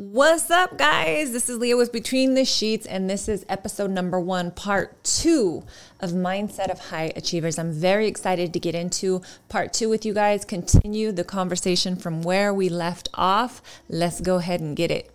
What's 0.00 0.48
up, 0.48 0.78
guys? 0.78 1.32
This 1.32 1.48
is 1.48 1.58
Lea 1.58 1.74
with 1.74 1.90
Between 1.90 2.34
the 2.34 2.44
Sheets, 2.44 2.86
and 2.86 3.10
this 3.10 3.28
is 3.28 3.44
episode 3.48 3.90
number 3.90 4.20
one, 4.20 4.52
part 4.52 5.02
two 5.02 5.64
of 5.98 6.12
Mindset 6.12 6.70
of 6.70 6.78
High 6.78 7.12
Achievers. 7.16 7.58
I'm 7.58 7.72
very 7.72 8.06
excited 8.06 8.52
to 8.52 8.60
get 8.60 8.76
into 8.76 9.22
part 9.48 9.72
two 9.72 9.88
with 9.88 10.06
you 10.06 10.14
guys, 10.14 10.44
continue 10.44 11.10
the 11.10 11.24
conversation 11.24 11.96
from 11.96 12.22
where 12.22 12.54
we 12.54 12.68
left 12.68 13.08
off. 13.14 13.60
Let's 13.88 14.20
go 14.20 14.36
ahead 14.36 14.60
and 14.60 14.76
get 14.76 14.92
it. 14.92 15.10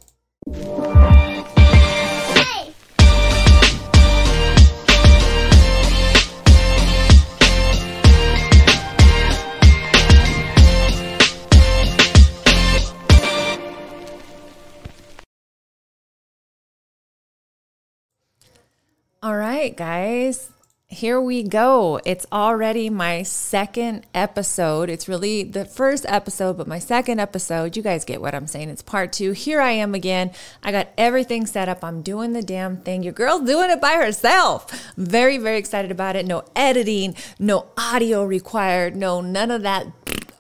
All 19.24 19.38
right, 19.38 19.74
guys. 19.74 20.50
Here 20.88 21.20
we 21.22 21.44
go. 21.44 21.98
It's 22.04 22.26
already 22.30 22.90
my 22.90 23.24
second 23.24 24.06
episode. 24.14 24.90
It's 24.90 25.08
really 25.08 25.44
the 25.44 25.64
first 25.64 26.06
episode, 26.10 26.58
but 26.58 26.68
my 26.68 26.80
second 26.80 27.22
episode. 27.22 27.78
You 27.78 27.84
guys 27.84 28.04
get 28.04 28.20
what 28.20 28.36
I'm 28.36 28.48
saying. 28.48 28.68
It's 28.68 28.82
part 28.82 29.14
two. 29.14 29.32
Here 29.32 29.62
I 29.62 29.72
am 29.72 29.96
again. 29.96 30.32
I 30.62 30.74
got 30.74 30.90
everything 30.98 31.46
set 31.46 31.70
up. 31.70 31.86
I'm 31.86 32.02
doing 32.02 32.34
the 32.34 32.44
damn 32.44 32.76
thing. 32.76 33.02
Your 33.02 33.14
girl's 33.14 33.48
doing 33.48 33.72
it 33.72 33.80
by 33.80 33.94
herself. 33.94 34.94
Very, 34.98 35.38
very 35.38 35.58
excited 35.58 35.90
about 35.90 36.18
it. 36.18 36.28
No 36.28 36.44
editing, 36.54 37.16
no 37.40 37.68
audio 37.78 38.26
required, 38.26 38.98
no 38.98 39.22
none 39.22 39.52
of 39.52 39.62
that 39.62 39.88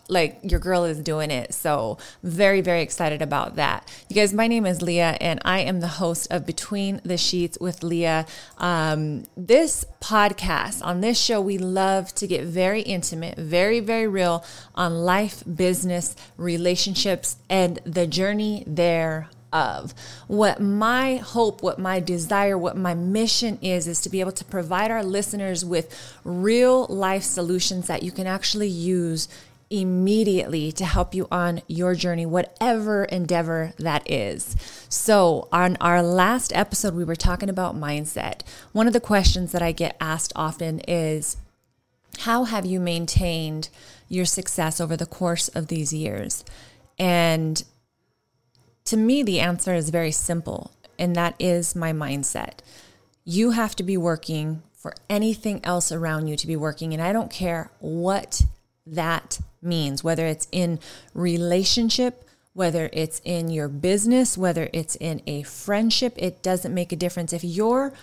like 0.07 0.39
your 0.43 0.59
girl 0.59 0.84
is 0.84 0.99
doing 0.99 1.31
it. 1.31 1.53
So, 1.53 1.98
very, 2.23 2.61
very 2.61 2.81
excited 2.81 3.21
about 3.21 3.55
that. 3.55 3.89
You 4.09 4.16
guys, 4.16 4.34
my 4.34 4.48
name 4.48 4.66
is 4.66 4.81
Lea, 4.81 4.99
and 4.99 5.39
I 5.45 5.59
am 5.59 5.80
the 5.80 5.88
host 5.88 6.27
of 6.31 6.45
Between 6.45 7.02
the 7.03 7.17
Sheets 7.17 7.57
with 7.59 7.84
Lea. 7.84 8.23
Um, 8.58 9.23
this 9.38 9.86
podcast, 10.02 10.83
on 10.83 11.02
this 11.02 11.19
show, 11.19 11.39
we 11.39 11.58
love 11.58 12.13
to 12.16 12.28
get 12.28 12.44
very 12.44 12.81
intimate, 12.81 13.38
very, 13.38 13.80
very 13.80 14.08
real 14.08 14.44
on 14.75 14.94
life, 14.94 15.44
business, 15.55 16.16
relationships, 16.38 17.38
and 17.50 17.80
the 17.85 18.08
journey 18.08 18.63
there 18.67 19.30
of. 19.53 19.94
What 20.28 20.59
my 20.59 21.17
hope, 21.17 21.61
what 21.61 21.80
my 21.80 22.00
desire, 22.00 22.58
what 22.58 22.75
my 22.75 22.95
mission 22.95 23.59
is, 23.61 23.88
is 23.88 24.02
to 24.02 24.09
be 24.09 24.19
able 24.19 24.31
to 24.33 24.44
provide 24.45 24.91
our 24.91 25.03
listeners 25.03 25.63
with 25.63 26.17
real 26.25 26.85
life 26.88 27.23
solutions 27.23 27.88
that 27.88 28.03
you 28.03 28.11
can 28.11 28.28
actually 28.28 28.67
use 28.67 29.30
immediately 29.73 30.71
to 30.71 30.85
help 30.85 31.16
you 31.16 31.27
on 31.31 31.59
your 31.67 31.95
journey, 31.95 32.27
whatever 32.27 33.05
endeavor 33.05 33.73
that 33.79 34.09
is. 34.09 34.55
So, 34.88 35.47
on 35.52 35.77
our 35.81 36.03
last 36.03 36.55
episode, 36.55 36.93
we 36.93 37.03
were 37.03 37.16
talking 37.16 37.49
about 37.49 37.75
mindset. 37.75 38.41
One 38.71 38.85
of 38.85 38.94
the 38.94 38.99
questions 38.99 39.51
that 39.51 39.63
I 39.63 39.71
get 39.71 39.97
asked 39.99 40.31
often 40.35 40.79
is 40.81 41.38
How 42.19 42.44
have 42.44 42.67
you 42.67 42.79
maintained 42.79 43.69
your 44.07 44.25
success 44.25 44.79
over 44.79 44.95
the 44.95 45.07
course 45.07 45.47
of 45.49 45.67
these 45.67 45.91
years? 45.91 46.45
And 46.99 47.63
to 48.85 48.95
me, 48.95 49.23
the 49.23 49.39
answer 49.39 49.73
is 49.73 49.89
very 49.89 50.11
simple, 50.11 50.71
and 50.99 51.16
that 51.16 51.33
is 51.39 51.75
my 51.75 51.91
mindset. 51.91 52.59
You 53.25 53.51
have 53.51 53.75
to 53.77 53.83
be 53.83 53.97
working 53.97 54.61
for 54.75 54.94
anything 55.09 55.61
else 55.63 55.91
around 55.91 56.27
you 56.27 56.35
to 56.35 56.45
be 56.45 56.57
working. 56.57 56.94
And 56.94 57.01
I 57.01 57.11
don't 57.13 57.31
care 57.31 57.71
what 57.79 58.44
that 58.86 59.39
means, 59.62 60.03
whether 60.03 60.26
it's 60.26 60.48
in 60.52 60.80
relationship, 61.14 62.28
whether 62.53 62.90
it's 62.94 63.22
in 63.23 63.50
your 63.50 63.67
business, 63.67 64.38
whether 64.38 64.70
it's 64.73 64.95
in 64.98 65.22
a 65.25 65.44
friendship, 65.44 66.14
it 66.17 66.44
doesn't 66.44 66.73
make 66.73 66.92
a 66.92 66.95
difference. 66.95 67.34
If 67.34 67.44
you're 67.44 67.94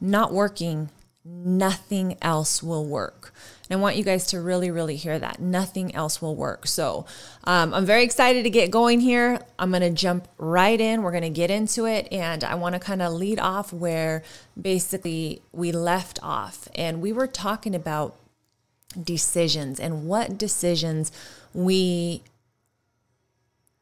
not 0.00 0.32
working, 0.32 0.90
nothing 1.24 2.16
else 2.22 2.62
will 2.62 2.86
work. 2.86 3.34
And 3.68 3.78
I 3.78 3.82
want 3.82 3.96
you 3.96 4.04
guys 4.04 4.28
to 4.28 4.40
really, 4.40 4.70
really 4.70 4.96
hear 4.96 5.18
that. 5.18 5.40
Nothing 5.40 5.94
else 5.94 6.22
will 6.22 6.34
work. 6.34 6.66
So 6.66 7.04
um, 7.44 7.74
I'm 7.74 7.84
very 7.84 8.02
excited 8.02 8.44
to 8.44 8.50
get 8.50 8.70
going 8.70 9.00
here. 9.00 9.40
I'm 9.58 9.70
going 9.70 9.82
to 9.82 9.90
jump 9.90 10.26
right 10.38 10.80
in. 10.80 11.02
We're 11.02 11.10
going 11.10 11.22
to 11.22 11.28
get 11.28 11.50
into 11.50 11.84
it. 11.84 12.08
And 12.10 12.44
I 12.44 12.54
want 12.54 12.74
to 12.74 12.78
kind 12.78 13.02
of 13.02 13.12
lead 13.12 13.38
off 13.38 13.72
where 13.72 14.22
basically 14.60 15.42
we 15.52 15.70
left 15.70 16.18
off. 16.22 16.68
And 16.74 17.02
we 17.02 17.12
were 17.12 17.26
talking 17.26 17.74
about 17.74 18.16
decisions 19.02 19.78
and 19.78 20.06
what 20.06 20.38
decisions 20.38 21.12
we 21.52 22.22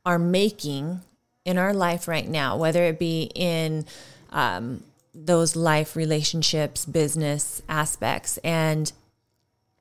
are 0.05 0.19
making 0.19 1.01
in 1.45 1.59
our 1.59 1.73
life 1.73 2.09
right 2.09 2.29
now, 2.29 2.57
whether 2.57 2.85
it 2.85 2.99
be 2.99 3.31
in 3.35 3.85
um, 4.31 4.83
those 5.15 5.57
life 5.57 5.97
relationships, 5.97 6.85
business 6.85 7.63
aspects, 7.69 8.39
and 8.39 8.93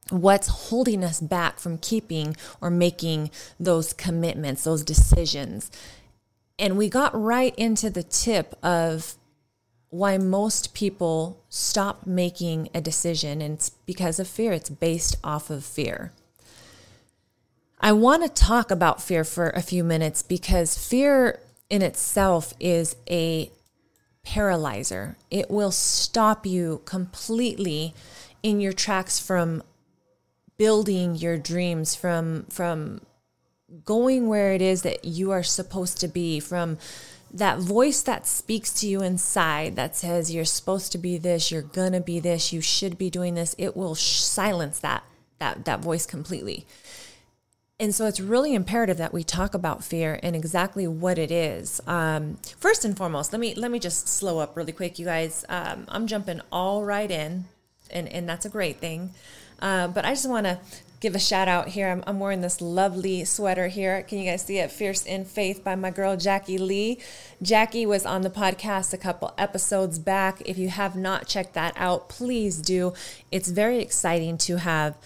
what's 0.10 0.48
holding 0.48 1.04
us 1.04 1.20
back 1.20 1.60
from 1.60 1.78
keeping 1.80 2.36
or 2.62 2.70
making 2.70 3.32
those 3.60 3.94
commitments, 3.94 4.64
those 4.64 4.84
decisions. 4.84 5.72
And 6.60 6.78
we 6.78 6.90
got 6.90 7.20
right 7.20 7.56
into 7.56 7.90
the 7.90 8.04
tip 8.04 8.56
of 8.64 9.16
why 9.90 10.18
most 10.18 10.74
people 10.74 11.44
stop 11.50 12.06
making 12.06 12.70
a 12.74 12.82
decision, 12.82 13.42
and 13.42 13.56
it's 13.56 13.70
because 13.70 14.20
of 14.20 14.28
fear. 14.28 14.52
It's 14.52 14.70
based 14.70 15.16
off 15.24 15.50
of 15.50 15.64
fear. 15.64 16.12
I 17.80 17.92
want 17.92 18.24
to 18.24 18.30
talk 18.30 18.72
about 18.72 19.02
fear 19.02 19.24
for 19.24 19.50
a 19.50 19.62
few 19.62 19.84
minutes 19.84 20.22
because 20.22 20.78
fear 20.78 21.40
in 21.70 21.82
itself 21.82 22.54
is 22.60 22.96
a 23.10 23.52
paralyzer. 24.24 25.18
It 25.30 25.50
will 25.52 25.72
stop 25.72 26.46
you 26.46 26.82
completely 26.86 27.94
in 28.42 28.60
your 28.60 28.74
tracks 28.74 29.20
from 29.20 29.62
building 30.58 31.16
your 31.16 31.38
dreams, 31.38 31.96
from 31.96 32.46
from 32.50 33.02
going 33.84 34.28
where 34.28 34.54
it 34.54 34.62
is 34.62 34.84
that 34.84 35.06
you 35.06 35.32
are 35.32 35.44
supposed 35.44 36.00
to 36.00 36.08
be, 36.08 36.40
from 36.40 36.78
that 37.36 37.60
voice 37.60 38.02
that 38.02 38.26
speaks 38.26 38.72
to 38.72 38.88
you 38.88 39.02
inside 39.02 39.76
that 39.76 39.96
says 39.96 40.34
you're 40.34 40.46
supposed 40.46 40.92
to 40.94 40.98
be 40.98 41.18
this, 41.18 41.52
you're 41.52 41.62
gonna 41.62 42.00
be 42.00 42.20
this, 42.20 42.54
you 42.54 42.62
should 42.62 42.98
be 42.98 43.10
doing 43.10 43.36
this, 43.36 43.56
it 43.58 43.76
will 43.76 43.94
sh- 43.96 44.20
silence 44.20 44.80
that 44.80 45.04
that 45.40 45.66
that 45.66 45.82
voice 45.82 46.06
completely. 46.06 46.66
And 47.78 47.94
so 47.94 48.06
it's 48.06 48.22
really 48.22 48.56
imperative 48.56 48.96
that 48.98 49.12
we 49.12 49.22
talk 49.26 49.54
about 49.54 49.84
fear 49.84 50.18
and 50.24 50.34
exactly 50.34 50.88
what 50.88 51.18
it 51.18 51.30
is. 51.30 51.82
Um, 51.86 52.38
first 52.58 52.86
and 52.86 52.96
foremost, 52.96 53.34
let 53.34 53.42
me 53.42 53.54
let 53.54 53.70
me 53.70 53.80
just 53.80 54.08
slow 54.08 54.40
up 54.40 54.56
really 54.56 54.72
quick, 54.72 54.98
you 54.98 55.06
guys. 55.06 55.44
Um, 55.50 55.86
I'm 55.90 56.08
jumping 56.08 56.40
all 56.54 56.86
right 56.86 57.12
in, 57.12 57.46
and 57.92 58.08
and 58.08 58.30
that's 58.30 58.46
a 58.46 58.50
great 58.50 58.78
thing. 58.78 59.12
Uh, 59.62 59.90
but 59.90 60.06
I 60.06 60.12
just 60.12 60.30
want 60.30 60.46
to 60.46 60.60
give 61.00 61.16
a 61.16 61.20
shout 61.20 61.48
out 61.48 61.70
here. 61.70 61.90
I'm, 61.90 62.04
I'm, 62.08 62.20
wearing 62.20 62.42
this 62.42 62.62
lovely 62.62 63.26
sweater 63.26 63.68
here. 63.68 64.04
Can 64.04 64.20
you 64.20 64.30
guys 64.30 64.44
see 64.44 64.58
it? 64.58 64.72
Fierce 64.72 65.06
in 65.06 65.26
Faith 65.26 65.64
by 65.64 65.76
my 65.76 65.92
girl 65.92 66.18
Jackie 66.18 66.58
Lee. 66.58 67.00
Jackie 67.42 67.86
was 67.86 68.06
on 68.06 68.22
the 68.22 68.30
podcast 68.30 68.94
a 68.94 68.98
couple 68.98 69.34
episodes 69.38 70.00
back. 70.00 70.42
If 70.46 70.58
you 70.58 70.70
have 70.70 70.96
not 70.96 71.28
checked 71.28 71.54
that 71.54 71.74
out, 71.76 72.10
please 72.10 72.62
do. 72.62 72.94
It's 73.32 73.50
very 73.50 73.80
exciting 73.80 74.38
to 74.40 74.58
have 74.58 74.98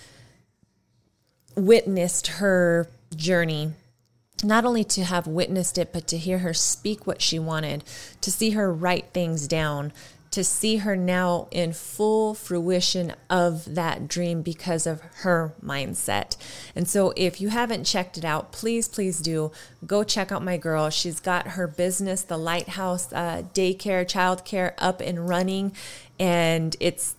witnessed 1.55 2.27
her 2.27 2.89
journey 3.15 3.73
not 4.43 4.65
only 4.65 4.83
to 4.85 5.03
have 5.03 5.27
witnessed 5.27 5.77
it, 5.77 5.91
but 5.91 6.07
to 6.07 6.17
hear 6.17 6.39
her 6.39 6.53
speak 6.53 7.05
what 7.05 7.21
she 7.21 7.39
wanted, 7.39 7.83
to 8.21 8.31
see 8.31 8.51
her 8.51 8.73
write 8.73 9.07
things 9.13 9.47
down, 9.47 9.91
to 10.31 10.43
see 10.43 10.77
her 10.77 10.95
now 10.95 11.47
in 11.51 11.73
full 11.73 12.33
fruition 12.33 13.13
of 13.29 13.75
that 13.75 14.07
dream 14.07 14.41
because 14.41 14.85
of 14.85 15.01
her 15.17 15.53
mindset. 15.63 16.37
And 16.75 16.87
so, 16.87 17.13
if 17.15 17.41
you 17.41 17.49
haven't 17.49 17.85
checked 17.85 18.17
it 18.17 18.25
out, 18.25 18.51
please, 18.51 18.87
please 18.87 19.19
do 19.19 19.51
go 19.85 20.03
check 20.03 20.31
out 20.31 20.43
my 20.43 20.57
girl. 20.57 20.89
She's 20.89 21.19
got 21.19 21.49
her 21.49 21.67
business, 21.67 22.21
the 22.21 22.37
Lighthouse 22.37 23.11
uh, 23.11 23.43
Daycare, 23.53 24.05
Childcare, 24.05 24.73
up 24.77 25.01
and 25.01 25.27
running. 25.27 25.73
And 26.19 26.75
it's 26.79 27.15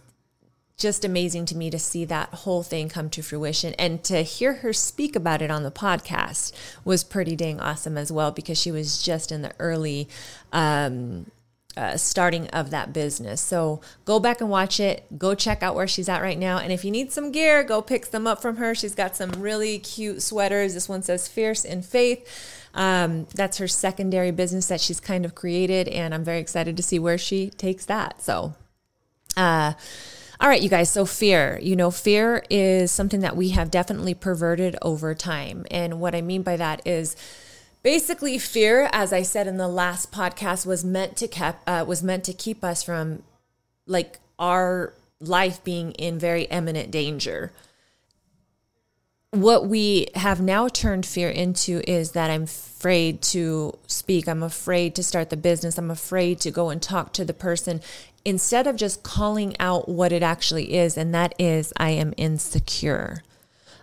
just 0.81 1.05
amazing 1.05 1.45
to 1.45 1.57
me 1.57 1.71
to 1.71 1.79
see 1.79 2.05
that 2.07 2.31
whole 2.31 2.63
thing 2.63 2.89
come 2.89 3.11
to 3.11 3.23
fruition 3.23 3.75
and 3.75 4.03
to 4.03 4.23
hear 4.23 4.55
her 4.55 4.73
speak 4.73 5.15
about 5.15 5.43
it 5.43 5.51
on 5.51 5.63
the 5.63 5.71
podcast 5.71 6.53
was 6.85 7.05
pretty 7.05 7.37
dang 7.37 7.61
awesome 7.61 7.99
as 7.99 8.11
well 8.11 8.31
because 8.31 8.59
she 8.59 8.73
was 8.73 9.03
just 9.03 9.31
in 9.31 9.43
the 9.43 9.53
early 9.59 10.09
um, 10.53 11.27
uh, 11.77 11.97
starting 11.97 12.49
of 12.49 12.71
that 12.71 12.93
business. 12.93 13.41
So 13.41 13.81
go 14.05 14.19
back 14.19 14.41
and 14.41 14.51
watch 14.51 14.81
it. 14.81 15.19
Go 15.19 15.35
check 15.35 15.63
out 15.63 15.75
where 15.75 15.87
she's 15.87 16.09
at 16.09 16.21
right 16.23 16.39
now. 16.39 16.59
And 16.59 16.73
if 16.73 16.85
you 16.85 16.91
need 16.91 17.13
some 17.13 17.31
gear, 17.31 17.63
go 17.63 17.81
pick 17.81 18.07
some 18.07 18.27
up 18.27 18.43
from 18.43 18.57
her. 18.57 18.75
She's 18.75 18.95
got 18.95 19.17
some 19.17 19.31
really 19.33 19.79
cute 19.79 20.23
sweaters. 20.23 20.75
This 20.75 20.89
one 20.89 21.03
says 21.03 21.29
Fierce 21.29 21.65
in 21.65 21.83
Faith. 21.83 22.27
Um, 22.75 23.27
that's 23.35 23.59
her 23.59 23.69
secondary 23.69 24.31
business 24.31 24.69
that 24.69 24.81
she's 24.81 25.01
kind 25.01 25.25
of 25.25 25.35
created. 25.35 25.89
And 25.89 26.15
I'm 26.15 26.25
very 26.25 26.41
excited 26.41 26.77
to 26.77 26.83
see 26.83 26.99
where 26.99 27.19
she 27.19 27.51
takes 27.51 27.87
that. 27.87 28.21
So, 28.23 28.55
uh, 29.37 29.73
all 30.41 30.49
right, 30.49 30.63
you 30.63 30.69
guys. 30.69 30.91
So, 30.91 31.05
fear, 31.05 31.59
you 31.63 31.77
know, 31.77 31.91
fear 31.91 32.45
is 32.49 32.91
something 32.91 33.21
that 33.21 33.37
we 33.37 33.51
have 33.51 33.71
definitely 33.71 34.15
perverted 34.15 34.77
over 34.83 35.15
time. 35.15 35.67
And 35.71 36.01
what 36.01 36.15
I 36.15 36.21
mean 36.21 36.43
by 36.43 36.57
that 36.57 36.83
is, 36.87 37.15
basically 37.83 38.39
fear 38.39 38.89
as 38.93 39.13
i 39.13 39.23
said 39.23 39.47
in 39.47 39.57
the 39.57 39.69
last 39.69 40.13
podcast 40.13 40.67
was 40.67 40.85
meant 40.85 41.17
to 41.17 41.27
keep 41.27 41.55
uh, 41.67 41.85
was 41.87 42.03
meant 42.03 42.25
to 42.25 42.33
keep 42.33 42.63
us 42.63 42.83
from 42.83 43.23
like 43.87 44.19
our 44.39 44.95
life 45.21 45.63
being 45.65 45.93
in 45.93 46.19
very 46.19 46.45
imminent 46.45 46.91
danger 46.91 47.53
what 49.33 49.69
we 49.69 50.09
have 50.17 50.41
now 50.41 50.67
turned 50.67 51.07
fear 51.07 51.31
into 51.31 51.89
is 51.89 52.13
that 52.13 52.31
I'm 52.31 52.45
afraid 52.45 53.23
to 53.23 53.79
speak. 53.87 54.29
I'm 54.29 54.43
afraid 54.43 54.97
to 54.97 55.05
start 55.05 55.31
the 55.31 55.37
business. 55.37 55.79
I'm 55.79 55.91
afraid 55.91 56.41
to 56.41 56.51
go 56.51 56.71
and 56.71 56.83
talk 56.83 57.13
to 57.13 57.25
the 57.25 57.33
person 57.33 57.81
instead 58.25 58.67
of 58.67 58.75
just 58.77 59.03
calling 59.03 59.55
out 59.61 59.89
what 59.89 60.13
it 60.13 60.23
actually 60.23 60.75
is. 60.75 60.99
And 60.99 61.15
that 61.15 61.35
is, 61.39 61.73
I 61.77 61.91
am 61.91 62.13
insecure. 62.17 63.23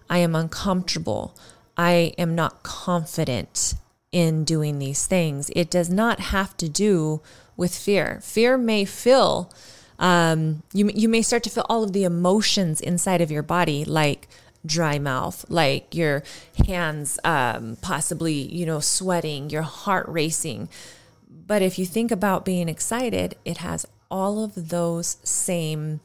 I 0.10 0.18
am 0.18 0.36
uncomfortable. 0.36 1.36
I 1.78 2.14
am 2.18 2.36
not 2.36 2.64
confident 2.64 3.76
in 4.12 4.44
doing 4.44 4.80
these 4.80 5.06
things. 5.06 5.52
It 5.56 5.70
does 5.70 5.90
not 5.90 6.20
have 6.20 6.56
to 6.58 6.70
do 6.70 7.22
with 7.56 7.76
fear. 7.76 8.20
Fear 8.24 8.58
may 8.58 8.86
feel, 8.86 9.52
um, 10.00 10.64
you, 10.74 10.90
you 10.94 11.10
may 11.10 11.22
start 11.22 11.44
to 11.44 11.50
feel 11.50 11.66
all 11.70 11.84
of 11.84 11.94
the 11.94 12.04
emotions 12.04 12.80
inside 12.82 13.22
of 13.22 13.32
your 13.32 13.44
body, 13.44 13.84
like, 13.84 14.28
dry 14.66 15.00
mouth, 15.00 15.46
like 15.50 15.96
your 15.96 16.24
hands 16.66 17.20
um, 17.24 17.78
possibly, 17.82 18.34
you 18.34 18.66
know, 18.66 18.80
sweating, 18.80 19.50
your 19.50 19.62
heart 19.62 20.06
racing. 20.10 20.68
But 21.30 21.62
if 21.62 21.80
you 21.80 21.86
think 21.86 22.12
about 22.12 22.44
being 22.44 22.68
excited, 22.68 23.36
it 23.46 23.58
has 23.58 23.86
all 24.12 24.44
of 24.44 24.70
those 24.70 25.18
same 25.24 26.02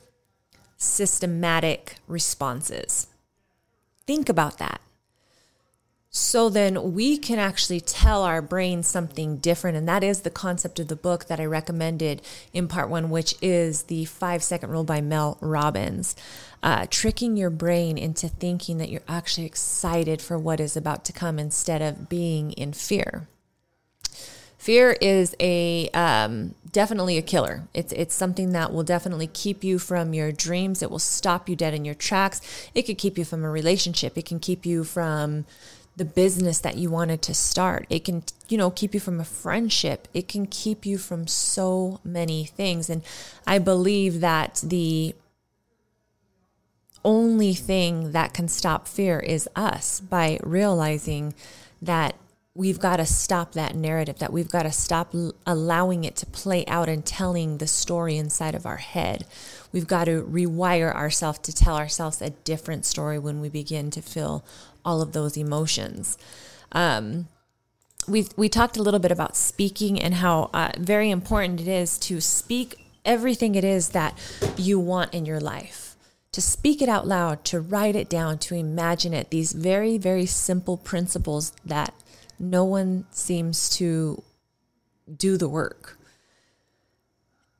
systematic 0.76 1.96
responses. 2.06 3.08
Think 4.06 4.28
about 4.28 4.58
that. 4.58 4.80
So 6.14 6.50
then 6.50 6.92
we 6.92 7.16
can 7.16 7.38
actually 7.38 7.80
tell 7.80 8.22
our 8.22 8.42
brain 8.42 8.82
something 8.82 9.38
different. 9.38 9.78
And 9.78 9.88
that 9.88 10.04
is 10.04 10.20
the 10.20 10.30
concept 10.30 10.78
of 10.78 10.88
the 10.88 10.96
book 10.96 11.24
that 11.24 11.40
I 11.40 11.46
recommended 11.46 12.20
in 12.52 12.68
part 12.68 12.90
one, 12.90 13.08
which 13.08 13.34
is 13.40 13.84
the 13.84 14.04
five 14.04 14.42
second 14.42 14.70
rule 14.70 14.84
by 14.84 15.00
Mel 15.00 15.38
Robbins. 15.40 16.14
Uh, 16.62 16.86
tricking 16.90 17.38
your 17.38 17.48
brain 17.48 17.96
into 17.96 18.28
thinking 18.28 18.76
that 18.76 18.90
you're 18.90 19.00
actually 19.08 19.46
excited 19.46 20.20
for 20.20 20.38
what 20.38 20.60
is 20.60 20.76
about 20.76 21.02
to 21.06 21.14
come 21.14 21.38
instead 21.38 21.80
of 21.80 22.10
being 22.10 22.52
in 22.52 22.74
fear. 22.74 23.26
Fear 24.58 24.92
is 25.00 25.34
a 25.40 25.88
um, 25.88 26.54
definitely 26.70 27.16
a 27.18 27.22
killer. 27.22 27.64
It's 27.74 27.92
it's 27.94 28.14
something 28.14 28.52
that 28.52 28.72
will 28.72 28.84
definitely 28.84 29.26
keep 29.26 29.64
you 29.64 29.80
from 29.80 30.14
your 30.14 30.30
dreams. 30.30 30.82
It 30.82 30.90
will 30.90 31.00
stop 31.00 31.48
you 31.48 31.56
dead 31.56 31.74
in 31.74 31.84
your 31.84 31.96
tracks. 31.96 32.40
It 32.72 32.82
could 32.82 32.98
keep 32.98 33.18
you 33.18 33.24
from 33.24 33.42
a 33.42 33.50
relationship. 33.50 34.16
It 34.16 34.26
can 34.26 34.38
keep 34.38 34.64
you 34.64 34.84
from 34.84 35.46
the 36.02 36.10
business 36.10 36.58
that 36.58 36.76
you 36.76 36.90
wanted 36.90 37.22
to 37.22 37.32
start. 37.32 37.86
It 37.88 38.04
can, 38.04 38.24
you 38.48 38.58
know, 38.58 38.70
keep 38.70 38.92
you 38.92 38.98
from 38.98 39.20
a 39.20 39.24
friendship. 39.24 40.08
It 40.12 40.26
can 40.26 40.46
keep 40.46 40.84
you 40.84 40.98
from 40.98 41.28
so 41.28 42.00
many 42.02 42.44
things. 42.44 42.90
And 42.90 43.02
I 43.46 43.60
believe 43.60 44.20
that 44.20 44.60
the 44.64 45.14
only 47.04 47.54
thing 47.54 48.10
that 48.10 48.34
can 48.34 48.48
stop 48.48 48.88
fear 48.88 49.20
is 49.20 49.48
us 49.54 50.00
by 50.00 50.40
realizing 50.42 51.34
that 51.80 52.16
we've 52.52 52.80
got 52.80 52.96
to 52.96 53.06
stop 53.06 53.52
that 53.52 53.76
narrative, 53.76 54.18
that 54.18 54.32
we've 54.32 54.50
got 54.50 54.64
to 54.64 54.72
stop 54.72 55.14
allowing 55.46 56.02
it 56.02 56.16
to 56.16 56.26
play 56.26 56.66
out 56.66 56.88
and 56.88 57.06
telling 57.06 57.58
the 57.58 57.68
story 57.68 58.16
inside 58.16 58.56
of 58.56 58.66
our 58.66 58.78
head. 58.78 59.24
We've 59.72 59.86
got 59.86 60.04
to 60.04 60.22
rewire 60.22 60.94
ourselves 60.94 61.38
to 61.40 61.52
tell 61.52 61.76
ourselves 61.76 62.20
a 62.20 62.30
different 62.30 62.84
story 62.84 63.18
when 63.18 63.40
we 63.40 63.48
begin 63.48 63.90
to 63.92 64.02
feel 64.02 64.44
all 64.84 65.00
of 65.00 65.12
those 65.12 65.36
emotions. 65.36 66.18
Um, 66.72 67.28
we 68.08 68.26
we 68.36 68.48
talked 68.48 68.76
a 68.76 68.82
little 68.82 69.00
bit 69.00 69.12
about 69.12 69.36
speaking 69.36 70.00
and 70.00 70.14
how 70.14 70.50
uh, 70.52 70.72
very 70.78 71.10
important 71.10 71.60
it 71.60 71.68
is 71.68 71.98
to 72.00 72.20
speak 72.20 72.86
everything 73.04 73.54
it 73.54 73.64
is 73.64 73.90
that 73.90 74.18
you 74.56 74.78
want 74.78 75.14
in 75.14 75.24
your 75.24 75.40
life. 75.40 75.96
To 76.32 76.40
speak 76.40 76.80
it 76.80 76.88
out 76.88 77.06
loud, 77.06 77.44
to 77.46 77.60
write 77.60 77.94
it 77.94 78.08
down, 78.08 78.38
to 78.38 78.54
imagine 78.54 79.12
it. 79.12 79.30
These 79.30 79.52
very 79.52 79.98
very 79.98 80.26
simple 80.26 80.76
principles 80.76 81.52
that 81.64 81.94
no 82.38 82.64
one 82.64 83.06
seems 83.10 83.70
to 83.76 84.22
do 85.16 85.36
the 85.36 85.48
work. 85.48 85.98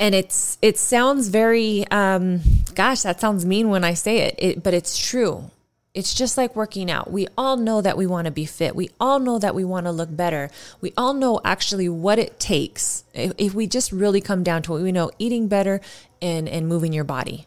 And 0.03 0.15
it's 0.15 0.59
it 0.61 0.77
sounds 0.79 1.29
very 1.29 1.87
um, 1.91 2.41
gosh, 2.75 3.03
that 3.03 3.21
sounds 3.21 3.47
mean 3.47 3.71
when 3.71 3.85
I 3.85 3.95
say 3.95 4.19
it, 4.19 4.35
it 4.39 4.63
but 4.63 4.75
it's 4.75 4.99
true 4.99 5.51
it's 5.95 6.15
just 6.15 6.39
like 6.39 6.57
working 6.57 6.91
out. 6.91 7.11
We 7.11 7.29
all 7.37 7.57
know 7.57 7.81
that 7.83 7.97
we 7.97 8.07
want 8.07 8.25
to 8.25 8.31
be 8.31 8.47
fit. 8.47 8.75
We 8.75 8.91
all 8.99 9.19
know 9.19 9.39
that 9.39 9.55
we 9.55 9.65
want 9.65 9.87
to 9.87 9.93
look 9.93 10.15
better. 10.15 10.51
We 10.81 10.93
all 10.97 11.13
know 11.13 11.41
actually 11.45 11.89
what 11.89 12.19
it 12.19 12.41
takes. 12.41 13.05
If, 13.13 13.33
if, 13.37 13.55
we 13.55 13.67
just 13.67 13.93
really 13.93 14.21
come 14.21 14.43
down 14.43 14.63
to 14.63 14.77
it, 14.77 14.83
we 14.83 14.93
know 14.93 15.11
eating 15.19 15.49
better 15.49 15.81
and, 16.23 16.49
and 16.49 16.67
moving 16.67 16.93
your 16.93 17.05
body. 17.05 17.47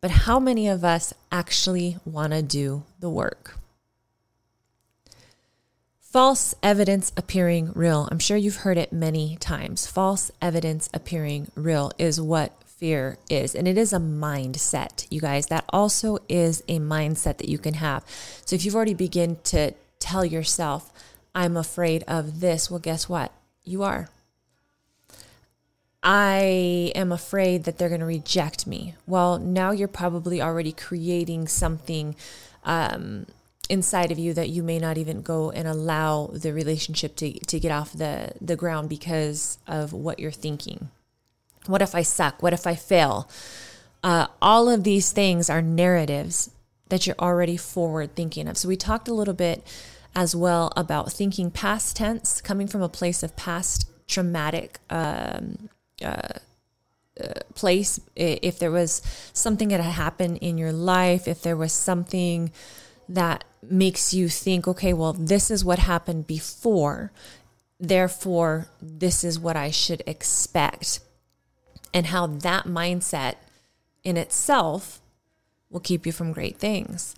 But 0.00 0.10
how 0.10 0.40
many 0.40 0.68
of 0.68 0.84
us 0.84 1.14
actually 1.30 1.98
want 2.04 2.32
to 2.32 2.42
do 2.42 2.82
the 2.98 3.10
work? 3.10 3.56
False 6.16 6.54
evidence 6.62 7.12
appearing 7.14 7.72
real. 7.74 8.08
I'm 8.10 8.18
sure 8.18 8.38
you've 8.38 8.56
heard 8.64 8.78
it 8.78 8.90
many 8.90 9.36
times. 9.36 9.86
False 9.86 10.30
evidence 10.40 10.88
appearing 10.94 11.50
real 11.54 11.92
is 11.98 12.18
what 12.18 12.54
fear 12.64 13.18
is. 13.28 13.54
And 13.54 13.68
it 13.68 13.76
is 13.76 13.92
a 13.92 13.98
mindset, 13.98 15.06
you 15.10 15.20
guys. 15.20 15.48
That 15.48 15.66
also 15.68 16.16
is 16.26 16.62
a 16.68 16.78
mindset 16.78 17.36
that 17.36 17.50
you 17.50 17.58
can 17.58 17.74
have. 17.74 18.02
So 18.46 18.56
if 18.56 18.64
you've 18.64 18.74
already 18.74 18.94
begin 18.94 19.36
to 19.44 19.74
tell 19.98 20.24
yourself, 20.24 20.90
I'm 21.34 21.54
afraid 21.54 22.02
of 22.08 22.40
this, 22.40 22.70
well, 22.70 22.80
guess 22.80 23.10
what? 23.10 23.30
You 23.62 23.82
are. 23.82 24.08
I 26.02 26.92
am 26.94 27.12
afraid 27.12 27.64
that 27.64 27.76
they're 27.76 27.90
going 27.90 28.00
to 28.00 28.06
reject 28.06 28.66
me. 28.66 28.94
Well, 29.06 29.38
now 29.38 29.70
you're 29.70 29.86
probably 29.86 30.40
already 30.40 30.72
creating 30.72 31.48
something 31.48 32.16
um, 32.64 33.26
inside 33.68 34.10
of 34.10 34.18
you 34.18 34.34
that 34.34 34.50
you 34.50 34.62
may 34.62 34.78
not 34.78 34.98
even 34.98 35.22
go 35.22 35.50
and 35.50 35.66
allow 35.66 36.26
the 36.32 36.52
relationship 36.52 37.16
to, 37.16 37.32
to 37.32 37.60
get 37.60 37.70
off 37.70 37.92
the, 37.92 38.32
the 38.40 38.56
ground 38.56 38.88
because 38.88 39.58
of 39.66 39.92
what 39.92 40.18
you're 40.18 40.30
thinking. 40.30 40.90
What 41.66 41.82
if 41.82 41.94
I 41.94 42.02
suck? 42.02 42.42
What 42.42 42.52
if 42.52 42.66
I 42.66 42.74
fail? 42.74 43.28
Uh, 44.02 44.28
all 44.40 44.68
of 44.68 44.84
these 44.84 45.10
things 45.10 45.50
are 45.50 45.62
narratives 45.62 46.50
that 46.88 47.06
you're 47.06 47.16
already 47.18 47.56
forward 47.56 48.14
thinking 48.14 48.46
of. 48.46 48.56
So 48.56 48.68
we 48.68 48.76
talked 48.76 49.08
a 49.08 49.14
little 49.14 49.34
bit 49.34 49.66
as 50.14 50.34
well 50.34 50.72
about 50.76 51.12
thinking 51.12 51.50
past 51.50 51.96
tense, 51.96 52.40
coming 52.40 52.66
from 52.66 52.82
a 52.82 52.88
place 52.88 53.22
of 53.22 53.36
past 53.36 53.88
traumatic 54.06 54.78
um, 54.88 55.68
uh, 56.02 56.38
uh, 57.20 57.40
place. 57.54 57.98
If 58.14 58.58
there 58.58 58.70
was 58.70 59.02
something 59.32 59.68
that 59.68 59.80
happened 59.80 60.38
in 60.38 60.58
your 60.58 60.72
life, 60.72 61.26
if 61.26 61.42
there 61.42 61.56
was 61.56 61.72
something 61.72 62.52
that 63.08 63.44
makes 63.70 64.14
you 64.14 64.28
think, 64.28 64.66
okay, 64.68 64.92
well, 64.92 65.12
this 65.12 65.50
is 65.50 65.64
what 65.64 65.78
happened 65.80 66.26
before. 66.26 67.12
Therefore, 67.78 68.68
this 68.80 69.24
is 69.24 69.38
what 69.38 69.56
I 69.56 69.70
should 69.70 70.02
expect 70.06 71.00
and 71.92 72.06
how 72.06 72.26
that 72.26 72.64
mindset 72.64 73.34
in 74.04 74.16
itself 74.16 75.00
will 75.70 75.80
keep 75.80 76.06
you 76.06 76.12
from 76.12 76.32
great 76.32 76.58
things. 76.58 77.14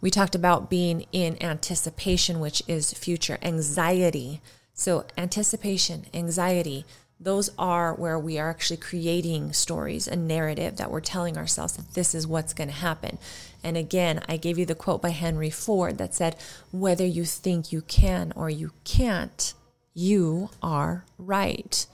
We 0.00 0.10
talked 0.10 0.34
about 0.34 0.70
being 0.70 1.06
in 1.12 1.42
anticipation, 1.42 2.40
which 2.40 2.62
is 2.66 2.92
future 2.92 3.38
anxiety. 3.42 4.40
So, 4.72 5.04
anticipation, 5.18 6.06
anxiety, 6.14 6.86
those 7.20 7.50
are 7.58 7.92
where 7.94 8.18
we 8.18 8.38
are 8.38 8.48
actually 8.48 8.78
creating 8.78 9.52
stories, 9.52 10.08
a 10.08 10.16
narrative 10.16 10.78
that 10.78 10.90
we're 10.90 11.02
telling 11.02 11.36
ourselves 11.36 11.74
that 11.74 11.92
this 11.92 12.14
is 12.14 12.26
what's 12.26 12.54
going 12.54 12.68
to 12.70 12.74
happen. 12.74 13.18
And 13.62 13.76
again, 13.76 14.22
I 14.26 14.38
gave 14.38 14.58
you 14.58 14.64
the 14.64 14.74
quote 14.74 15.02
by 15.02 15.10
Henry 15.10 15.50
Ford 15.50 15.98
that 15.98 16.14
said, 16.14 16.36
Whether 16.72 17.04
you 17.04 17.26
think 17.26 17.72
you 17.72 17.82
can 17.82 18.32
or 18.34 18.48
you 18.48 18.72
can't, 18.84 19.52
you 19.92 20.48
are 20.62 21.04
right. 21.18 21.86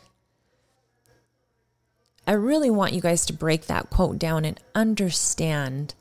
I 2.24 2.32
really 2.32 2.70
want 2.70 2.92
you 2.92 3.00
guys 3.00 3.26
to 3.26 3.32
break 3.32 3.66
that 3.66 3.90
quote 3.90 4.18
down 4.18 4.44
and 4.44 4.60
understand 4.76 5.94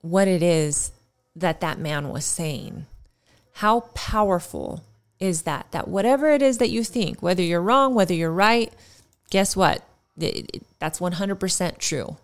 what 0.00 0.28
it 0.28 0.42
is 0.42 0.92
that 1.36 1.60
that 1.60 1.78
man 1.78 2.08
was 2.08 2.24
saying. 2.24 2.86
How 3.54 3.80
powerful 3.94 4.84
is 5.20 5.42
that? 5.42 5.66
That 5.72 5.88
whatever 5.88 6.30
it 6.30 6.42
is 6.42 6.58
that 6.58 6.70
you 6.70 6.84
think, 6.84 7.22
whether 7.22 7.42
you're 7.42 7.62
wrong, 7.62 7.94
whether 7.94 8.14
you're 8.14 8.30
right, 8.30 8.72
guess 9.30 9.56
what? 9.56 9.84
That's 10.78 11.00
100% 11.00 11.78
true. 11.78 12.16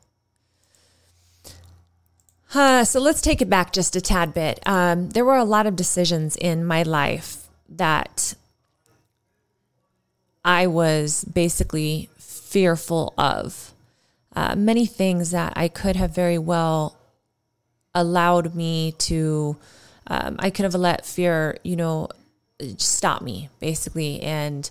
Uh, 2.55 2.85
so 2.85 3.01
let's 3.01 3.21
take 3.21 3.43
it 3.43 3.51
back 3.51 3.73
just 3.73 3.97
a 3.97 4.01
tad 4.01 4.33
bit. 4.33 4.61
Um, 4.65 5.11
there 5.11 5.25
were 5.25 5.37
a 5.37 5.45
lot 5.45 5.67
of 5.67 5.75
decisions 5.75 6.37
in 6.37 6.65
my 6.65 6.85
life 6.85 7.49
that 7.69 8.35
I 10.45 10.69
was 10.69 11.25
basically 11.25 12.11
fearful 12.19 13.13
of. 13.19 13.73
Uh, 14.37 14.55
many 14.55 14.87
things 14.87 15.33
that 15.33 15.53
I 15.57 15.69
could 15.69 15.97
have 15.97 16.15
very 16.15 16.39
well 16.39 16.97
allowed 17.95 18.55
me 18.55 18.93
to, 18.99 19.57
um, 20.07 20.37
I 20.39 20.51
could 20.51 20.65
have 20.65 20.75
let 20.75 21.07
fear, 21.07 21.59
you 21.65 21.77
know, 21.77 22.09
stop 22.79 23.23
me 23.23 23.49
basically. 23.61 24.21
And 24.21 24.71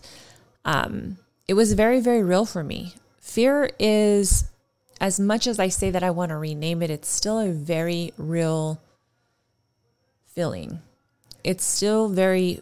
um, 0.65 1.17
it 1.47 1.53
was 1.53 1.73
very 1.73 1.99
very 1.99 2.23
real 2.23 2.45
for 2.45 2.63
me. 2.63 2.95
Fear 3.19 3.71
is 3.79 4.45
as 5.01 5.19
much 5.19 5.47
as 5.47 5.59
i 5.59 5.67
say 5.67 5.89
that 5.89 6.03
i 6.03 6.11
want 6.11 6.29
to 6.29 6.37
rename 6.37 6.81
it 6.81 6.89
it's 6.89 7.09
still 7.09 7.39
a 7.39 7.49
very 7.49 8.13
real 8.15 8.79
feeling. 10.33 10.79
It's 11.43 11.63
still 11.63 12.09
very 12.09 12.61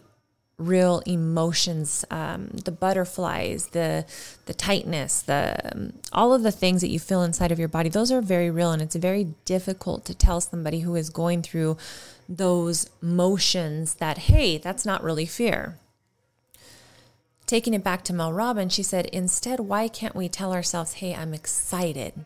real 0.58 1.02
emotions 1.06 2.04
um, 2.10 2.48
the 2.64 2.70
butterflies 2.70 3.68
the 3.68 4.04
the 4.46 4.54
tightness 4.54 5.22
the 5.22 5.58
um, 5.72 5.92
all 6.12 6.32
of 6.32 6.44
the 6.44 6.52
things 6.52 6.82
that 6.82 6.88
you 6.88 7.00
feel 7.00 7.22
inside 7.22 7.50
of 7.50 7.58
your 7.58 7.68
body. 7.68 7.88
Those 7.88 8.12
are 8.12 8.20
very 8.20 8.50
real 8.50 8.70
and 8.70 8.82
it's 8.82 8.94
very 8.94 9.34
difficult 9.44 10.04
to 10.04 10.14
tell 10.14 10.40
somebody 10.40 10.80
who 10.80 10.94
is 10.94 11.10
going 11.10 11.42
through 11.42 11.76
those 12.36 12.88
motions 13.00 13.94
that 13.94 14.16
hey 14.18 14.56
that's 14.56 14.86
not 14.86 15.02
really 15.02 15.26
fear 15.26 15.78
taking 17.44 17.74
it 17.74 17.84
back 17.84 18.02
to 18.02 18.12
mel 18.12 18.32
robbins 18.32 18.72
she 18.72 18.82
said 18.82 19.06
instead 19.06 19.60
why 19.60 19.86
can't 19.86 20.16
we 20.16 20.28
tell 20.28 20.52
ourselves 20.52 20.94
hey 20.94 21.14
i'm 21.14 21.34
excited 21.34 22.24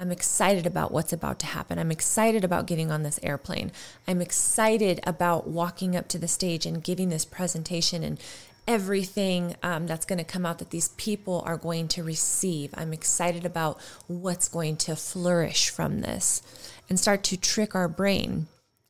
I'm 0.00 0.10
excited 0.10 0.66
about 0.66 0.92
what's 0.92 1.12
about 1.12 1.38
to 1.40 1.46
happen. 1.46 1.78
I'm 1.78 1.90
excited 1.90 2.42
about 2.42 2.66
getting 2.66 2.90
on 2.90 3.02
this 3.02 3.20
airplane. 3.22 3.70
I'm 4.08 4.22
excited 4.22 4.98
about 5.06 5.46
walking 5.46 5.94
up 5.94 6.08
to 6.08 6.18
the 6.18 6.26
stage 6.26 6.64
and 6.64 6.82
giving 6.82 7.10
this 7.10 7.26
presentation 7.26 8.02
and 8.02 8.18
everything 8.66 9.56
um, 9.62 9.86
that's 9.86 10.06
going 10.06 10.18
to 10.18 10.24
come 10.24 10.46
out 10.46 10.58
that 10.58 10.70
these 10.70 10.88
people 10.90 11.42
are 11.44 11.58
going 11.58 11.86
to 11.88 12.02
receive. 12.02 12.72
I'm 12.78 12.94
excited 12.94 13.44
about 13.44 13.78
what's 14.06 14.48
going 14.48 14.76
to 14.78 14.96
flourish 14.96 15.68
from 15.68 16.00
this 16.00 16.40
and 16.88 16.98
start 16.98 17.22
to 17.24 17.36
trick 17.36 17.74
our 17.74 17.88
brain 17.88 18.46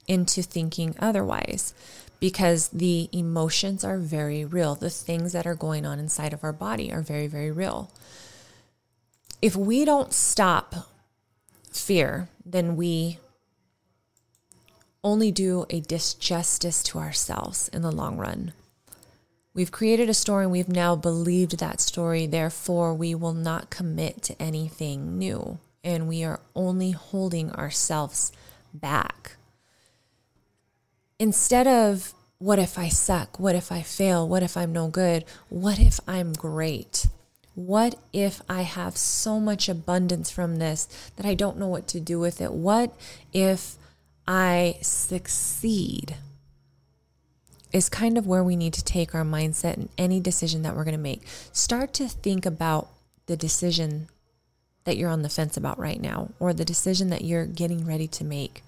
into 0.06 0.42
thinking 0.42 0.94
otherwise 0.98 1.74
because 2.20 2.68
the 2.68 3.08
emotions 3.12 3.82
are 3.82 3.98
very 3.98 4.44
real. 4.44 4.74
The 4.74 4.90
things 4.90 5.32
that 5.32 5.46
are 5.46 5.54
going 5.54 5.86
on 5.86 5.98
inside 5.98 6.32
of 6.32 6.44
our 6.44 6.52
body 6.52 6.92
are 6.92 7.00
very, 7.00 7.26
very 7.26 7.50
real. 7.50 7.90
If 9.40 9.56
we 9.56 9.84
don't 9.86 10.12
stop 10.12 10.74
fear, 11.72 12.28
then 12.44 12.76
we 12.76 13.18
only 15.02 15.32
do 15.32 15.64
a 15.70 15.80
disjustice 15.80 16.84
to 16.84 16.98
ourselves 16.98 17.68
in 17.68 17.80
the 17.80 17.92
long 17.92 18.18
run. 18.18 18.52
We've 19.54 19.72
created 19.72 20.08
a 20.08 20.14
story 20.14 20.44
and 20.44 20.52
we've 20.52 20.68
now 20.68 20.94
believed 20.94 21.58
that 21.58 21.80
story, 21.80 22.26
therefore, 22.26 22.94
we 22.94 23.14
will 23.14 23.32
not 23.32 23.70
commit 23.70 24.22
to 24.24 24.40
anything 24.40 25.18
new. 25.18 25.58
And 25.82 26.06
we 26.06 26.22
are 26.22 26.40
only 26.54 26.90
holding 26.90 27.50
ourselves 27.52 28.30
back. 28.74 29.36
Instead 31.20 31.66
of, 31.66 32.14
what 32.38 32.58
if 32.58 32.78
I 32.78 32.88
suck? 32.88 33.38
What 33.38 33.54
if 33.54 33.70
I 33.70 33.82
fail? 33.82 34.26
What 34.26 34.42
if 34.42 34.56
I'm 34.56 34.72
no 34.72 34.88
good? 34.88 35.26
What 35.50 35.78
if 35.78 36.00
I'm 36.08 36.32
great? 36.32 37.08
What 37.54 37.96
if 38.10 38.40
I 38.48 38.62
have 38.62 38.96
so 38.96 39.38
much 39.38 39.68
abundance 39.68 40.30
from 40.30 40.56
this 40.56 40.88
that 41.16 41.26
I 41.26 41.34
don't 41.34 41.58
know 41.58 41.66
what 41.66 41.86
to 41.88 42.00
do 42.00 42.18
with 42.18 42.40
it? 42.40 42.52
What 42.52 42.98
if 43.34 43.76
I 44.26 44.78
succeed? 44.80 46.16
Is 47.70 47.90
kind 47.90 48.16
of 48.16 48.26
where 48.26 48.42
we 48.42 48.56
need 48.56 48.72
to 48.72 48.82
take 48.82 49.14
our 49.14 49.22
mindset 49.22 49.76
in 49.76 49.90
any 49.98 50.20
decision 50.20 50.62
that 50.62 50.74
we're 50.74 50.84
going 50.84 50.96
to 50.96 50.98
make. 50.98 51.26
Start 51.52 51.92
to 51.94 52.08
think 52.08 52.46
about 52.46 52.88
the 53.26 53.36
decision 53.36 54.08
that 54.84 54.96
you're 54.96 55.10
on 55.10 55.20
the 55.20 55.28
fence 55.28 55.58
about 55.58 55.78
right 55.78 56.00
now, 56.00 56.30
or 56.40 56.54
the 56.54 56.64
decision 56.64 57.10
that 57.10 57.24
you're 57.24 57.44
getting 57.44 57.84
ready 57.84 58.08
to 58.08 58.24
make. 58.24 58.62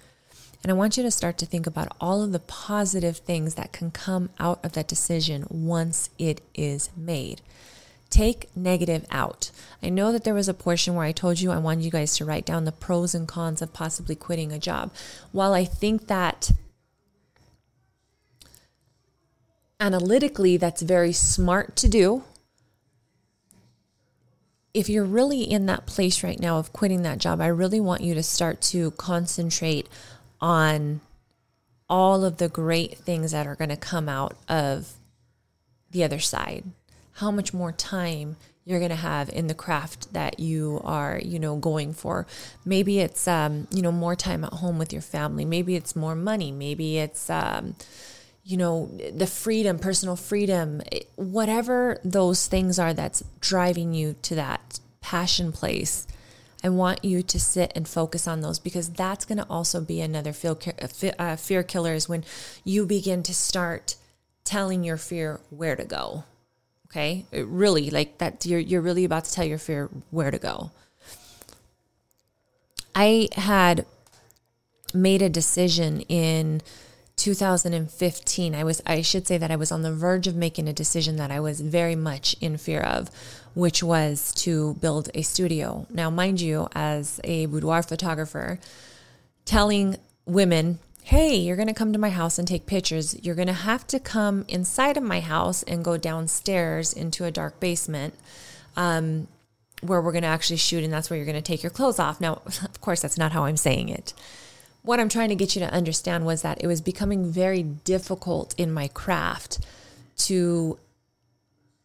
And 0.62 0.71
I 0.71 0.75
want 0.75 0.97
you 0.97 1.02
to 1.02 1.11
start 1.11 1.38
to 1.38 1.47
think 1.47 1.66
about 1.66 1.95
all 2.00 2.23
of 2.23 2.33
the 2.33 2.38
positive 2.38 3.16
things 3.16 3.54
that 3.57 3.73
can 3.73 3.90
come 3.90 4.31
out 4.38 4.64
of 4.64 4.73
that 4.73 4.87
decision 4.87 5.47
once 5.50 6.09
it 6.19 6.40
is 6.54 6.90
made. 6.97 7.40
Take 8.11 8.54
negative 8.54 9.04
out. 9.11 9.50
I 9.83 9.88
know 9.88 10.12
that 10.12 10.23
there 10.23 10.35
was 10.35 10.49
a 10.49 10.54
portion 10.54 10.95
where 10.95 11.07
I 11.07 11.12
told 11.12 11.40
you 11.40 11.50
I 11.50 11.59
wanted 11.59 11.85
you 11.85 11.90
guys 11.90 12.16
to 12.16 12.25
write 12.25 12.45
down 12.45 12.64
the 12.64 12.71
pros 12.71 13.14
and 13.14 13.26
cons 13.26 13.62
of 13.62 13.73
possibly 13.73 14.14
quitting 14.14 14.52
a 14.52 14.59
job. 14.59 14.92
While 15.33 15.54
I 15.54 15.64
think 15.64 16.07
that 16.07 16.52
analytically 19.81 20.59
that's 20.59 20.83
very 20.83 21.12
smart 21.12 21.75
to 21.76 21.88
do, 21.88 22.23
if 24.75 24.88
you're 24.88 25.04
really 25.04 25.42
in 25.42 25.66
that 25.66 25.87
place 25.87 26.23
right 26.23 26.38
now 26.38 26.59
of 26.59 26.73
quitting 26.73 27.02
that 27.02 27.19
job, 27.19 27.40
I 27.40 27.49
really 27.49 27.81
want 27.81 28.02
you 28.02 28.14
to 28.14 28.23
start 28.23 28.61
to 28.62 28.92
concentrate 28.92 29.88
on 30.43 31.01
all 31.89 32.25
of 32.25 32.37
the 32.37 32.51
great 32.51 32.99
things 32.99 33.33
that 33.33 33.47
are 33.47 33.57
going 33.57 33.71
to 33.71 33.77
come 33.77 34.11
out 34.11 34.37
of 34.49 34.93
the 35.91 36.05
other 36.05 36.19
side 36.19 36.65
how 37.17 37.31
much 37.31 37.53
more 37.53 37.73
time 37.73 38.37
you're 38.65 38.79
going 38.79 38.91
to 38.91 38.97
have 38.97 39.29
in 39.29 39.49
the 39.49 39.55
craft 39.55 40.13
that 40.13 40.39
you 40.39 40.81
are, 40.85 41.21
you 41.23 41.39
know, 41.39 41.57
going 41.57 41.93
for. 41.93 42.27
Maybe 42.65 43.01
it's, 43.01 43.27
um, 43.27 43.67
you 43.71 43.83
know, 43.83 43.91
more 43.91 44.15
time 44.15 44.45
at 44.45 44.53
home 44.53 44.79
with 44.79 44.93
your 44.93 45.03
family. 45.03 45.45
Maybe 45.45 45.75
it's 45.75 45.97
more 45.97 46.15
money. 46.15 46.53
Maybe 46.53 46.99
it's, 46.99 47.29
um, 47.29 47.75
you 48.45 48.57
know, 48.57 48.87
the 49.13 49.27
freedom, 49.27 49.79
personal 49.79 50.17
freedom, 50.17 50.81
whatever 51.17 52.01
those 52.05 52.47
things 52.47 52.79
are 52.79 52.95
that's 52.95 53.25
driving 53.41 53.95
you 53.95 54.15
to 54.23 54.37
that 54.37 54.79
passion 55.01 55.51
place. 55.51 56.07
I 56.62 56.69
want 56.69 57.04
you 57.04 57.23
to 57.23 57.40
sit 57.40 57.73
and 57.75 57.88
focus 57.88 58.28
on 58.28 58.40
those 58.40 58.59
because 58.59 58.90
that's 58.90 59.25
going 59.25 59.38
to 59.38 59.47
also 59.49 59.81
be 59.81 60.00
another 60.00 60.33
uh, 61.19 61.37
fear 61.37 61.62
killer 61.62 61.95
is 61.95 62.09
when 62.09 62.25
you 62.64 62.87
begin 62.87 63.23
to 63.25 63.35
start 63.35 63.97
telling 64.45 64.85
your 64.85 64.97
fear 64.97 65.40
where 65.50 65.76
to 65.76 65.85
go 65.85 66.25
Okay. 66.92 67.25
It 67.33 67.47
really 67.47 67.88
like 67.88 68.19
that. 68.19 68.45
You're, 68.45 68.61
you're 68.61 68.83
really 68.83 69.04
about 69.04 69.25
to 69.25 69.33
tell 69.33 69.47
your 69.47 69.57
fear 69.57 69.88
where 70.11 70.31
to 70.31 70.38
go. 70.38 70.73
I 72.95 73.28
had 73.33 73.87
made 74.92 75.23
a 75.23 75.31
decision 75.31 76.02
in 76.02 76.61
2015. 77.23 78.55
I 78.55 78.64
was, 78.64 78.83
I 78.85 79.00
should 79.00 79.26
say 79.29 79.38
that 79.38 79.50
I 79.50 79.57
was 79.57 79.71
on 79.71 79.83
the 79.83 79.93
verge 79.93 80.26
of 80.26 80.35
making 80.35 80.69
a 80.69 80.73
decision 80.73 81.17
that 81.17 81.31
I 81.31 81.38
was 81.38 81.61
very 81.61 81.95
much 81.95 82.35
in 82.41 82.57
fear 82.57 82.81
of, 82.81 83.11
which 83.55 83.83
was 83.83 84.33
to 84.38 84.75
build 84.75 85.09
a 85.14 85.23
studio. 85.23 85.87
Now, 85.88 86.11
mind 86.11 86.41
you, 86.41 86.69
as 86.75 87.21
a 87.23 87.47
boudoir 87.47 87.83
photographer, 87.83 88.59
telling 89.45 89.97
women 90.26 90.81
hey, 91.05 91.35
you're 91.35 91.57
going 91.57 91.69
to 91.69 91.75
come 91.75 91.93
to 91.93 91.99
my 91.99 92.11
house 92.11 92.38
and 92.38 92.47
take 92.47 92.64
pictures. 92.64 93.17
You're 93.25 93.35
going 93.35 93.49
to 93.49 93.52
have 93.52 93.87
to 93.88 93.99
come 93.99 94.45
inside 94.47 94.97
of 94.97 95.02
my 95.02 95.19
house 95.19 95.64
and 95.64 95.85
go 95.85 95.97
downstairs 95.97 96.93
into 96.93 97.25
a 97.25 97.31
dark 97.33 97.59
basement 97.59 98.14
um, 98.76 99.26
where 99.81 100.00
we're 100.00 100.12
going 100.12 100.23
to 100.23 100.29
actually 100.29 100.59
shoot, 100.59 100.85
and 100.85 100.93
that's 100.93 101.11
where 101.11 101.17
you're 101.17 101.26
going 101.26 101.35
to 101.35 101.43
take 101.43 101.62
your 101.62 101.71
clothes 101.71 101.99
off. 101.99 102.21
Now, 102.21 102.43
of 102.47 102.81
course, 102.81 103.02
that's 103.02 103.19
not 103.19 103.33
how 103.33 103.47
I'm 103.47 103.57
saying 103.57 103.88
it. 103.88 104.14
What 104.83 104.99
I'm 104.99 105.09
trying 105.09 105.29
to 105.29 105.35
get 105.35 105.55
you 105.55 105.61
to 105.61 105.73
understand 105.73 106.27
was 106.27 106.43
that 106.43 106.62
it 106.62 106.67
was 106.67 106.81
becoming 106.81 107.31
very 107.31 107.62
difficult 107.62 108.55
in 108.59 108.73
my 108.73 108.89
craft 108.89 109.61
to 110.19 110.79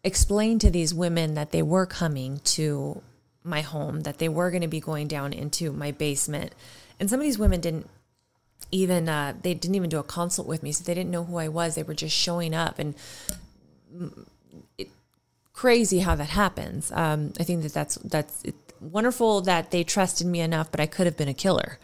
explain 0.04 0.58
to 0.60 0.70
these 0.70 0.94
women 0.94 1.36
that 1.36 1.52
they 1.52 1.62
were 1.62 1.86
coming 1.86 2.40
to 2.40 3.02
my 3.44 3.62
home, 3.62 4.02
that 4.02 4.18
they 4.18 4.30
were 4.30 4.52
going 4.52 4.62
to 4.62 4.68
be 4.68 4.80
going 4.80 5.08
down 5.08 5.34
into 5.34 5.72
my 5.72 5.92
basement. 5.92 6.54
And 7.00 7.10
some 7.10 7.20
of 7.20 7.24
these 7.24 7.38
women 7.38 7.62
didn't 7.62 7.90
even 8.72 9.08
uh, 9.08 9.34
they 9.42 9.54
didn't 9.54 9.76
even 9.76 9.90
do 9.90 10.00
a 10.00 10.04
consult 10.04 10.48
with 10.48 10.64
me, 10.64 10.72
so 10.72 10.84
they 10.84 10.94
didn't 10.94 11.12
know 11.12 11.24
who 11.24 11.38
I 11.38 11.48
was. 11.48 11.76
They 11.76 11.84
were 11.84 11.94
just 11.94 12.16
showing 12.16 12.54
up, 12.54 12.80
and 12.80 12.96
it, 14.78 14.90
crazy 15.54 16.00
how 16.00 16.16
that 16.16 16.30
happens. 16.30 16.92
Um, 16.92 17.34
I 17.40 17.44
think 17.44 17.64
that 17.64 17.74
that's 17.74 17.96
that's 17.96 18.44
wonderful 18.82 19.42
that 19.42 19.72
they 19.72 19.84
trusted 19.84 20.28
me 20.28 20.42
enough, 20.42 20.70
but 20.72 20.80
I 20.80 20.86
could 20.86 21.06
have 21.06 21.18
been 21.18 21.30
a 21.30 21.34
killer. 21.34 21.80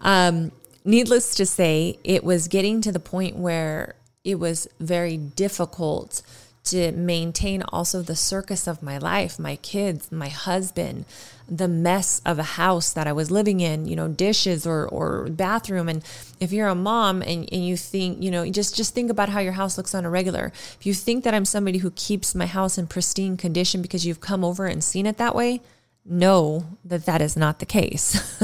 Um, 0.00 0.52
needless 0.84 1.34
to 1.36 1.46
say, 1.46 1.98
it 2.04 2.24
was 2.24 2.48
getting 2.48 2.80
to 2.82 2.92
the 2.92 3.00
point 3.00 3.36
where 3.36 3.94
it 4.24 4.38
was 4.38 4.68
very 4.80 5.16
difficult 5.16 6.22
to 6.64 6.92
maintain 6.92 7.62
also 7.62 8.02
the 8.02 8.16
circus 8.16 8.66
of 8.66 8.82
my 8.82 8.98
life, 8.98 9.38
my 9.38 9.56
kids, 9.56 10.12
my 10.12 10.28
husband, 10.28 11.06
the 11.48 11.68
mess 11.68 12.20
of 12.26 12.38
a 12.38 12.42
house 12.42 12.92
that 12.92 13.06
I 13.06 13.12
was 13.12 13.30
living 13.30 13.60
in, 13.60 13.88
you 13.88 13.96
know, 13.96 14.08
dishes 14.08 14.66
or, 14.66 14.86
or 14.86 15.28
bathroom. 15.30 15.88
And 15.88 16.04
if 16.40 16.52
you're 16.52 16.68
a 16.68 16.74
mom 16.74 17.22
and, 17.22 17.48
and 17.50 17.66
you 17.66 17.78
think, 17.78 18.22
you 18.22 18.30
know, 18.30 18.48
just, 18.50 18.76
just 18.76 18.94
think 18.94 19.10
about 19.10 19.30
how 19.30 19.40
your 19.40 19.52
house 19.52 19.78
looks 19.78 19.94
on 19.94 20.04
a 20.04 20.10
regular. 20.10 20.52
If 20.78 20.84
you 20.84 20.92
think 20.92 21.24
that 21.24 21.32
I'm 21.32 21.46
somebody 21.46 21.78
who 21.78 21.90
keeps 21.92 22.34
my 22.34 22.46
house 22.46 22.76
in 22.76 22.86
pristine 22.86 23.38
condition 23.38 23.80
because 23.80 24.04
you've 24.04 24.20
come 24.20 24.44
over 24.44 24.66
and 24.66 24.84
seen 24.84 25.06
it 25.06 25.16
that 25.16 25.34
way, 25.34 25.62
know 26.08 26.64
that 26.84 27.06
that 27.06 27.20
is 27.20 27.36
not 27.36 27.58
the 27.58 27.66
case. 27.66 28.42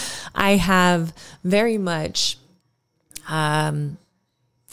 I 0.34 0.56
have 0.56 1.12
very 1.42 1.78
much 1.78 2.38
um, 3.28 3.98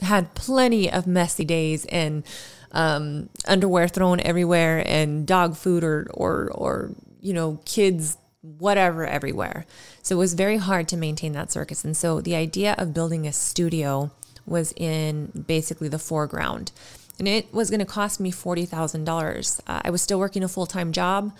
had 0.02 0.34
plenty 0.36 0.92
of 0.92 1.08
messy 1.08 1.46
days 1.46 1.86
and 1.86 2.24
um, 2.72 3.30
underwear 3.48 3.88
thrown 3.88 4.20
everywhere 4.20 4.84
and 4.86 5.28
dog 5.28 5.56
food 5.56 5.84
or 5.84 6.08
or 6.14 6.52
or 6.52 6.92
you 7.22 7.34
know 7.34 7.60
kids 7.66 8.18
whatever 8.42 9.06
everywhere. 9.06 9.66
So 10.02 10.16
it 10.16 10.20
was 10.20 10.34
very 10.34 10.58
hard 10.58 10.88
to 10.90 10.98
maintain 10.98 11.32
that 11.34 11.52
circus. 11.52 11.86
And 11.86 11.96
so 11.96 12.20
the 12.20 12.36
idea 12.36 12.76
of 12.78 12.94
building 12.94 13.26
a 13.26 13.32
studio 13.32 14.12
was 14.46 14.74
in 14.76 15.46
basically 15.48 15.88
the 15.88 16.00
foreground. 16.00 16.74
And 17.20 17.28
it 17.28 17.54
was 17.54 17.70
going 17.70 17.80
to 17.80 17.86
cost 17.86 18.20
me 18.20 18.32
$40,000. 18.32 19.62
Uh, 19.66 19.82
I 19.86 19.90
was 19.90 20.02
still 20.02 20.20
working 20.20 20.44
a 20.44 20.50
full 20.50 20.66
time 20.66 20.92
job 20.92 21.32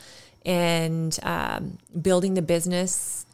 and 0.46 1.18
um, 1.24 1.78
building 2.00 2.34
the 2.34 2.42
business. 2.42 3.26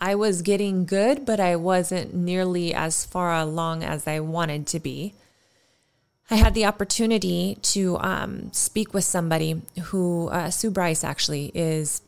I 0.00 0.14
was 0.14 0.42
getting 0.42 0.84
good, 0.84 1.24
but 1.24 1.40
I 1.40 1.56
wasn't 1.56 2.14
nearly 2.14 2.74
as 2.74 3.06
far 3.06 3.34
along 3.34 3.84
as 3.84 4.06
I 4.06 4.20
wanted 4.20 4.66
to 4.68 4.80
be. 4.80 5.14
I 6.30 6.36
had 6.36 6.54
the 6.54 6.64
opportunity 6.64 7.58
to 7.62 7.98
um, 7.98 8.52
speak 8.52 8.94
with 8.94 9.04
somebody 9.04 9.62
who, 9.84 10.28
uh, 10.28 10.50
Sue 10.50 10.70
Bryce 10.70 11.04
actually, 11.04 11.52
is 11.54 12.00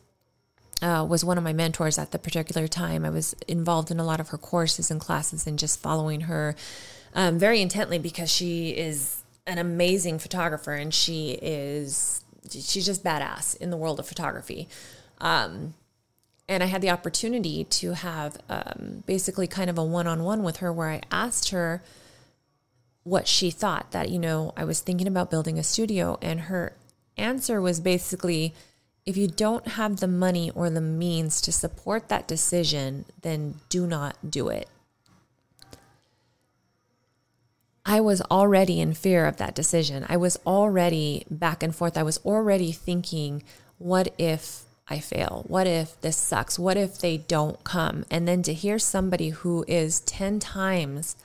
uh, 0.81 1.05
was 1.07 1.25
one 1.25 1.37
of 1.37 1.43
my 1.43 1.53
mentors 1.53 1.97
at 1.97 2.11
the 2.11 2.19
particular 2.19 2.67
time. 2.67 3.03
I 3.03 3.09
was 3.09 3.35
involved 3.47 3.89
in 3.89 3.99
a 3.99 4.03
lot 4.03 4.19
of 4.19 4.29
her 4.29 4.37
courses 4.37 4.91
and 4.91 4.99
classes 4.99 5.47
and 5.47 5.57
just 5.57 5.79
following 5.79 6.21
her 6.21 6.55
um, 7.15 7.39
very 7.39 7.61
intently 7.61 7.97
because 7.97 8.31
she 8.31 8.69
is 8.69 9.23
an 9.47 9.57
amazing 9.57 10.19
photographer 10.19 10.73
and 10.73 10.93
she 10.93 11.31
is 11.41 12.23
she's 12.49 12.85
just 12.85 13.03
badass 13.03 13.55
in 13.57 13.69
the 13.69 13.77
world 13.77 13.99
of 13.99 14.07
photography. 14.07 14.67
Um, 15.19 15.73
and 16.49 16.63
I 16.63 16.67
had 16.67 16.81
the 16.81 16.89
opportunity 16.89 17.65
to 17.65 17.93
have 17.93 18.37
um, 18.49 19.03
basically 19.05 19.47
kind 19.47 19.69
of 19.69 19.77
a 19.77 19.83
one 19.83 20.07
on 20.07 20.23
one 20.23 20.43
with 20.43 20.57
her 20.57 20.71
where 20.71 20.89
I 20.89 21.01
asked 21.11 21.49
her 21.49 21.83
what 23.03 23.27
she 23.27 23.51
thought 23.51 23.91
that, 23.91 24.09
you 24.09 24.19
know, 24.19 24.53
I 24.55 24.63
was 24.63 24.79
thinking 24.79 25.07
about 25.07 25.31
building 25.31 25.59
a 25.59 25.63
studio. 25.63 26.17
And 26.21 26.41
her 26.41 26.73
answer 27.17 27.59
was 27.59 27.79
basically, 27.79 28.53
if 29.05 29.17
you 29.17 29.27
don't 29.27 29.67
have 29.69 29.99
the 29.99 30.07
money 30.07 30.51
or 30.51 30.69
the 30.69 30.81
means 30.81 31.41
to 31.41 31.51
support 31.51 32.09
that 32.09 32.27
decision, 32.27 33.05
then 33.21 33.55
do 33.69 33.87
not 33.87 34.29
do 34.29 34.49
it. 34.49 34.69
I 37.89 38.01
was 38.01 38.21
already 38.23 38.81
in 38.81 38.93
fear 38.93 39.25
of 39.25 39.37
that 39.37 39.55
decision. 39.55 40.05
I 40.09 40.17
was 40.17 40.37
already 40.45 41.25
back 41.31 41.63
and 41.63 41.73
forth. 41.73 41.97
I 41.97 42.03
was 42.03 42.17
already 42.25 42.73
thinking, 42.73 43.43
what 43.77 44.13
if 44.17 44.63
I 44.89 44.99
fail? 44.99 45.45
What 45.47 45.67
if 45.67 45.99
this 46.01 46.17
sucks? 46.17 46.59
What 46.59 46.75
if 46.75 46.99
they 46.99 47.15
don't 47.15 47.63
come? 47.63 48.03
And 48.11 48.27
then 48.27 48.43
to 48.43 48.53
hear 48.53 48.77
somebody 48.77 49.29
who 49.29 49.63
is 49.69 50.01
10 50.01 50.39
times 50.39 51.15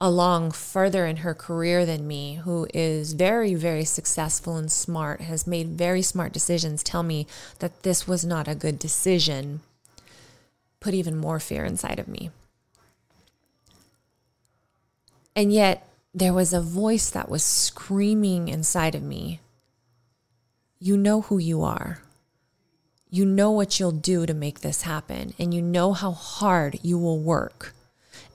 along 0.00 0.52
further 0.52 1.04
in 1.04 1.18
her 1.18 1.34
career 1.34 1.84
than 1.84 2.08
me, 2.08 2.36
who 2.36 2.66
is 2.72 3.12
very, 3.12 3.54
very 3.54 3.84
successful 3.84 4.56
and 4.56 4.72
smart, 4.72 5.20
has 5.20 5.46
made 5.46 5.68
very 5.68 6.00
smart 6.00 6.32
decisions, 6.32 6.82
tell 6.82 7.02
me 7.02 7.26
that 7.58 7.82
this 7.82 8.08
was 8.08 8.24
not 8.24 8.48
a 8.48 8.54
good 8.54 8.78
decision, 8.78 9.60
put 10.80 10.94
even 10.94 11.18
more 11.18 11.38
fear 11.38 11.66
inside 11.66 11.98
of 11.98 12.08
me. 12.08 12.30
And 15.34 15.52
yet, 15.52 15.86
there 16.12 16.32
was 16.32 16.52
a 16.52 16.60
voice 16.60 17.08
that 17.10 17.28
was 17.28 17.42
screaming 17.42 18.48
inside 18.48 18.94
of 18.94 19.02
me 19.02 19.40
You 20.78 20.96
know 20.96 21.22
who 21.22 21.38
you 21.38 21.62
are. 21.62 22.02
You 23.10 23.24
know 23.24 23.50
what 23.50 23.78
you'll 23.78 23.92
do 23.92 24.24
to 24.24 24.34
make 24.34 24.60
this 24.60 24.82
happen, 24.82 25.34
and 25.38 25.52
you 25.52 25.60
know 25.60 25.92
how 25.92 26.12
hard 26.12 26.78
you 26.82 26.96
will 26.98 27.18
work 27.18 27.74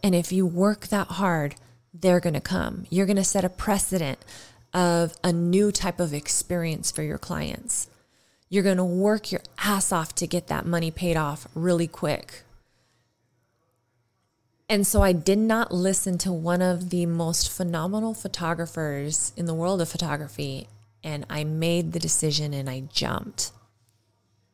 and 0.06 0.14
if 0.14 0.32
you 0.32 0.46
work 0.46 0.90
that 0.90 1.08
hard, 1.08 1.56
they're 1.92 2.20
going 2.20 2.36
to 2.36 2.40
come. 2.40 2.86
You're 2.92 3.08
going 3.08 3.16
to 3.16 3.24
set 3.24 3.44
a 3.44 3.50
precedent 3.50 4.20
of 4.72 5.16
a 5.24 5.34
new 5.34 5.72
type 5.72 6.00
of 6.00 6.14
experience 6.14 6.92
for 6.92 7.02
your 7.02 7.18
clients. 7.18 7.88
You're 8.48 8.62
going 8.62 8.78
to 8.78 8.84
work 8.84 9.32
your 9.32 9.42
ass 9.58 9.92
off 9.92 10.14
to 10.16 10.28
get 10.28 10.46
that 10.46 10.68
money 10.68 10.92
paid 10.92 11.18
off 11.18 11.48
really 11.56 11.88
quick. 11.88 12.44
And 14.67 14.86
so 14.86 15.01
I 15.01 15.12
did 15.12 15.38
not 15.38 15.72
listen 15.72 16.17
to 16.19 16.31
one 16.31 16.62
of 16.62 16.89
the 16.89 17.05
most 17.05 17.51
phenomenal 17.51 18.13
photographers 18.13 19.31
in 19.38 19.45
the 19.45 19.53
world 19.53 19.81
of 19.81 19.89
photography. 19.89 20.67
And 21.03 21.25
I 21.29 21.43
made 21.43 21.91
the 21.91 22.00
decision 22.00 22.53
and 22.53 22.69
I 22.69 22.81
jumped. 22.91 23.51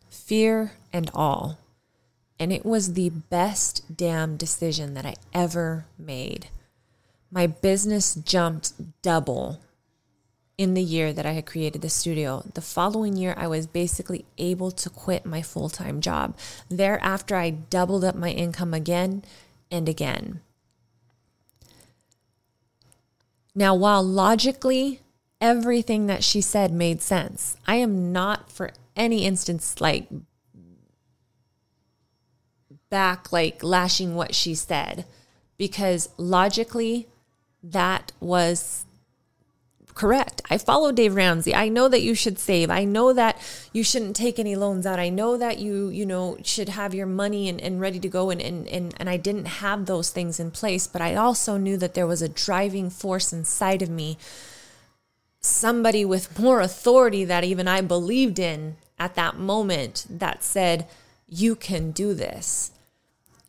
Fear 0.09 0.73
and 0.91 1.09
all. 1.13 1.59
And 2.37 2.51
it 2.51 2.65
was 2.65 2.93
the 2.93 3.09
best 3.09 3.95
damn 3.95 4.35
decision 4.35 4.95
that 4.95 5.05
I 5.05 5.15
ever 5.33 5.85
made. 5.97 6.49
My 7.31 7.47
business 7.47 8.15
jumped 8.15 8.73
double 9.01 9.61
in 10.57 10.73
the 10.73 10.83
year 10.83 11.13
that 11.13 11.25
I 11.25 11.31
had 11.31 11.45
created 11.45 11.81
the 11.81 11.89
studio. 11.89 12.43
The 12.53 12.61
following 12.61 13.15
year, 13.15 13.33
I 13.37 13.47
was 13.47 13.65
basically 13.65 14.25
able 14.37 14.71
to 14.71 14.89
quit 14.89 15.25
my 15.25 15.41
full 15.41 15.69
time 15.69 16.01
job. 16.01 16.37
Thereafter, 16.69 17.37
I 17.37 17.51
doubled 17.51 18.03
up 18.03 18.15
my 18.15 18.31
income 18.31 18.73
again 18.73 19.23
and 19.71 19.87
again. 19.89 20.41
Now, 23.55 23.73
while 23.75 24.03
logically 24.03 24.99
everything 25.39 26.07
that 26.07 26.23
she 26.23 26.41
said 26.41 26.71
made 26.71 27.01
sense, 27.01 27.57
I 27.65 27.75
am 27.75 28.11
not 28.11 28.51
for 28.51 28.71
any 28.95 29.25
instance 29.25 29.79
like 29.81 30.07
back 32.89 33.31
like 33.31 33.63
lashing 33.63 34.15
what 34.15 34.35
she 34.35 34.53
said 34.53 35.05
because 35.57 36.09
logically 36.17 37.07
that 37.63 38.11
was 38.19 38.85
correct. 39.93 40.41
I 40.49 40.57
follow 40.57 40.91
Dave 40.91 41.15
Ramsey. 41.15 41.53
I 41.53 41.69
know 41.69 41.87
that 41.87 42.01
you 42.01 42.15
should 42.15 42.39
save. 42.39 42.69
I 42.69 42.83
know 42.83 43.13
that 43.13 43.37
you 43.73 43.83
shouldn't 43.83 44.15
take 44.15 44.39
any 44.39 44.55
loans 44.55 44.85
out. 44.85 44.99
I 44.99 45.09
know 45.09 45.37
that 45.37 45.59
you, 45.59 45.89
you 45.89 46.05
know, 46.05 46.37
should 46.43 46.69
have 46.69 46.93
your 46.93 47.05
money 47.05 47.49
and, 47.49 47.59
and 47.61 47.79
ready 47.79 47.99
to 47.99 48.09
go. 48.09 48.29
And, 48.29 48.41
and, 48.41 48.67
and, 48.67 48.93
and 48.97 49.09
I 49.09 49.17
didn't 49.17 49.45
have 49.45 49.85
those 49.85 50.09
things 50.09 50.39
in 50.39 50.51
place, 50.51 50.87
but 50.87 51.01
I 51.01 51.15
also 51.15 51.57
knew 51.57 51.77
that 51.77 51.93
there 51.93 52.07
was 52.07 52.21
a 52.21 52.29
driving 52.29 52.89
force 52.89 53.33
inside 53.33 53.81
of 53.81 53.89
me, 53.89 54.17
somebody 55.39 56.05
with 56.05 56.39
more 56.39 56.61
authority 56.61 57.25
that 57.25 57.43
even 57.43 57.67
I 57.67 57.81
believed 57.81 58.39
in 58.39 58.77
at 58.99 59.15
that 59.15 59.37
moment 59.37 60.05
that 60.09 60.43
said, 60.43 60.87
you 61.27 61.55
can 61.55 61.91
do 61.91 62.13
this. 62.13 62.71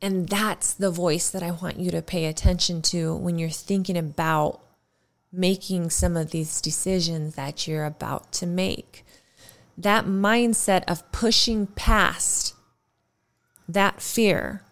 And 0.01 0.29
that's 0.29 0.73
the 0.73 0.91
voice 0.91 1.31
that 1.31 1.43
I 1.43 1.53
want 1.53 1.79
you 1.79 1.91
to 1.93 2.03
pay 2.03 2.25
attention 2.25 2.83
to 2.83 3.15
when 3.15 3.39
you're 3.39 3.51
thinking 3.51 3.97
about 3.97 4.61
making 5.33 5.91
some 5.91 6.17
of 6.17 6.31
these 6.31 6.61
decisions 6.61 7.35
that 7.35 7.67
you're 7.67 7.85
about 7.87 8.33
to 8.33 8.47
make. 8.47 9.05
That 9.79 10.05
mindset 10.05 10.85
of 10.87 11.11
pushing 11.11 11.67
past 11.69 12.55
that 13.67 14.03
fear 14.03 14.63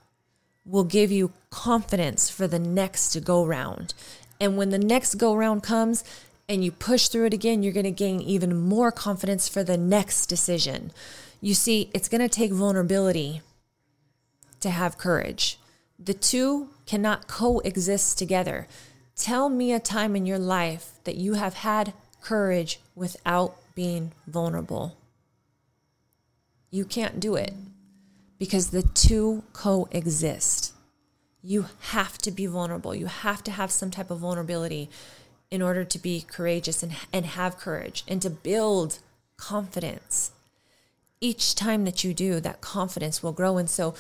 will 0.66 0.84
give 0.84 1.10
you 1.10 1.32
confidence 1.48 2.28
for 2.28 2.46
the 2.46 2.58
next 2.58 3.24
go 3.24 3.44
round. 3.44 3.94
And 4.38 4.56
when 4.56 4.70
the 4.70 4.78
next 4.78 5.16
go 5.16 5.34
round 5.34 5.62
comes 5.62 6.04
and 6.48 6.62
you 6.62 6.70
push 6.70 7.08
through 7.08 7.26
it 7.26 7.34
again, 7.34 7.62
you're 7.62 7.72
going 7.72 7.84
to 7.84 7.90
gain 7.90 8.20
even 8.20 8.58
more 8.58 8.92
confidence 8.92 9.48
for 9.48 9.64
the 9.64 9.78
next 9.78 10.26
decision. 10.26 10.92
You 11.40 11.54
see, 11.54 11.90
it's 11.94 12.08
going 12.08 12.20
to 12.20 12.28
take 12.28 12.52
vulnerability 12.52 13.40
to 14.60 14.70
have 14.70 14.98
courage. 14.98 15.58
The 15.98 16.14
two 16.14 16.68
cannot 16.86 17.28
coexist 17.28 18.18
together. 18.18 18.66
Tell 19.20 19.50
me 19.50 19.74
a 19.74 19.78
time 19.78 20.16
in 20.16 20.24
your 20.24 20.38
life 20.38 20.92
that 21.04 21.16
you 21.16 21.34
have 21.34 21.52
had 21.52 21.92
courage 22.22 22.80
without 22.94 23.54
being 23.74 24.12
vulnerable. 24.26 24.96
You 26.70 26.86
can't 26.86 27.20
do 27.20 27.34
it 27.34 27.52
because 28.38 28.70
the 28.70 28.82
two 28.82 29.44
coexist. 29.52 30.72
You 31.42 31.66
have 31.90 32.16
to 32.18 32.30
be 32.30 32.46
vulnerable. 32.46 32.94
You 32.94 33.06
have 33.06 33.44
to 33.44 33.50
have 33.50 33.70
some 33.70 33.90
type 33.90 34.10
of 34.10 34.20
vulnerability 34.20 34.88
in 35.50 35.60
order 35.60 35.84
to 35.84 35.98
be 35.98 36.22
courageous 36.22 36.82
and, 36.82 36.96
and 37.12 37.26
have 37.26 37.58
courage 37.58 38.04
and 38.08 38.22
to 38.22 38.30
build 38.30 39.00
confidence. 39.36 40.30
Each 41.20 41.54
time 41.54 41.84
that 41.84 42.02
you 42.02 42.14
do, 42.14 42.40
that 42.40 42.62
confidence 42.62 43.22
will 43.22 43.32
grow. 43.32 43.58
And 43.58 43.68
so, 43.68 43.94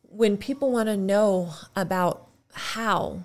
when 0.00 0.38
people 0.38 0.72
want 0.72 0.88
to 0.88 0.96
know 0.96 1.52
about 1.76 2.26
how, 2.54 3.24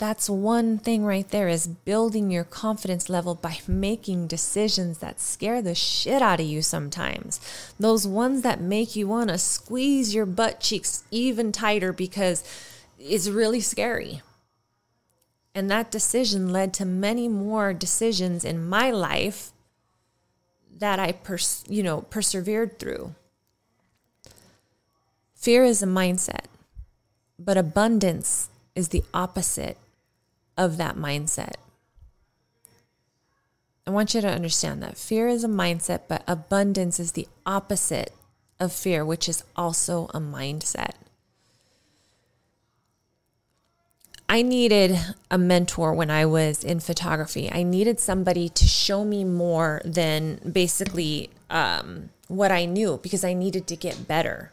that's 0.00 0.30
one 0.30 0.78
thing 0.78 1.04
right 1.04 1.28
there 1.28 1.46
is 1.46 1.66
building 1.66 2.30
your 2.30 2.42
confidence 2.42 3.10
level 3.10 3.34
by 3.34 3.58
making 3.68 4.28
decisions 4.28 4.96
that 4.98 5.20
scare 5.20 5.60
the 5.60 5.74
shit 5.74 6.22
out 6.22 6.40
of 6.40 6.46
you 6.46 6.62
sometimes. 6.62 7.38
Those 7.78 8.06
ones 8.06 8.40
that 8.40 8.62
make 8.62 8.96
you 8.96 9.06
want 9.06 9.28
to 9.28 9.36
squeeze 9.36 10.14
your 10.14 10.24
butt 10.24 10.58
cheeks 10.58 11.04
even 11.10 11.52
tighter 11.52 11.92
because 11.92 12.42
it's 12.98 13.28
really 13.28 13.60
scary. 13.60 14.22
And 15.54 15.70
that 15.70 15.90
decision 15.90 16.50
led 16.50 16.72
to 16.74 16.86
many 16.86 17.28
more 17.28 17.74
decisions 17.74 18.42
in 18.42 18.66
my 18.66 18.90
life 18.90 19.50
that 20.78 20.98
I 20.98 21.12
pers- 21.12 21.64
you 21.68 21.82
know 21.82 22.00
persevered 22.08 22.78
through. 22.78 23.14
Fear 25.34 25.64
is 25.64 25.82
a 25.82 25.86
mindset, 25.86 26.46
but 27.38 27.58
abundance 27.58 28.48
is 28.74 28.88
the 28.88 29.04
opposite 29.12 29.76
of 30.56 30.76
that 30.76 30.96
mindset. 30.96 31.54
I 33.86 33.90
want 33.90 34.14
you 34.14 34.20
to 34.20 34.28
understand 34.28 34.82
that 34.82 34.98
fear 34.98 35.26
is 35.26 35.42
a 35.42 35.48
mindset, 35.48 36.02
but 36.08 36.22
abundance 36.28 37.00
is 37.00 37.12
the 37.12 37.26
opposite 37.44 38.12
of 38.60 38.72
fear, 38.72 39.04
which 39.04 39.28
is 39.28 39.42
also 39.56 40.04
a 40.14 40.20
mindset. 40.20 40.92
I 44.28 44.42
needed 44.42 44.96
a 45.28 45.38
mentor 45.38 45.92
when 45.92 46.08
I 46.08 46.24
was 46.24 46.62
in 46.62 46.78
photography. 46.78 47.50
I 47.50 47.64
needed 47.64 47.98
somebody 47.98 48.48
to 48.50 48.64
show 48.64 49.04
me 49.04 49.24
more 49.24 49.82
than 49.84 50.36
basically 50.52 51.30
um, 51.50 52.10
what 52.28 52.52
I 52.52 52.64
knew 52.64 53.00
because 53.02 53.24
I 53.24 53.34
needed 53.34 53.66
to 53.66 53.74
get 53.74 54.06
better. 54.06 54.52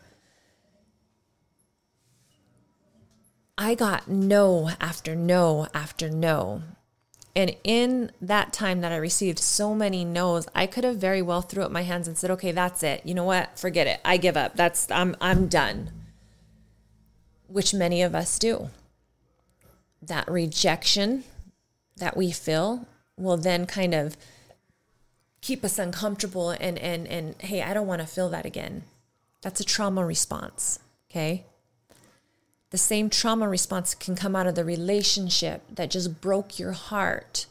I 3.58 3.74
got 3.74 4.08
no 4.08 4.70
after 4.80 5.16
no 5.16 5.68
after 5.74 6.10
no. 6.10 6.62
And 7.36 7.56
in 7.64 8.12
that 8.22 8.54
time 8.54 8.82
that 8.82 8.92
I 8.92 8.98
received 8.98 9.40
so 9.40 9.74
many 9.76 10.04
no's, 10.06 10.48
I 10.56 10.66
could 10.66 10.84
have 10.84 10.98
very 10.98 11.22
well 11.22 11.42
threw 11.42 11.64
up 11.64 11.72
my 11.72 11.84
hands 11.84 12.08
and 12.08 12.18
said, 12.18 12.32
"Okay, 12.32 12.52
that's 12.52 12.84
it. 12.84 13.02
You 13.06 13.14
know 13.14 13.24
what? 13.24 13.58
Forget 13.58 13.88
it. 13.88 14.00
I 14.06 14.18
give 14.18 14.38
up. 14.38 14.56
That's 14.56 14.90
I'm 14.92 15.16
I'm 15.22 15.48
done." 15.48 15.92
Which 17.48 17.74
many 17.74 18.02
of 18.02 18.14
us 18.14 18.38
do. 18.38 18.70
That 20.02 20.30
rejection 20.30 21.24
that 21.98 22.18
we 22.18 22.32
feel 22.32 22.88
will 23.18 23.38
then 23.38 23.66
kind 23.66 23.94
of 23.94 24.18
keep 25.42 25.64
us 25.64 25.80
uncomfortable 25.80 26.52
and 26.52 26.78
and 26.80 27.08
and 27.08 27.42
hey, 27.42 27.62
I 27.62 27.74
don't 27.74 27.88
want 27.88 28.02
to 28.02 28.08
feel 28.08 28.30
that 28.30 28.46
again. 28.46 28.84
That's 29.42 29.60
a 29.60 29.64
trauma 29.64 30.06
response, 30.06 30.80
okay? 31.10 31.46
The 32.70 32.78
same 32.78 33.10
trauma 33.10 33.48
response 33.48 33.96
can 33.96 34.16
come 34.16 34.36
out 34.36 34.48
of 34.48 34.56
the 34.56 34.66
relationship 34.66 35.64
that 35.74 35.90
just 35.90 36.20
broke 36.20 36.60
your 36.60 36.74
heart. 36.74 37.46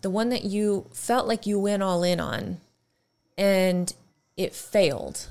The 0.00 0.10
one 0.10 0.30
that 0.30 0.44
you 0.44 0.86
felt 0.92 1.28
like 1.28 1.46
you 1.46 1.58
went 1.58 1.82
all 1.82 2.02
in 2.02 2.20
on 2.20 2.58
and 3.36 3.92
it 4.36 4.54
failed. 4.54 5.28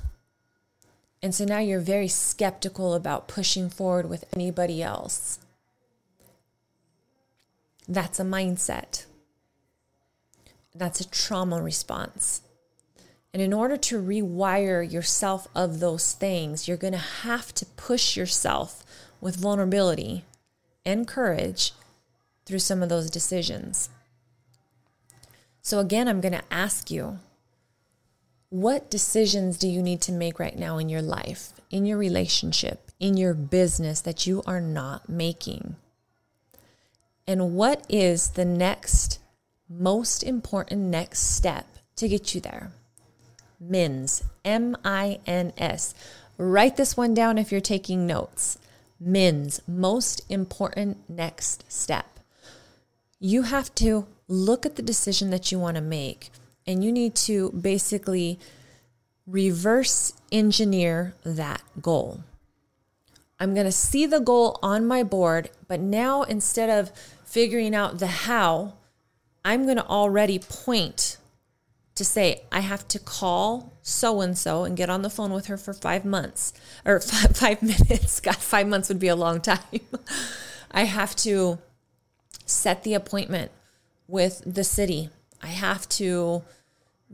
And 1.22 1.34
so 1.34 1.44
now 1.44 1.58
you're 1.58 1.80
very 1.80 2.08
skeptical 2.08 2.94
about 2.94 3.28
pushing 3.28 3.70
forward 3.70 4.08
with 4.08 4.24
anybody 4.34 4.82
else. 4.82 5.38
That's 7.88 8.20
a 8.20 8.24
mindset. 8.24 9.06
That's 10.74 11.00
a 11.00 11.08
trauma 11.08 11.62
response. 11.62 12.42
And 13.32 13.42
in 13.42 13.52
order 13.52 13.76
to 13.76 14.00
rewire 14.00 14.88
yourself 14.88 15.48
of 15.54 15.80
those 15.80 16.12
things, 16.12 16.68
you're 16.68 16.76
going 16.76 16.92
to 16.92 16.98
have 16.98 17.52
to 17.54 17.66
push 17.66 18.16
yourself 18.16 18.83
with 19.24 19.36
vulnerability 19.36 20.22
and 20.84 21.08
courage 21.08 21.72
through 22.44 22.58
some 22.58 22.82
of 22.82 22.90
those 22.90 23.08
decisions. 23.08 23.88
So, 25.62 25.78
again, 25.78 26.08
I'm 26.08 26.20
going 26.20 26.34
to 26.34 26.44
ask 26.50 26.90
you 26.90 27.20
what 28.50 28.90
decisions 28.90 29.56
do 29.56 29.66
you 29.66 29.82
need 29.82 30.02
to 30.02 30.12
make 30.12 30.38
right 30.38 30.58
now 30.58 30.76
in 30.76 30.90
your 30.90 31.00
life, 31.00 31.54
in 31.70 31.86
your 31.86 31.96
relationship, 31.96 32.90
in 33.00 33.16
your 33.16 33.32
business 33.32 34.02
that 34.02 34.26
you 34.26 34.42
are 34.46 34.60
not 34.60 35.08
making? 35.08 35.76
And 37.26 37.54
what 37.54 37.82
is 37.88 38.32
the 38.32 38.44
next 38.44 39.20
most 39.70 40.22
important 40.22 40.82
next 40.82 41.34
step 41.34 41.66
to 41.96 42.08
get 42.08 42.34
you 42.34 42.42
there? 42.42 42.72
MINS, 43.58 44.22
M 44.44 44.76
I 44.84 45.20
N 45.26 45.54
S. 45.56 45.94
Write 46.36 46.76
this 46.76 46.94
one 46.94 47.14
down 47.14 47.38
if 47.38 47.50
you're 47.50 47.62
taking 47.62 48.06
notes. 48.06 48.58
MINS, 49.00 49.60
most 49.66 50.22
important 50.28 51.08
next 51.08 51.70
step. 51.70 52.20
You 53.18 53.42
have 53.42 53.74
to 53.76 54.06
look 54.28 54.64
at 54.64 54.76
the 54.76 54.82
decision 54.82 55.30
that 55.30 55.52
you 55.52 55.58
want 55.58 55.76
to 55.76 55.82
make 55.82 56.30
and 56.66 56.82
you 56.82 56.92
need 56.92 57.14
to 57.14 57.50
basically 57.50 58.38
reverse 59.26 60.12
engineer 60.32 61.14
that 61.24 61.62
goal. 61.80 62.24
I'm 63.38 63.54
going 63.54 63.66
to 63.66 63.72
see 63.72 64.06
the 64.06 64.20
goal 64.20 64.58
on 64.62 64.86
my 64.86 65.02
board, 65.02 65.50
but 65.66 65.80
now 65.80 66.22
instead 66.22 66.70
of 66.70 66.92
figuring 67.24 67.74
out 67.74 67.98
the 67.98 68.06
how, 68.06 68.74
I'm 69.44 69.64
going 69.64 69.76
to 69.76 69.86
already 69.86 70.38
point 70.38 71.18
to 71.94 72.04
say, 72.04 72.42
I 72.50 72.60
have 72.60 72.88
to 72.88 72.98
call 72.98 73.78
so 73.82 74.20
and 74.20 74.36
so 74.36 74.64
and 74.64 74.76
get 74.76 74.90
on 74.90 75.02
the 75.02 75.10
phone 75.10 75.32
with 75.32 75.46
her 75.46 75.56
for 75.56 75.72
five 75.72 76.04
months 76.04 76.52
or 76.84 77.00
five, 77.00 77.36
five 77.36 77.62
minutes. 77.62 78.20
God, 78.20 78.36
five 78.36 78.66
months 78.66 78.88
would 78.88 78.98
be 78.98 79.08
a 79.08 79.16
long 79.16 79.40
time. 79.40 79.58
I 80.70 80.84
have 80.84 81.14
to 81.16 81.58
set 82.46 82.82
the 82.82 82.94
appointment 82.94 83.52
with 84.08 84.42
the 84.44 84.64
city. 84.64 85.10
I 85.42 85.48
have 85.48 85.88
to 85.90 86.42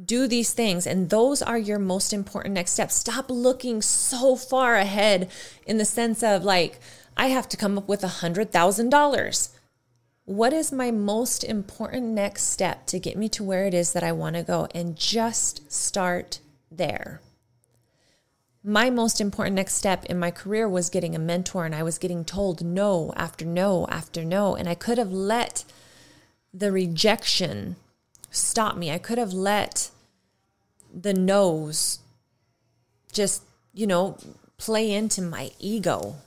do 0.02 0.26
these 0.26 0.52
things. 0.52 0.86
And 0.86 1.10
those 1.10 1.42
are 1.42 1.58
your 1.58 1.78
most 1.78 2.12
important 2.12 2.54
next 2.54 2.72
steps. 2.72 2.94
Stop 2.94 3.26
looking 3.28 3.82
so 3.82 4.36
far 4.36 4.76
ahead 4.76 5.30
in 5.66 5.78
the 5.78 5.84
sense 5.84 6.22
of 6.22 6.42
like, 6.42 6.80
I 7.16 7.26
have 7.26 7.48
to 7.50 7.56
come 7.56 7.76
up 7.76 7.88
with 7.88 8.02
a 8.02 8.08
$100,000. 8.08 9.48
What 10.30 10.52
is 10.52 10.70
my 10.70 10.92
most 10.92 11.42
important 11.42 12.06
next 12.06 12.44
step 12.44 12.86
to 12.86 13.00
get 13.00 13.18
me 13.18 13.28
to 13.30 13.42
where 13.42 13.66
it 13.66 13.74
is 13.74 13.92
that 13.94 14.04
I 14.04 14.12
want 14.12 14.36
to 14.36 14.44
go? 14.44 14.68
And 14.72 14.94
just 14.94 15.72
start 15.72 16.38
there. 16.70 17.20
My 18.62 18.90
most 18.90 19.20
important 19.20 19.56
next 19.56 19.74
step 19.74 20.04
in 20.04 20.20
my 20.20 20.30
career 20.30 20.68
was 20.68 20.88
getting 20.88 21.16
a 21.16 21.18
mentor, 21.18 21.64
and 21.64 21.74
I 21.74 21.82
was 21.82 21.98
getting 21.98 22.24
told 22.24 22.64
no 22.64 23.12
after 23.16 23.44
no 23.44 23.88
after 23.88 24.24
no. 24.24 24.54
And 24.54 24.68
I 24.68 24.76
could 24.76 24.98
have 24.98 25.10
let 25.10 25.64
the 26.54 26.70
rejection 26.70 27.74
stop 28.30 28.76
me. 28.76 28.92
I 28.92 28.98
could 28.98 29.18
have 29.18 29.32
let 29.32 29.90
the 30.94 31.12
no's 31.12 31.98
just, 33.10 33.42
you 33.74 33.88
know, 33.88 34.16
play 34.58 34.92
into 34.92 35.22
my 35.22 35.50
ego 35.58 36.18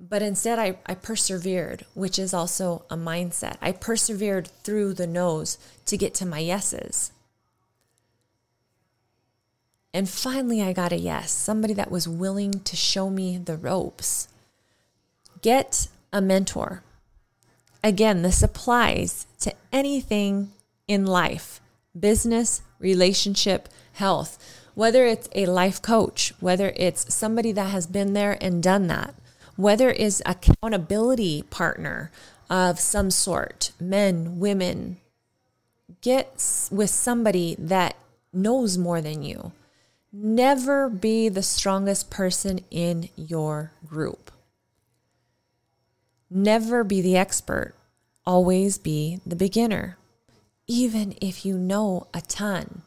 but 0.00 0.22
instead, 0.22 0.58
I, 0.58 0.78
I 0.86 0.94
persevered, 0.94 1.84
which 1.92 2.18
is 2.18 2.32
also 2.32 2.84
a 2.88 2.96
mindset. 2.96 3.56
I 3.60 3.72
persevered 3.72 4.48
through 4.64 4.94
the 4.94 5.06
no's 5.06 5.58
to 5.86 5.98
get 5.98 6.14
to 6.14 6.26
my 6.26 6.38
yeses. 6.38 7.12
And 9.92 10.08
finally, 10.08 10.62
I 10.62 10.72
got 10.72 10.92
a 10.92 10.96
yes, 10.96 11.32
somebody 11.32 11.74
that 11.74 11.90
was 11.90 12.08
willing 12.08 12.60
to 12.60 12.76
show 12.76 13.10
me 13.10 13.36
the 13.36 13.56
ropes. 13.56 14.28
Get 15.42 15.88
a 16.12 16.22
mentor. 16.22 16.82
Again, 17.84 18.22
this 18.22 18.42
applies 18.42 19.26
to 19.40 19.52
anything 19.72 20.52
in 20.88 21.04
life 21.04 21.60
business, 21.98 22.62
relationship, 22.78 23.68
health, 23.94 24.38
whether 24.74 25.04
it's 25.04 25.28
a 25.34 25.44
life 25.46 25.82
coach, 25.82 26.32
whether 26.40 26.72
it's 26.76 27.12
somebody 27.12 27.52
that 27.52 27.70
has 27.70 27.86
been 27.86 28.12
there 28.12 28.38
and 28.40 28.62
done 28.62 28.86
that 28.86 29.14
whether 29.60 29.90
is 29.90 30.22
accountability 30.24 31.42
partner 31.42 32.10
of 32.48 32.80
some 32.80 33.10
sort, 33.10 33.72
men, 33.78 34.38
women, 34.38 34.96
get 36.00 36.68
with 36.72 36.90
somebody 36.90 37.54
that 37.58 37.96
knows 38.32 38.78
more 38.78 39.00
than 39.00 39.22
you. 39.22 39.52
Never 40.12 40.88
be 40.88 41.28
the 41.28 41.42
strongest 41.42 42.10
person 42.10 42.60
in 42.70 43.10
your 43.14 43.72
group. 43.86 44.32
Never 46.28 46.82
be 46.82 47.00
the 47.00 47.16
expert. 47.16 47.74
Always 48.24 48.78
be 48.78 49.20
the 49.26 49.36
beginner, 49.36 49.98
even 50.66 51.14
if 51.20 51.44
you 51.44 51.58
know 51.58 52.06
a 52.14 52.20
ton. 52.22 52.82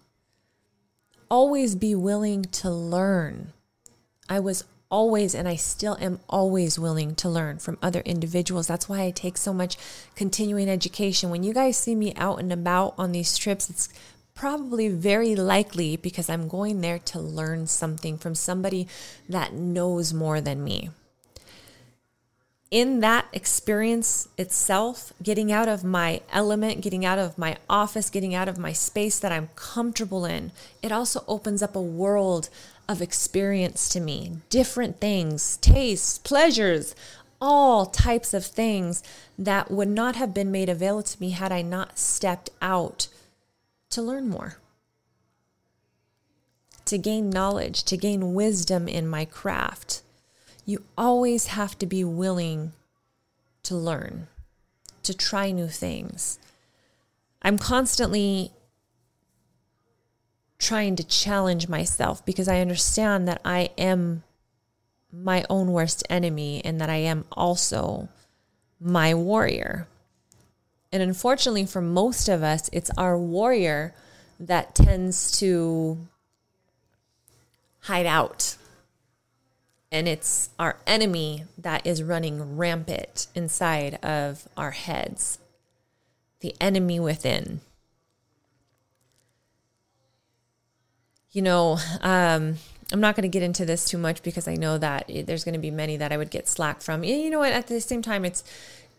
Always 1.30 1.76
be 1.76 1.96
willing 1.96 2.44
to 2.44 2.70
learn. 2.70 3.54
I 4.30 4.40
was 4.40 4.64
always, 4.94 5.34
and 5.34 5.48
I 5.48 5.56
still 5.56 5.98
am 6.00 6.20
always 6.30 6.78
willing 6.78 7.16
to 7.16 7.28
learn 7.28 7.58
from 7.58 7.80
other 7.82 8.02
individuals. 8.02 8.68
That's 8.68 8.88
why 8.88 9.02
I 9.02 9.10
take 9.10 9.38
so 9.38 9.52
much 9.52 9.76
continuing 10.16 10.70
education. 10.70 11.32
When 11.32 11.42
you 11.42 11.52
guys 11.52 11.78
see 11.78 11.96
me 11.96 12.14
out 12.16 12.40
and 12.40 12.54
about 12.54 12.94
on 12.96 13.12
these 13.12 13.36
trips, 13.36 13.72
it's 13.72 13.90
probably 14.36 14.90
very 14.90 15.36
likely 15.36 15.98
because 15.98 16.30
I'm 16.30 16.48
going 16.48 16.82
there 16.82 17.00
to 17.00 17.20
learn 17.20 17.66
something 17.66 18.20
from 18.20 18.36
somebody 18.36 18.88
that 19.28 19.54
knows 19.54 20.14
more 20.14 20.40
than 20.40 20.64
me. 20.64 20.92
In 22.70 23.00
that 23.00 23.26
experience 23.34 24.30
itself, 24.38 25.12
getting 25.22 25.52
out 25.52 25.68
of 25.68 25.84
my 25.84 26.22
element, 26.32 26.82
getting 26.82 27.04
out 27.04 27.18
of 27.18 27.38
my 27.38 27.58
office, 27.68 28.12
getting 28.12 28.36
out 28.36 28.48
of 28.48 28.60
my 28.60 28.74
space 28.74 29.20
that 29.20 29.32
I'm 29.32 29.50
comfortable 29.56 30.26
in, 30.26 30.52
it 30.84 30.92
also 30.92 31.24
opens 31.28 31.64
up 31.64 31.76
a 31.76 31.82
world 31.82 32.50
of 32.88 33.02
experience 33.02 33.90
to 33.90 34.00
me 34.00 34.38
different 34.50 35.00
things, 35.00 35.58
tastes, 35.58 36.18
pleasures, 36.18 36.96
all 37.42 37.86
types 37.86 38.34
of 38.34 38.46
things 38.46 39.04
that 39.38 39.70
would 39.70 39.88
not 39.88 40.16
have 40.16 40.34
been 40.34 40.52
made 40.52 40.70
available 40.70 41.04
to 41.04 41.20
me 41.20 41.32
had 41.32 41.52
I 41.52 41.62
not 41.62 42.00
stepped 42.00 42.50
out 42.62 43.08
to 43.90 44.02
learn 44.02 44.30
more, 44.30 44.58
to 46.86 46.98
gain 46.98 47.30
knowledge, 47.30 47.84
to 47.84 47.98
gain 47.98 48.34
wisdom 48.34 48.88
in 48.88 49.08
my 49.08 49.26
craft. 49.26 50.02
You 50.66 50.84
always 50.98 51.48
have 51.48 51.78
to 51.80 51.86
be 51.86 52.04
willing 52.04 52.72
to 53.64 53.76
learn, 53.76 54.28
to 55.04 55.14
try 55.14 55.52
new 55.52 55.68
things. 55.68 56.40
I'm 57.42 57.58
constantly 57.58 58.54
trying 60.60 60.96
to 60.96 61.04
challenge 61.04 61.68
myself 61.68 62.26
because 62.26 62.48
I 62.48 62.62
understand 62.62 63.28
that 63.28 63.42
I 63.44 63.70
am 63.78 64.24
my 65.12 65.46
own 65.50 65.72
worst 65.72 66.04
enemy 66.10 66.62
and 66.66 66.82
that 66.82 66.90
I 66.90 66.98
am 66.98 67.26
also 67.32 68.10
my 68.80 69.14
warrior. 69.14 69.88
And 70.92 71.02
unfortunately, 71.04 71.66
for 71.66 71.82
most 71.82 72.28
of 72.28 72.44
us, 72.44 72.70
it's 72.74 72.92
our 72.98 73.18
warrior 73.18 73.94
that 74.40 74.76
tends 74.76 75.40
to 75.40 76.08
hide 77.82 78.06
out. 78.06 78.56
And 79.92 80.08
it's 80.08 80.50
our 80.58 80.78
enemy 80.88 81.46
that 81.58 81.86
is 81.86 82.02
running 82.02 82.58
rampant 82.58 83.28
inside 83.36 84.04
of 84.04 84.48
our 84.58 84.72
heads. 84.72 85.38
The 86.40 86.56
enemy 86.60 87.00
within. 87.00 87.62
You 91.34 91.42
know, 91.42 91.80
um, 92.02 92.58
I'm 92.92 93.00
not 93.00 93.16
going 93.16 93.24
to 93.24 93.28
get 93.28 93.44
into 93.44 93.66
this 93.66 93.86
too 93.86 93.98
much 93.98 94.22
because 94.24 94.48
I 94.48 94.54
know 94.54 94.78
that 94.78 95.10
there's 95.26 95.44
going 95.44 95.54
to 95.54 95.60
be 95.60 95.72
many 95.72 95.98
that 95.98 96.12
I 96.12 96.18
would 96.18 96.30
get 96.30 96.48
slack 96.48 96.82
from. 96.82 97.04
You 97.04 97.30
know 97.30 97.40
what? 97.40 97.52
At 97.52 97.68
the 97.68 97.82
same 97.82 98.02
time, 98.04 98.24
it's 98.24 98.44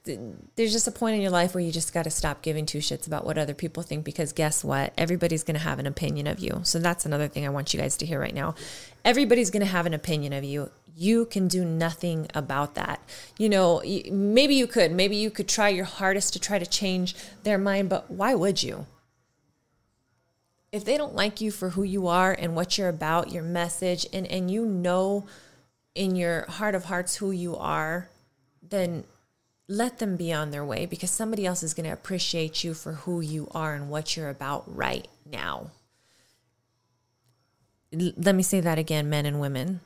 there's 0.05 0.73
just 0.73 0.87
a 0.87 0.91
point 0.91 1.17
in 1.17 1.23
your 1.23 1.31
life 1.31 1.55
where 1.55 1.65
you 1.65 1.73
just 1.73 1.95
got 1.95 2.03
to 2.03 2.11
stop 2.11 2.43
giving 2.43 2.67
two 2.67 2.79
shits 2.79 3.07
about 3.07 3.25
what 3.25 3.39
other 3.39 3.55
people 3.55 3.83
think 3.83 4.05
because 4.05 4.35
guess 4.35 4.63
what? 4.63 4.93
Everybody's 4.99 5.43
going 5.43 5.55
to 5.55 5.61
have 5.61 5.79
an 5.79 5.87
opinion 5.87 6.27
of 6.27 6.41
you. 6.41 6.61
So 6.65 6.79
that's 6.79 7.07
another 7.07 7.27
thing 7.27 7.47
I 7.47 7.49
want 7.49 7.73
you 7.73 7.81
guys 7.81 7.97
to 7.99 8.07
hear 8.07 8.21
right 8.21 8.35
now. 8.35 8.55
Everybody's 9.05 9.51
going 9.51 9.65
to 9.65 9.67
have 9.67 9.87
an 9.87 9.95
opinion 9.95 10.35
of 10.35 10.45
you. 10.45 10.71
You 10.97 11.25
can 11.25 11.49
do 11.49 11.65
nothing 11.65 12.29
about 12.35 12.75
that. 12.75 13.01
You 13.39 13.49
know, 13.49 13.81
maybe 14.11 14.55
you 14.55 14.67
could. 14.67 14.93
Maybe 14.93 15.17
you 15.17 15.31
could 15.31 15.49
try 15.49 15.71
your 15.71 15.87
hardest 15.87 16.35
to 16.35 16.39
try 16.39 16.59
to 16.59 16.67
change 16.67 17.17
their 17.43 17.59
mind, 17.59 17.89
but 17.89 18.11
why 18.11 18.35
would 18.35 18.63
you? 18.63 18.87
If 20.75 20.85
they 20.85 20.99
don't 20.99 21.15
like 21.15 21.41
you 21.41 21.53
for 21.53 21.69
who 21.71 21.85
you 21.85 22.09
are 22.09 22.33
and 22.33 22.57
what 22.57 22.77
you're 22.77 22.89
about, 22.89 23.31
your 23.31 23.45
message, 23.45 24.09
and, 24.13 24.27
and 24.27 24.51
you 24.51 24.67
know 24.67 25.25
in 25.95 26.17
your 26.17 26.45
heart 26.47 26.75
of 26.75 26.87
hearts 26.87 27.15
who 27.15 27.31
you 27.31 27.57
are, 27.57 28.09
then 28.61 29.05
let 29.69 30.01
them 30.01 30.17
be 30.17 30.33
on 30.33 30.51
their 30.51 30.65
way 30.65 30.85
because 30.85 31.13
somebody 31.13 31.47
else 31.47 31.63
is 31.63 31.75
going 31.75 31.87
to 31.87 31.93
appreciate 31.93 32.65
you 32.65 32.75
for 32.75 32.95
who 32.95 33.21
you 33.21 33.47
are 33.53 33.73
and 33.75 33.89
what 33.89 34.17
you're 34.17 34.29
about 34.29 34.65
right 34.67 35.07
now. 35.31 35.71
Let 37.93 38.35
me 38.35 38.43
say 38.43 38.59
that 38.59 38.77
again, 38.77 39.09
men 39.09 39.27
and 39.27 39.39
women. 39.39 39.79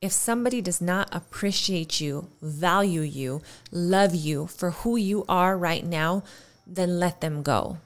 If 0.00 0.12
somebody 0.12 0.62
does 0.62 0.80
not 0.80 1.14
appreciate 1.14 2.00
you, 2.00 2.28
value 2.40 3.02
you, 3.02 3.42
love 3.70 4.14
you 4.14 4.46
for 4.46 4.70
who 4.70 4.96
you 4.96 5.26
are 5.28 5.54
right 5.58 5.84
now, 5.84 6.22
then 6.66 6.98
let 6.98 7.20
them 7.20 7.42
go 7.42 7.76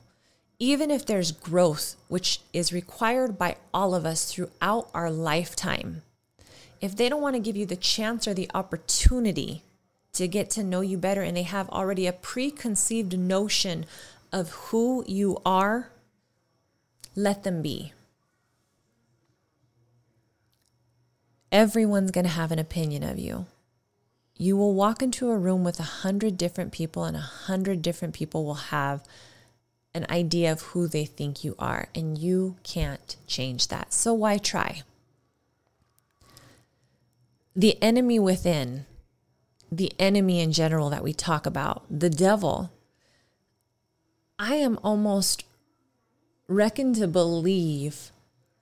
even 0.59 0.91
if 0.91 1.07
there's 1.07 1.33
growth, 1.33 1.97
which 2.09 2.41
is 2.53 2.73
required 2.73 3.39
by 3.39 3.57
all 3.73 3.95
of 3.95 4.05
us 4.05 4.31
throughout 4.31 4.91
our 4.93 5.11
lifetime, 5.11 6.03
if 6.81 6.97
they 6.97 7.09
don't 7.09 7.23
want 7.23 7.37
to 7.37 7.41
give 7.41 7.57
you 7.57 7.67
the 7.67 7.77
chance 7.77 8.27
or 8.27 8.35
the 8.35 8.51
opportunity 8.55 9.63
to 10.13 10.27
get 10.27 10.51
to 10.51 10.65
know 10.65 10.81
you 10.81 10.99
better 10.99 11.23
and 11.23 11.37
they 11.37 11.43
have 11.43 11.69
already 11.69 12.07
a 12.07 12.13
preconceived 12.13 13.17
notion 13.19 13.87
of 14.33 14.51
who 14.51 15.05
you 15.07 15.39
are, 15.45 15.91
let 17.15 17.45
them 17.45 17.63
be. 17.63 17.93
Everyone's 21.51 22.11
going 22.11 22.27
to 22.27 22.31
have 22.31 22.53
an 22.53 22.59
opinion 22.59 23.03
of 23.03 23.19
you. 23.19 23.47
You 24.37 24.57
will 24.57 24.75
walk 24.75 25.03
into 25.03 25.31
a 25.31 25.37
room 25.37 25.65
with 25.65 25.81
a 25.81 25.85
hundred 25.85 26.37
different 26.37 26.73
people, 26.73 27.05
and 27.05 27.17
a 27.17 27.21
hundred 27.21 27.83
different 27.83 28.15
people 28.15 28.45
will 28.45 28.55
have 28.55 29.03
an 29.99 30.07
idea 30.11 30.51
of 30.51 30.63
who 30.63 30.89
they 30.89 31.05
think 31.05 31.45
you 31.45 31.55
are, 31.59 31.89
and 31.95 32.17
you 32.17 32.57
can't 32.63 33.17
change 33.27 33.69
that. 33.69 33.93
So 33.93 34.15
why 34.15 34.39
try? 34.39 34.83
The 37.55 37.81
enemy 37.83 38.19
within, 38.19 38.87
the 39.71 39.93
enemy 39.99 40.41
in 40.41 40.53
general 40.53 40.89
that 40.91 41.05
we 41.05 41.13
talk 41.13 41.45
about, 41.45 41.85
the 41.91 42.09
devil, 42.09 42.71
I 44.39 44.55
am 44.55 44.79
almost 44.83 45.45
reckoned 46.47 46.95
to 46.97 47.09
believe 47.09 48.13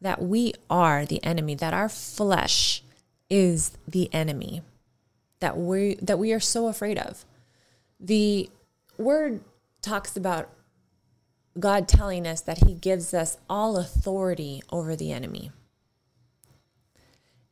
that 0.01 0.22
we 0.22 0.55
are 0.68 1.07
the 1.07 1.22
enemy, 1.22 1.55
that 1.55 1.75
our 1.75 1.88
flesh 1.88 2.83
is 3.31 3.77
the 3.87 4.12
enemy 4.12 4.62
that 5.40 5.57
we 5.57 5.96
that 5.96 6.18
we 6.18 6.33
are 6.33 6.40
so 6.40 6.68
afraid 6.68 6.99
of. 6.99 7.25
The 8.01 8.51
word 8.99 9.40
talks 9.83 10.16
about 10.16 10.49
God 11.59 11.88
telling 11.88 12.27
us 12.27 12.40
that 12.42 12.64
He 12.64 12.75
gives 12.75 13.14
us 13.14 13.38
all 13.49 13.77
authority 13.77 14.62
over 14.71 14.97
the 14.97 15.12
enemy. 15.12 15.51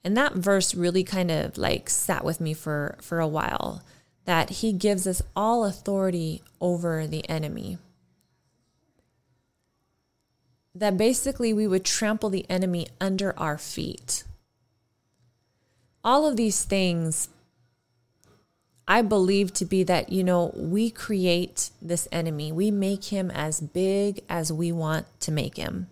And 0.02 0.16
that 0.16 0.34
verse 0.34 0.74
really 0.74 1.02
kind 1.02 1.30
of 1.30 1.56
like 1.56 1.88
sat 1.88 2.24
with 2.24 2.40
me 2.40 2.52
for, 2.52 2.98
for 3.00 3.20
a 3.20 3.28
while 3.28 3.82
that 4.26 4.50
He 4.50 4.72
gives 4.72 5.06
us 5.06 5.22
all 5.34 5.64
authority 5.64 6.42
over 6.60 7.06
the 7.06 7.28
enemy. 7.28 7.78
That 10.74 10.98
basically 10.98 11.52
we 11.52 11.66
would 11.66 11.84
trample 11.84 12.30
the 12.30 12.48
enemy 12.50 12.88
under 13.00 13.38
our 13.38 13.56
feet. 13.56 14.24
All 16.02 16.26
of 16.26 16.36
these 16.36 16.64
things 16.64 17.28
I 18.86 19.02
believe 19.02 19.52
to 19.54 19.64
be 19.64 19.82
that, 19.84 20.12
you 20.12 20.22
know, 20.22 20.52
we 20.54 20.90
create 20.90 21.70
this 21.80 22.06
enemy. 22.12 22.52
We 22.52 22.70
make 22.70 23.04
him 23.04 23.30
as 23.30 23.60
big 23.60 24.22
as 24.28 24.52
we 24.52 24.72
want 24.72 25.06
to 25.20 25.32
make 25.32 25.56
him. 25.56 25.88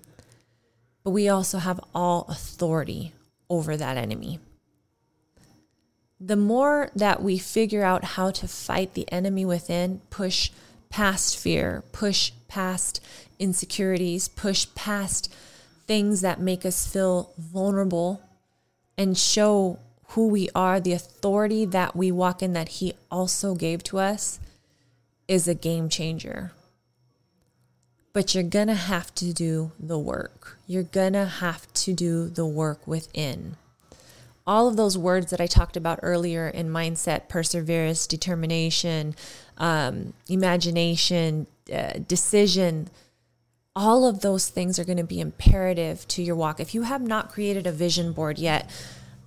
But 1.03 1.11
we 1.13 1.29
also 1.29 1.59
have 1.59 1.81
all 1.95 2.27
authority 2.29 3.13
over 3.49 3.77
that 3.77 3.97
enemy. 3.97 4.41
The 6.21 6.37
more 6.37 6.91
that 6.95 7.23
we 7.23 7.39
figure 7.39 7.83
out 7.83 8.05
how 8.05 8.31
to 8.31 8.47
fight 8.47 8.95
the 8.95 9.11
enemy 9.11 9.45
within, 9.45 10.03
push 10.11 10.51
past 10.91 11.37
fear, 11.37 11.83
push 11.91 12.33
past 12.47 13.01
insecurities, 13.39 14.29
push 14.29 14.67
past 14.75 15.35
things 15.87 16.21
that 16.21 16.41
make 16.41 16.65
us 16.65 16.87
feel 16.87 17.33
vulnerable, 17.39 18.23
and 18.97 19.19
show 19.19 19.79
who 20.13 20.29
we 20.29 20.49
are, 20.55 20.79
the 20.79 20.93
authority 20.93 21.65
that 21.65 21.97
we 21.97 22.13
walk 22.13 22.43
in 22.43 22.53
that 22.53 22.69
He 22.69 22.95
also 23.11 23.55
gave 23.55 23.83
to 23.85 23.99
us, 23.99 24.39
is 25.27 25.49
a 25.49 25.55
game 25.55 25.89
changer. 25.89 26.53
But 28.13 28.35
you're 28.35 28.45
going 28.45 28.67
to 28.67 28.75
have 28.75 29.15
to 29.17 29.33
do 29.33 29.73
the 29.79 29.99
work. 29.99 30.59
You're 30.67 30.83
going 30.83 31.15
to 31.15 31.25
have 31.25 31.73
to 31.75 31.95
do 31.95 32.29
the 32.29 32.45
work 32.45 32.87
within. 32.87 33.57
All 34.47 34.69
of 34.69 34.77
those 34.77 34.99
words 34.99 35.31
that 35.31 35.41
I 35.41 35.47
talked 35.47 35.77
about 35.77 36.01
earlier 36.03 36.49
in 36.49 36.69
mindset, 36.69 37.29
perseverance, 37.29 38.07
determination, 38.07 39.15
um, 39.57 40.13
imagination, 40.29 41.47
uh, 41.73 42.01
decision, 42.07 42.91
all 43.75 44.07
of 44.07 44.21
those 44.21 44.49
things 44.49 44.79
are 44.79 44.85
going 44.85 44.99
to 44.99 45.05
be 45.05 45.21
imperative 45.21 46.07
to 46.09 46.23
your 46.23 46.37
walk. 46.37 46.61
If 46.61 46.75
you 46.75 46.83
have 46.83 47.01
not 47.01 47.31
created 47.31 47.67
a 47.67 47.73
vision 47.73 48.13
board 48.13 48.39
yet, 48.39 48.69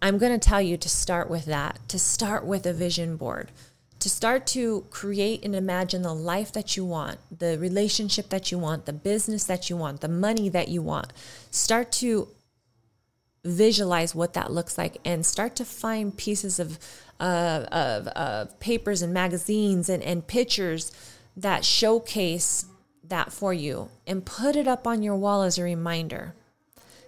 I'm 0.01 0.17
going 0.17 0.37
to 0.37 0.49
tell 0.49 0.61
you 0.61 0.77
to 0.77 0.89
start 0.89 1.29
with 1.29 1.45
that, 1.45 1.79
to 1.89 1.99
start 1.99 2.45
with 2.45 2.65
a 2.65 2.73
vision 2.73 3.17
board, 3.17 3.51
to 3.99 4.09
start 4.09 4.45
to 4.47 4.85
create 4.89 5.43
and 5.43 5.55
imagine 5.55 6.01
the 6.01 6.13
life 6.13 6.51
that 6.51 6.77
you 6.77 6.85
want, 6.85 7.17
the 7.35 7.57
relationship 7.57 8.29
that 8.29 8.51
you 8.51 8.59
want, 8.59 8.85
the 8.85 8.93
business 8.93 9.45
that 9.45 9.69
you 9.69 9.77
want, 9.77 10.01
the 10.01 10.07
money 10.07 10.49
that 10.49 10.67
you 10.67 10.81
want. 10.81 11.11
Start 11.49 11.91
to 11.93 12.27
visualize 13.43 14.13
what 14.13 14.33
that 14.33 14.51
looks 14.51 14.77
like 14.77 14.97
and 15.05 15.25
start 15.25 15.55
to 15.55 15.65
find 15.65 16.17
pieces 16.17 16.59
of, 16.59 16.79
uh, 17.19 17.65
of, 17.71 18.07
of 18.09 18.59
papers 18.59 19.01
and 19.01 19.13
magazines 19.13 19.87
and, 19.87 20.03
and 20.03 20.27
pictures 20.27 20.91
that 21.37 21.63
showcase 21.63 22.65
that 23.03 23.31
for 23.31 23.53
you 23.53 23.89
and 24.07 24.25
put 24.25 24.55
it 24.55 24.67
up 24.67 24.87
on 24.87 25.03
your 25.03 25.15
wall 25.15 25.43
as 25.43 25.57
a 25.57 25.63
reminder. 25.63 26.33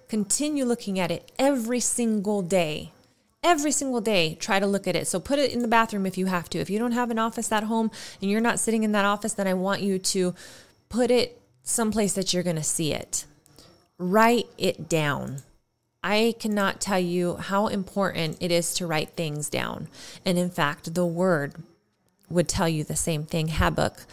Continue 0.07 0.65
looking 0.65 0.99
at 0.99 1.11
it 1.11 1.31
every 1.37 1.79
single 1.79 2.41
day. 2.41 2.91
Every 3.43 3.71
single 3.71 4.01
day, 4.01 4.35
try 4.39 4.59
to 4.59 4.65
look 4.65 4.87
at 4.87 4.95
it. 4.95 5.07
So 5.07 5.19
put 5.19 5.39
it 5.39 5.53
in 5.53 5.61
the 5.61 5.67
bathroom 5.67 6.05
if 6.05 6.17
you 6.17 6.25
have 6.25 6.49
to. 6.49 6.59
If 6.59 6.69
you 6.69 6.79
don't 6.79 6.93
have 6.93 7.11
an 7.11 7.19
office 7.19 7.51
at 7.51 7.63
home 7.63 7.91
and 8.21 8.31
you're 8.31 8.41
not 8.41 8.59
sitting 8.59 8.83
in 8.83 8.93
that 8.93 9.05
office, 9.05 9.33
then 9.33 9.47
I 9.47 9.53
want 9.53 9.81
you 9.81 9.99
to 9.99 10.33
put 10.89 11.11
it 11.11 11.41
someplace 11.63 12.13
that 12.13 12.33
you're 12.33 12.43
going 12.43 12.55
to 12.55 12.63
see 12.63 12.93
it. 12.93 13.25
Write 13.97 14.47
it 14.57 14.89
down. 14.89 15.43
I 16.03 16.35
cannot 16.39 16.79
tell 16.79 16.99
you 16.99 17.35
how 17.35 17.67
important 17.67 18.37
it 18.39 18.51
is 18.51 18.73
to 18.75 18.87
write 18.87 19.11
things 19.11 19.49
down. 19.49 19.87
And 20.25 20.37
in 20.37 20.49
fact, 20.49 20.93
the 20.93 21.05
word 21.05 21.55
would 22.29 22.47
tell 22.47 22.69
you 22.69 22.83
the 22.83 22.95
same 22.95 23.25
thing. 23.25 23.49
Habakkuk 23.49 24.05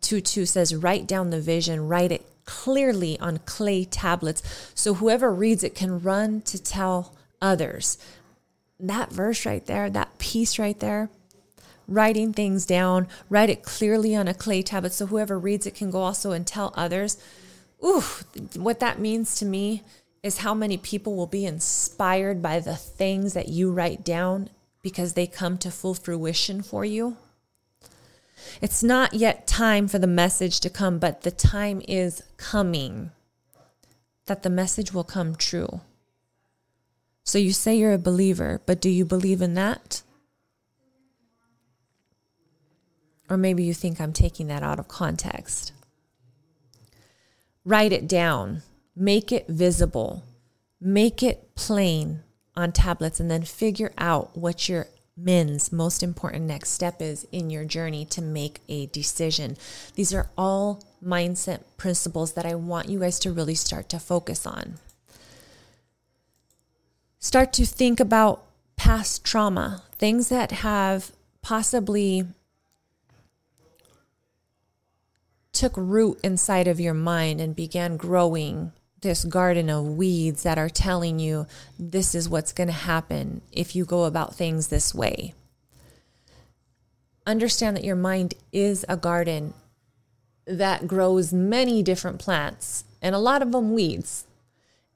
2 0.00 0.20
2 0.20 0.46
says, 0.46 0.74
Write 0.74 1.06
down 1.06 1.30
the 1.30 1.40
vision, 1.40 1.88
write 1.88 2.12
it 2.12 2.24
clearly 2.50 3.16
on 3.20 3.38
clay 3.46 3.84
tablets 3.84 4.42
so 4.74 4.94
whoever 4.94 5.32
reads 5.32 5.62
it 5.62 5.72
can 5.72 6.00
run 6.00 6.40
to 6.42 6.60
tell 6.60 7.14
others. 7.40 7.96
That 8.80 9.12
verse 9.12 9.46
right 9.46 9.64
there, 9.64 9.88
that 9.88 10.18
piece 10.18 10.58
right 10.58 10.78
there, 10.80 11.10
writing 11.86 12.32
things 12.32 12.66
down, 12.66 13.06
write 13.28 13.50
it 13.50 13.62
clearly 13.62 14.16
on 14.16 14.26
a 14.26 14.34
clay 14.34 14.62
tablet 14.62 14.92
so 14.92 15.06
whoever 15.06 15.38
reads 15.38 15.64
it 15.64 15.76
can 15.76 15.92
go 15.92 16.00
also 16.00 16.32
and 16.32 16.44
tell 16.44 16.74
others. 16.74 17.18
Ooh, 17.84 18.02
what 18.56 18.80
that 18.80 18.98
means 18.98 19.36
to 19.36 19.44
me 19.44 19.84
is 20.24 20.38
how 20.38 20.52
many 20.52 20.76
people 20.76 21.14
will 21.14 21.28
be 21.28 21.46
inspired 21.46 22.42
by 22.42 22.58
the 22.58 22.74
things 22.74 23.32
that 23.34 23.48
you 23.48 23.70
write 23.70 24.02
down 24.02 24.50
because 24.82 25.12
they 25.12 25.28
come 25.28 25.56
to 25.58 25.70
full 25.70 25.94
fruition 25.94 26.62
for 26.62 26.84
you. 26.84 27.16
It's 28.60 28.82
not 28.82 29.14
yet 29.14 29.46
time 29.46 29.88
for 29.88 29.98
the 29.98 30.06
message 30.06 30.60
to 30.60 30.70
come, 30.70 30.98
but 30.98 31.22
the 31.22 31.30
time 31.30 31.82
is 31.86 32.22
coming 32.36 33.10
that 34.26 34.42
the 34.42 34.50
message 34.50 34.92
will 34.92 35.04
come 35.04 35.34
true. 35.34 35.80
So 37.24 37.38
you 37.38 37.52
say 37.52 37.76
you're 37.76 37.92
a 37.92 37.98
believer, 37.98 38.60
but 38.66 38.80
do 38.80 38.88
you 38.88 39.04
believe 39.04 39.42
in 39.42 39.54
that? 39.54 40.02
Or 43.28 43.36
maybe 43.36 43.62
you 43.62 43.74
think 43.74 44.00
I'm 44.00 44.12
taking 44.12 44.48
that 44.48 44.62
out 44.62 44.78
of 44.78 44.88
context. 44.88 45.72
Write 47.64 47.92
it 47.92 48.08
down, 48.08 48.62
make 48.96 49.30
it 49.30 49.46
visible, 49.46 50.24
make 50.80 51.22
it 51.22 51.54
plain 51.54 52.22
on 52.56 52.72
tablets, 52.72 53.20
and 53.20 53.30
then 53.30 53.44
figure 53.44 53.92
out 53.98 54.36
what 54.36 54.68
your 54.68 54.86
men's 55.22 55.72
most 55.72 56.02
important 56.02 56.44
next 56.44 56.70
step 56.70 57.00
is 57.00 57.26
in 57.30 57.50
your 57.50 57.64
journey 57.64 58.04
to 58.06 58.22
make 58.22 58.60
a 58.68 58.86
decision. 58.86 59.56
These 59.94 60.14
are 60.14 60.30
all 60.36 60.82
mindset 61.04 61.62
principles 61.76 62.32
that 62.32 62.46
I 62.46 62.54
want 62.54 62.88
you 62.88 63.00
guys 63.00 63.18
to 63.20 63.32
really 63.32 63.54
start 63.54 63.88
to 63.90 63.98
focus 63.98 64.46
on. 64.46 64.74
Start 67.18 67.52
to 67.54 67.66
think 67.66 68.00
about 68.00 68.44
past 68.76 69.24
trauma, 69.24 69.82
things 69.92 70.28
that 70.30 70.52
have 70.52 71.12
possibly 71.42 72.24
took 75.52 75.72
root 75.76 76.18
inside 76.22 76.66
of 76.66 76.80
your 76.80 76.94
mind 76.94 77.40
and 77.40 77.54
began 77.54 77.96
growing 77.96 78.72
this 79.00 79.24
garden 79.24 79.70
of 79.70 79.96
weeds 79.96 80.42
that 80.42 80.58
are 80.58 80.68
telling 80.68 81.18
you 81.18 81.46
this 81.78 82.14
is 82.14 82.28
what's 82.28 82.52
going 82.52 82.68
to 82.68 82.72
happen 82.72 83.40
if 83.52 83.74
you 83.74 83.84
go 83.84 84.04
about 84.04 84.34
things 84.34 84.68
this 84.68 84.94
way. 84.94 85.34
Understand 87.26 87.76
that 87.76 87.84
your 87.84 87.96
mind 87.96 88.34
is 88.52 88.84
a 88.88 88.96
garden 88.96 89.54
that 90.46 90.86
grows 90.86 91.32
many 91.32 91.82
different 91.82 92.18
plants 92.18 92.84
and 93.00 93.14
a 93.14 93.18
lot 93.18 93.42
of 93.42 93.52
them 93.52 93.72
weeds. 93.72 94.26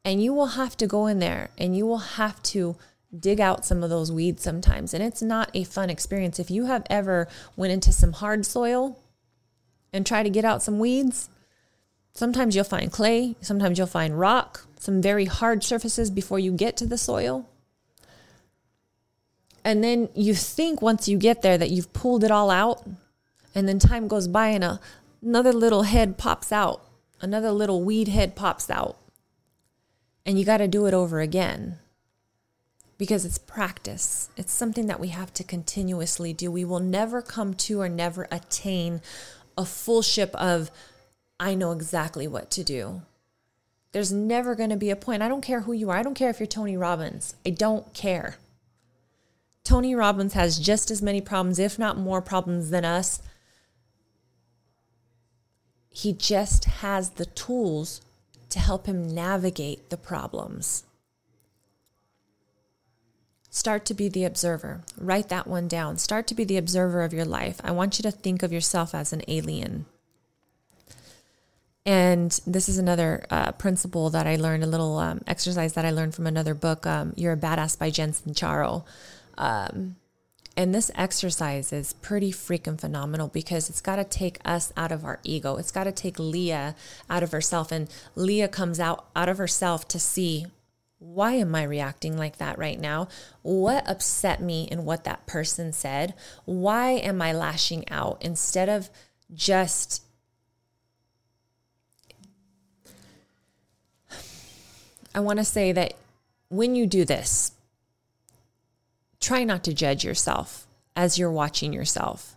And 0.05 0.23
you 0.23 0.35
will 0.35 0.49
have 0.49 0.77
to 0.79 0.87
go 0.87 1.07
in 1.07 1.19
there 1.19 1.51
and 1.57 1.77
you 1.77 1.87
will 1.87 1.99
have 1.99 2.43
to 2.45 2.77
dig 3.19 3.41
out 3.41 3.65
some 3.65 3.83
of 3.83 3.91
those 3.91 4.11
weeds 4.13 4.43
sometimes. 4.43 4.93
And 4.93 5.03
it's 5.03 5.23
not 5.23 5.51
a 5.55 5.65
fun 5.65 5.89
experience. 5.89 6.39
If 6.39 6.51
you 6.51 6.67
have 6.67 6.85
ever 6.91 7.29
went 7.57 7.73
into 7.73 7.93
some 7.93 8.13
hard 8.13 8.45
soil 8.45 8.99
and 9.93 10.05
try 10.05 10.23
to 10.23 10.31
get 10.31 10.45
out 10.45 10.63
some 10.63 10.79
weeds, 10.79 11.31
Sometimes 12.15 12.55
you'll 12.55 12.65
find 12.65 12.93
clay, 12.93 13.35
sometimes 13.41 13.77
you'll 13.77 13.89
find 13.89 14.19
rock, 14.19 14.67
some 14.79 15.03
very 15.03 15.25
hard 15.25 15.65
surfaces 15.65 16.11
before 16.11 16.39
you 16.39 16.53
get 16.53 16.77
to 16.77 16.87
the 16.87 16.97
soil. 16.97 17.49
And 19.65 19.83
then 19.83 20.09
you 20.15 20.35
think 20.35 20.81
once 20.81 21.09
you 21.09 21.19
get 21.19 21.43
there 21.43 21.59
that 21.59 21.71
you've 21.71 21.93
pulled 21.93 22.23
it 22.23 22.31
all 22.31 22.51
out, 22.51 22.87
and 23.55 23.67
then 23.67 23.79
time 23.81 24.07
goes 24.07 24.29
by 24.29 24.49
and 24.49 24.63
a, 24.63 24.81
another 25.23 25.53
little 25.53 25.83
head 25.83 26.17
pops 26.17 26.53
out, 26.53 26.87
another 27.21 27.51
little 27.51 27.83
weed 27.83 28.09
head 28.09 28.37
pops 28.37 28.71
out. 28.71 28.97
And 30.25 30.39
you 30.39 30.45
got 30.45 30.59
to 30.59 30.69
do 30.69 30.87
it 30.87 30.95
over 30.95 31.21
again 31.21 31.79
because 32.97 33.25
it's 33.25 33.39
practice. 33.39 34.31
It's 34.37 34.53
something 34.53 34.87
that 34.87 35.01
we 35.01 35.09
have 35.09 35.35
to 35.35 35.45
continuously 35.45 36.33
do. 36.33 36.51
We 36.51 36.65
will 36.65 36.81
never 36.81 37.21
come 37.21 37.55
to 37.55 37.81
or 37.81 37.89
never 37.89 38.29
attain 38.31 39.03
a 39.59 39.65
full 39.65 40.03
ship 40.03 40.35
of 40.37 40.71
I 41.39 41.55
know 41.55 41.73
exactly 41.73 42.29
what 42.29 42.51
to 42.53 42.65
do. 42.65 43.03
There's 43.93 44.13
never 44.13 44.55
going 44.55 44.71
to 44.71 44.77
be 44.77 44.91
a 44.91 44.97
point. 44.97 45.23
I 45.23 45.29
don't 45.29 45.41
care 45.41 45.61
who 45.61 45.73
you 45.73 45.91
are. 45.91 45.97
I 45.97 46.03
don't 46.03 46.15
care 46.15 46.31
if 46.31 46.41
you're 46.41 46.47
Tony 46.47 46.77
Robbins. 46.77 47.35
I 47.47 47.51
don't 47.51 47.93
care. 47.95 48.37
Tony 49.63 49.95
Robbins 49.95 50.35
has 50.35 50.59
just 50.59 50.91
as 50.91 51.01
many 51.01 51.21
problems, 51.21 51.59
if 51.59 51.79
not 51.79 51.97
more 51.97 52.21
problems 52.21 52.71
than 52.71 52.85
us. 52.85 53.23
He 55.89 56.13
just 56.13 56.65
has 56.65 57.11
the 57.11 57.27
tools 57.27 58.01
to 58.51 58.59
help 58.59 58.87
him 58.87 59.15
navigate 59.15 59.91
the 59.91 59.97
problems. 59.97 60.85
Start 63.49 63.85
to 63.87 63.95
be 63.95 64.09
the 64.09 64.25
observer. 64.25 64.83
Write 64.99 65.29
that 65.29 65.47
one 65.47 65.69
down. 65.69 65.97
Start 65.99 66.27
to 66.27 66.35
be 66.35 66.43
the 66.43 66.57
observer 66.57 67.03
of 67.03 67.13
your 67.13 67.25
life. 67.25 67.61
I 67.63 67.71
want 67.71 67.99
you 67.99 68.03
to 68.03 68.11
think 68.11 68.43
of 68.43 68.53
yourself 68.53 68.95
as 68.95 69.13
an 69.13 69.23
alien. 69.29 69.87
And 71.87 72.31
this 72.47 72.69
is 72.69 72.79
another 72.79 73.27
uh, 73.31 73.53
principle 73.53 74.09
that 74.11 74.27
I 74.27 74.37
learned, 74.37 74.65
a 74.65 74.67
little 74.67 74.97
um, 74.99 75.21
exercise 75.27 75.75
that 75.75 75.85
I 75.85 75.91
learned 75.91 76.15
from 76.15 76.27
another 76.27 76.55
book, 76.55 76.87
um, 76.87 77.13
You're 77.17 77.35
a 77.35 77.37
Badass 77.37 77.79
by 77.79 77.91
Jen 77.91 78.13
Sincero. 78.13 78.85
Um, 79.37 79.97
and 80.57 80.75
this 80.75 80.91
exercise 80.95 81.73
is 81.73 81.93
pretty 81.95 82.33
freaking 82.33 82.81
phenomenal 82.81 83.29
because 83.29 83.69
it's 83.69 83.81
got 83.81 83.97
to 83.97 84.05
take 84.05 84.39
us 84.45 84.73
out 84.77 84.93
of 84.93 85.05
our 85.05 85.21
ego. 85.25 85.57
It's 85.57 85.73
got 85.73 85.85
to 85.85 85.93
take 85.93 86.19
Lea 86.19 86.73
out 87.11 87.23
of 87.23 87.33
herself. 87.33 87.73
And 87.73 87.91
Lea 88.15 88.49
comes 88.49 88.79
out, 88.79 89.07
out 89.17 89.29
of 89.29 89.39
herself 89.39 89.87
to 89.89 89.99
see 89.99 90.47
why 90.99 91.33
am 91.33 91.55
I 91.55 91.65
reacting 91.65 92.17
like 92.17 92.39
that 92.39 92.57
right 92.57 92.81
now? 92.81 93.09
What 93.43 93.87
upset 93.87 94.41
me 94.41 94.69
in 94.71 94.87
what 94.87 95.05
that 95.05 95.27
person 95.27 95.73
said? 95.73 96.15
Why 96.47 96.93
am 96.93 97.21
I 97.21 97.33
lashing 97.33 97.87
out 97.91 98.19
instead 98.23 98.71
of 98.71 98.89
just 99.35 100.04
I 105.15 105.21
want 105.21 105.39
to 105.39 105.45
say 105.45 105.73
that 105.73 105.95
when 106.49 106.75
you 106.75 106.87
do 106.87 107.05
this, 107.05 107.53
try 109.21 109.45
not 109.45 109.63
to 109.65 109.75
judge 109.75 110.05
yourself 110.05 110.67
as 110.97 111.19
you're 111.19 111.31
watching 111.31 111.73
yourself. 111.73 112.35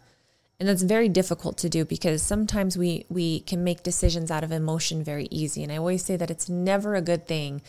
And 0.60 0.68
that's 0.68 0.82
very 0.82 1.10
difficult 1.10 1.58
to 1.60 1.70
do 1.70 1.86
because 1.86 2.24
sometimes 2.24 2.78
we 2.78 3.06
we 3.10 3.42
can 3.42 3.63
make 3.63 3.84
decisions 3.84 4.32
out 4.32 4.44
of 4.44 4.52
emotion 4.52 5.04
very 5.04 5.28
easy. 5.30 5.63
And 5.63 5.72
I 5.72 5.78
always 5.78 6.04
say 6.04 6.16
that 6.16 6.32
it's 6.32 6.50
never 6.50 6.96
a 6.96 7.02
good 7.02 7.28
thing 7.28 7.62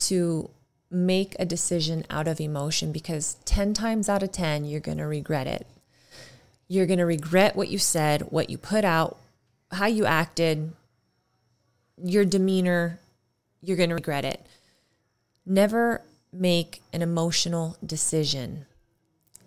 to 0.00 0.50
make 0.90 1.34
a 1.38 1.44
decision 1.44 2.04
out 2.08 2.28
of 2.28 2.40
emotion 2.40 2.92
because 2.92 3.36
10 3.44 3.74
times 3.74 4.08
out 4.08 4.22
of 4.22 4.32
10 4.32 4.64
you're 4.64 4.80
going 4.80 4.98
to 4.98 5.06
regret 5.06 5.46
it. 5.46 5.66
You're 6.68 6.86
going 6.86 6.98
to 6.98 7.06
regret 7.06 7.56
what 7.56 7.68
you 7.68 7.78
said, 7.78 8.22
what 8.30 8.50
you 8.50 8.56
put 8.56 8.84
out, 8.84 9.18
how 9.72 9.86
you 9.86 10.06
acted, 10.06 10.72
your 12.02 12.24
demeanor, 12.24 13.00
you're 13.60 13.76
going 13.76 13.88
to 13.90 13.94
regret 13.94 14.24
it. 14.24 14.46
Never 15.46 16.02
make 16.32 16.82
an 16.92 17.02
emotional 17.02 17.76
decision, 17.84 18.66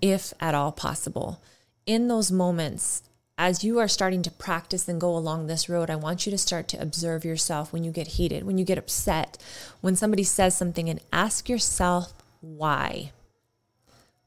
if 0.02 0.34
at 0.40 0.56
all 0.56 0.72
possible. 0.72 1.42
In 1.86 2.08
those 2.08 2.32
moments, 2.32 3.04
as 3.38 3.64
you 3.64 3.80
are 3.80 3.88
starting 3.88 4.22
to 4.24 4.32
practice 4.32 4.88
and 4.88 5.02
go 5.02 5.16
along 5.16 5.48
this 5.48 5.70
road, 5.70 5.90
I 5.90 5.96
want 5.96 6.26
you 6.26 6.32
to 6.32 6.38
start 6.38 6.68
to 6.70 6.82
observe 6.82 7.26
yourself 7.26 7.74
when 7.74 7.84
you 7.84 7.92
get 7.92 8.08
heated, 8.08 8.44
when 8.44 8.58
you 8.58 8.66
get 8.66 8.78
upset, 8.78 9.38
when 9.82 9.96
somebody 9.96 10.24
says 10.24 10.56
something, 10.56 10.90
and 10.90 11.00
ask 11.12 11.50
yourself 11.50 12.14
why. 12.42 13.12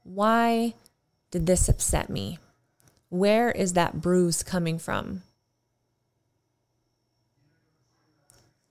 Why 0.03 0.75
did 1.31 1.47
this 1.47 1.69
upset 1.69 2.11
me? 2.11 2.39
Where 3.09 3.51
is 3.51 3.75
that 3.75 4.01
bruise 4.01 4.43
coming 4.43 4.79
from? 4.79 5.23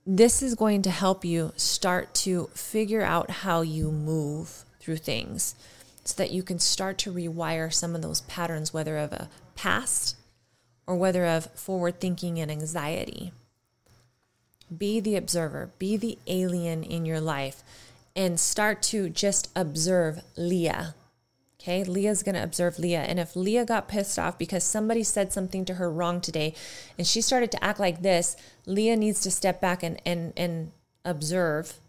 This 0.05 0.41
is 0.41 0.55
going 0.55 0.81
to 0.81 0.91
help 0.91 1.23
you 1.23 1.53
start 1.55 2.13
to 2.15 2.49
figure 2.53 3.03
out 3.03 3.29
how 3.29 3.61
you 3.61 3.89
move 3.89 4.65
through 4.81 4.97
things 4.97 5.55
so 6.03 6.15
that 6.17 6.31
you 6.31 6.43
can 6.43 6.59
start 6.59 6.97
to 6.99 7.13
rewire 7.13 7.73
some 7.73 7.95
of 7.95 8.01
those 8.01 8.21
patterns, 8.21 8.73
whether 8.73 8.97
of 8.97 9.13
a 9.13 9.29
past 9.55 10.17
or 10.85 10.97
whether 10.97 11.25
of 11.25 11.45
forward 11.55 12.01
thinking 12.01 12.37
and 12.37 12.51
anxiety. 12.51 13.31
Be 14.75 14.99
the 14.99 15.15
observer, 15.15 15.71
be 15.79 15.95
the 15.95 16.17
alien 16.27 16.83
in 16.83 17.05
your 17.05 17.21
life, 17.21 17.63
and 18.13 18.37
start 18.37 18.81
to 18.83 19.07
just 19.07 19.49
observe 19.55 20.19
Lea 20.35 20.93
Okay, 21.63 21.85
Lea's 21.85 22.23
going 22.23 22.35
to 22.35 22.43
observe 22.43 22.77
Lea. 22.77 22.95
And 22.95 23.17
if 23.17 23.37
Lea 23.37 23.63
got 23.63 23.87
pissed 23.87 24.19
off 24.19 24.37
because 24.37 24.65
somebody 24.65 25.01
said 25.01 25.31
something 25.31 25.63
to 25.63 25.75
her 25.75 25.89
wrong 25.89 26.19
today 26.19 26.53
and 26.97 27.07
she 27.07 27.21
started 27.21 27.51
to 27.51 27.63
act 27.63 27.79
like 27.79 28.01
this, 28.01 28.35
Lea 28.65 28.97
needs 28.97 29.21
to 29.21 29.31
step 29.31 29.61
back 29.61 29.81
and, 29.81 30.01
and, 30.05 30.33
and 30.35 30.73
observe 31.05 31.79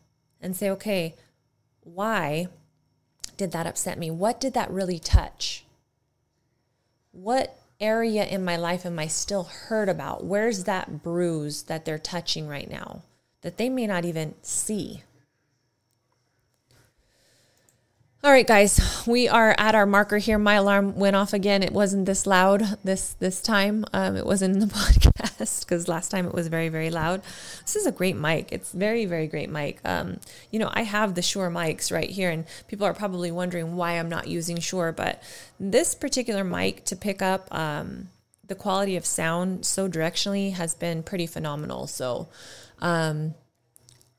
and 0.40 0.54
say, 0.54 0.70
okay, 0.70 1.16
why 1.80 2.46
did 3.36 3.50
that 3.50 3.66
upset 3.66 3.98
me? 3.98 4.12
What 4.12 4.40
did 4.40 4.54
that 4.54 4.70
really 4.70 5.00
touch? 5.00 5.64
What 7.10 7.58
area 7.80 8.24
in 8.24 8.44
my 8.44 8.56
life 8.56 8.86
am 8.86 9.00
I 9.00 9.08
still 9.08 9.42
hurt 9.42 9.88
about? 9.88 10.24
Where's 10.24 10.64
that 10.64 11.02
bruise 11.02 11.64
that 11.64 11.84
they're 11.84 11.98
touching 11.98 12.46
right 12.46 12.70
now 12.70 13.02
that 13.40 13.56
they 13.56 13.68
may 13.68 13.88
not 13.88 14.04
even 14.04 14.36
see? 14.40 15.02
All 18.24 18.30
right, 18.30 18.46
guys, 18.46 19.04
we 19.06 19.28
are 19.28 19.54
at 19.58 19.74
our 19.74 19.84
marker 19.84 20.16
here. 20.16 20.38
My 20.38 20.54
alarm 20.54 20.96
went 20.96 21.14
off 21.14 21.34
again. 21.34 21.62
It 21.62 21.74
wasn't 21.74 22.06
this 22.06 22.26
loud 22.26 22.78
this 22.82 23.12
this 23.18 23.42
time. 23.42 23.84
Um, 23.92 24.16
it 24.16 24.24
wasn't 24.24 24.54
in 24.54 24.60
the 24.60 24.66
podcast 24.74 25.60
because 25.60 25.88
last 25.88 26.10
time 26.10 26.26
it 26.26 26.32
was 26.32 26.48
very 26.48 26.70
very 26.70 26.88
loud. 26.88 27.20
This 27.60 27.76
is 27.76 27.84
a 27.84 27.92
great 27.92 28.16
mic. 28.16 28.50
It's 28.50 28.72
very 28.72 29.04
very 29.04 29.26
great 29.26 29.50
mic. 29.50 29.78
Um, 29.84 30.20
you 30.50 30.58
know, 30.58 30.70
I 30.72 30.84
have 30.84 31.14
the 31.14 31.20
Shure 31.20 31.50
mics 31.50 31.92
right 31.92 32.08
here, 32.08 32.30
and 32.30 32.46
people 32.66 32.86
are 32.86 32.94
probably 32.94 33.30
wondering 33.30 33.76
why 33.76 33.98
I'm 33.98 34.08
not 34.08 34.26
using 34.26 34.58
Shure. 34.58 34.90
But 34.90 35.22
this 35.60 35.94
particular 35.94 36.44
mic 36.44 36.86
to 36.86 36.96
pick 36.96 37.20
up 37.20 37.54
um, 37.54 38.08
the 38.46 38.54
quality 38.54 38.96
of 38.96 39.04
sound 39.04 39.66
so 39.66 39.86
directionally 39.86 40.54
has 40.54 40.74
been 40.74 41.02
pretty 41.02 41.26
phenomenal. 41.26 41.86
So, 41.86 42.28
um, 42.80 43.34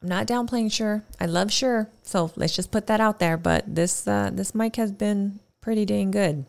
Not 0.05 0.27
downplaying 0.27 0.71
Shure. 0.71 1.03
I 1.19 1.25
love 1.25 1.51
Shure. 1.51 1.89
so 2.03 2.31
let's 2.35 2.55
just 2.55 2.71
put 2.71 2.87
that 2.87 3.01
out 3.01 3.19
there. 3.19 3.37
But 3.37 3.63
this 3.75 4.07
uh, 4.07 4.29
this 4.31 4.53
mic 4.53 4.75
has 4.75 4.91
been 4.91 5.39
pretty 5.61 5.85
dang 5.85 6.11
good. 6.11 6.45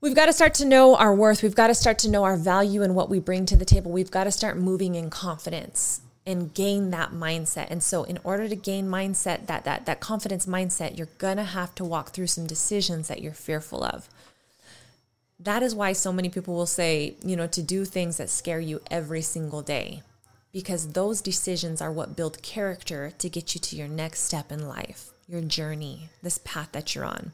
We've 0.00 0.14
got 0.14 0.26
to 0.26 0.32
start 0.32 0.54
to 0.54 0.64
know 0.64 0.96
our 0.96 1.14
worth. 1.14 1.42
We've 1.42 1.54
got 1.54 1.68
to 1.68 1.74
start 1.74 1.98
to 2.00 2.10
know 2.10 2.24
our 2.24 2.36
value 2.36 2.82
and 2.82 2.94
what 2.94 3.08
we 3.08 3.20
bring 3.20 3.46
to 3.46 3.56
the 3.56 3.64
table. 3.64 3.92
We've 3.92 4.10
got 4.10 4.24
to 4.24 4.32
start 4.32 4.56
moving 4.56 4.94
in 4.94 5.10
confidence 5.10 6.00
and 6.26 6.54
gain 6.54 6.90
that 6.90 7.10
mindset. 7.10 7.68
And 7.70 7.82
so 7.82 8.04
in 8.04 8.18
order 8.22 8.48
to 8.48 8.56
gain 8.56 8.86
mindset, 8.86 9.46
that 9.46 9.64
that 9.64 9.86
that 9.86 10.00
confidence 10.00 10.46
mindset, 10.46 10.96
you're 10.96 11.08
going 11.18 11.38
to 11.38 11.44
have 11.44 11.74
to 11.76 11.84
walk 11.84 12.10
through 12.10 12.28
some 12.28 12.46
decisions 12.46 13.08
that 13.08 13.20
you're 13.20 13.32
fearful 13.32 13.82
of. 13.82 14.08
That 15.40 15.64
is 15.64 15.74
why 15.74 15.92
so 15.92 16.12
many 16.12 16.28
people 16.28 16.54
will 16.54 16.66
say, 16.66 17.16
you 17.24 17.34
know, 17.34 17.48
to 17.48 17.62
do 17.62 17.84
things 17.84 18.18
that 18.18 18.30
scare 18.30 18.60
you 18.60 18.80
every 18.92 19.22
single 19.22 19.60
day. 19.60 20.02
Because 20.52 20.92
those 20.92 21.22
decisions 21.22 21.80
are 21.80 21.90
what 21.90 22.16
build 22.16 22.42
character 22.42 23.12
to 23.18 23.28
get 23.30 23.54
you 23.54 23.60
to 23.60 23.76
your 23.76 23.88
next 23.88 24.20
step 24.20 24.52
in 24.52 24.68
life, 24.68 25.10
your 25.26 25.40
journey, 25.40 26.10
this 26.22 26.38
path 26.44 26.68
that 26.72 26.94
you're 26.94 27.06
on. 27.06 27.32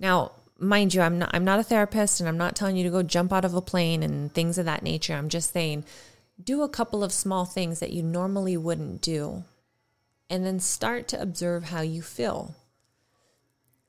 Now, 0.00 0.32
mind 0.58 0.94
you, 0.94 1.02
I'm 1.02 1.18
not 1.18 1.30
I'm 1.34 1.44
not 1.44 1.60
a 1.60 1.64
therapist 1.64 2.20
and 2.20 2.28
I'm 2.28 2.38
not 2.38 2.56
telling 2.56 2.76
you 2.76 2.84
to 2.84 2.90
go 2.90 3.02
jump 3.02 3.32
out 3.32 3.44
of 3.44 3.54
a 3.54 3.60
plane 3.60 4.02
and 4.02 4.32
things 4.32 4.56
of 4.56 4.64
that 4.64 4.82
nature. 4.82 5.14
I'm 5.14 5.28
just 5.28 5.52
saying 5.52 5.84
do 6.42 6.62
a 6.62 6.68
couple 6.68 7.04
of 7.04 7.12
small 7.12 7.44
things 7.44 7.80
that 7.80 7.92
you 7.92 8.02
normally 8.02 8.56
wouldn't 8.56 9.00
do 9.00 9.44
and 10.30 10.46
then 10.46 10.58
start 10.58 11.08
to 11.08 11.20
observe 11.20 11.64
how 11.64 11.82
you 11.82 12.02
feel. 12.02 12.54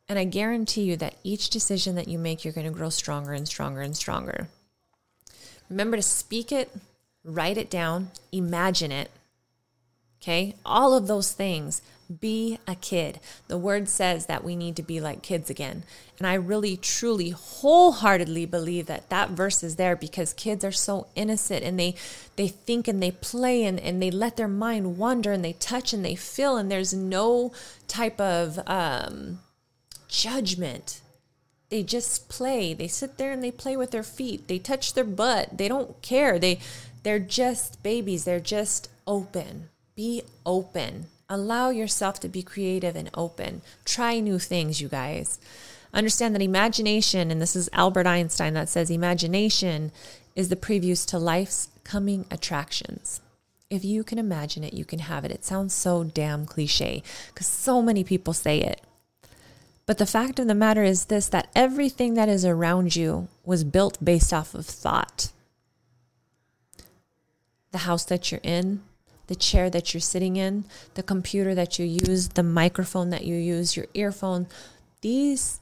And 0.09 0.19
I 0.19 0.25
guarantee 0.25 0.83
you 0.83 0.97
that 0.97 1.15
each 1.23 1.49
decision 1.49 1.95
that 1.95 2.09
you 2.09 2.19
make, 2.19 2.43
you're 2.43 2.53
going 2.53 2.67
to 2.67 2.73
grow 2.73 2.89
stronger 2.89 3.31
and 3.31 3.47
stronger 3.47 3.79
and 3.81 3.95
stronger. 3.95 4.49
Remember 5.69 5.95
to 5.95 6.03
speak 6.03 6.51
it, 6.51 6.69
write 7.23 7.57
it 7.57 7.69
down, 7.69 8.11
imagine 8.31 8.91
it. 8.91 9.11
Okay? 10.21 10.55
All 10.65 10.95
of 10.95 11.07
those 11.07 11.33
things 11.33 11.81
be 12.19 12.59
a 12.67 12.75
kid. 12.75 13.19
The 13.47 13.57
word 13.57 13.89
says 13.89 14.25
that 14.25 14.43
we 14.43 14.55
need 14.55 14.75
to 14.75 14.83
be 14.83 14.99
like 14.99 15.21
kids 15.21 15.49
again. 15.49 15.83
And 16.17 16.27
I 16.27 16.35
really, 16.35 16.77
truly, 16.77 17.31
wholeheartedly 17.31 18.45
believe 18.45 18.85
that 18.85 19.09
that 19.09 19.31
verse 19.31 19.63
is 19.63 19.75
there 19.75 19.95
because 19.95 20.33
kids 20.33 20.63
are 20.63 20.71
so 20.71 21.07
innocent 21.15 21.63
and 21.63 21.79
they, 21.79 21.95
they 22.35 22.47
think 22.47 22.87
and 22.87 23.01
they 23.01 23.11
play 23.11 23.63
and, 23.63 23.79
and 23.79 24.01
they 24.01 24.11
let 24.11 24.37
their 24.37 24.47
mind 24.47 24.97
wander 24.97 25.31
and 25.31 25.43
they 25.43 25.53
touch 25.53 25.93
and 25.93 26.05
they 26.05 26.15
feel, 26.15 26.57
and 26.57 26.71
there's 26.71 26.93
no 26.93 27.51
type 27.87 28.19
of 28.21 28.59
um, 28.67 29.39
judgment. 30.07 31.01
They 31.69 31.83
just 31.83 32.29
play. 32.29 32.73
They 32.73 32.87
sit 32.87 33.17
there 33.17 33.31
and 33.31 33.43
they 33.43 33.51
play 33.51 33.75
with 33.75 33.91
their 33.91 34.03
feet. 34.03 34.47
They 34.47 34.59
touch 34.59 34.93
their 34.93 35.03
butt. 35.03 35.57
They 35.57 35.67
don't 35.67 35.99
care. 36.01 36.37
They 36.37 36.59
they're 37.03 37.19
just 37.19 37.83
babies. 37.83 38.25
They're 38.25 38.39
just 38.39 38.89
open. 39.05 39.69
Be 39.95 40.23
open 40.45 41.07
Allow 41.33 41.71
yourself 41.71 42.19
to 42.19 42.29
be 42.29 42.43
creative 42.43 42.95
and 42.95 43.09
open. 43.15 43.63
Try 43.85 44.19
new 44.19 44.37
things, 44.37 44.81
you 44.81 44.87
guys. 44.87 45.39
Understand 45.91 46.35
that 46.35 46.43
imagination, 46.43 47.31
and 47.31 47.41
this 47.41 47.55
is 47.55 47.69
Albert 47.73 48.05
Einstein 48.05 48.53
that 48.53 48.69
says 48.69 48.91
imagination 48.91 49.91
is 50.35 50.49
the 50.49 50.55
previews 50.55 51.07
to 51.07 51.17
life's 51.17 51.69
coming 51.83 52.25
attractions. 52.29 53.19
If 53.69 53.83
you 53.83 54.03
can 54.03 54.19
imagine 54.19 54.63
it, 54.63 54.73
you 54.73 54.85
can 54.85 54.99
have 54.99 55.25
it. 55.25 55.31
It 55.31 55.43
sounds 55.43 55.73
so 55.73 56.03
damn 56.03 56.45
cliche 56.45 57.01
because 57.27 57.47
so 57.47 57.81
many 57.81 58.03
people 58.03 58.33
say 58.33 58.59
it. 58.59 58.81
But 59.87 59.97
the 59.97 60.05
fact 60.05 60.37
of 60.37 60.47
the 60.47 60.53
matter 60.53 60.83
is 60.83 61.05
this 61.05 61.27
that 61.29 61.49
everything 61.55 62.13
that 62.13 62.29
is 62.29 62.45
around 62.45 62.95
you 62.95 63.27
was 63.43 63.63
built 63.63 63.97
based 64.03 64.33
off 64.33 64.53
of 64.53 64.67
thought. 64.67 65.31
The 67.73 67.79
house 67.79 68.05
that 68.05 68.31
you're 68.31 68.39
in, 68.43 68.81
the 69.27 69.35
chair 69.35 69.69
that 69.69 69.93
you're 69.93 70.01
sitting 70.01 70.37
in, 70.37 70.63
the 70.93 71.03
computer 71.03 71.53
that 71.53 71.77
you 71.77 71.85
use, 71.85 72.29
the 72.29 72.43
microphone 72.43 73.09
that 73.09 73.25
you 73.25 73.35
use, 73.35 73.75
your 73.75 73.87
earphone. 73.93 74.47
These 75.01 75.59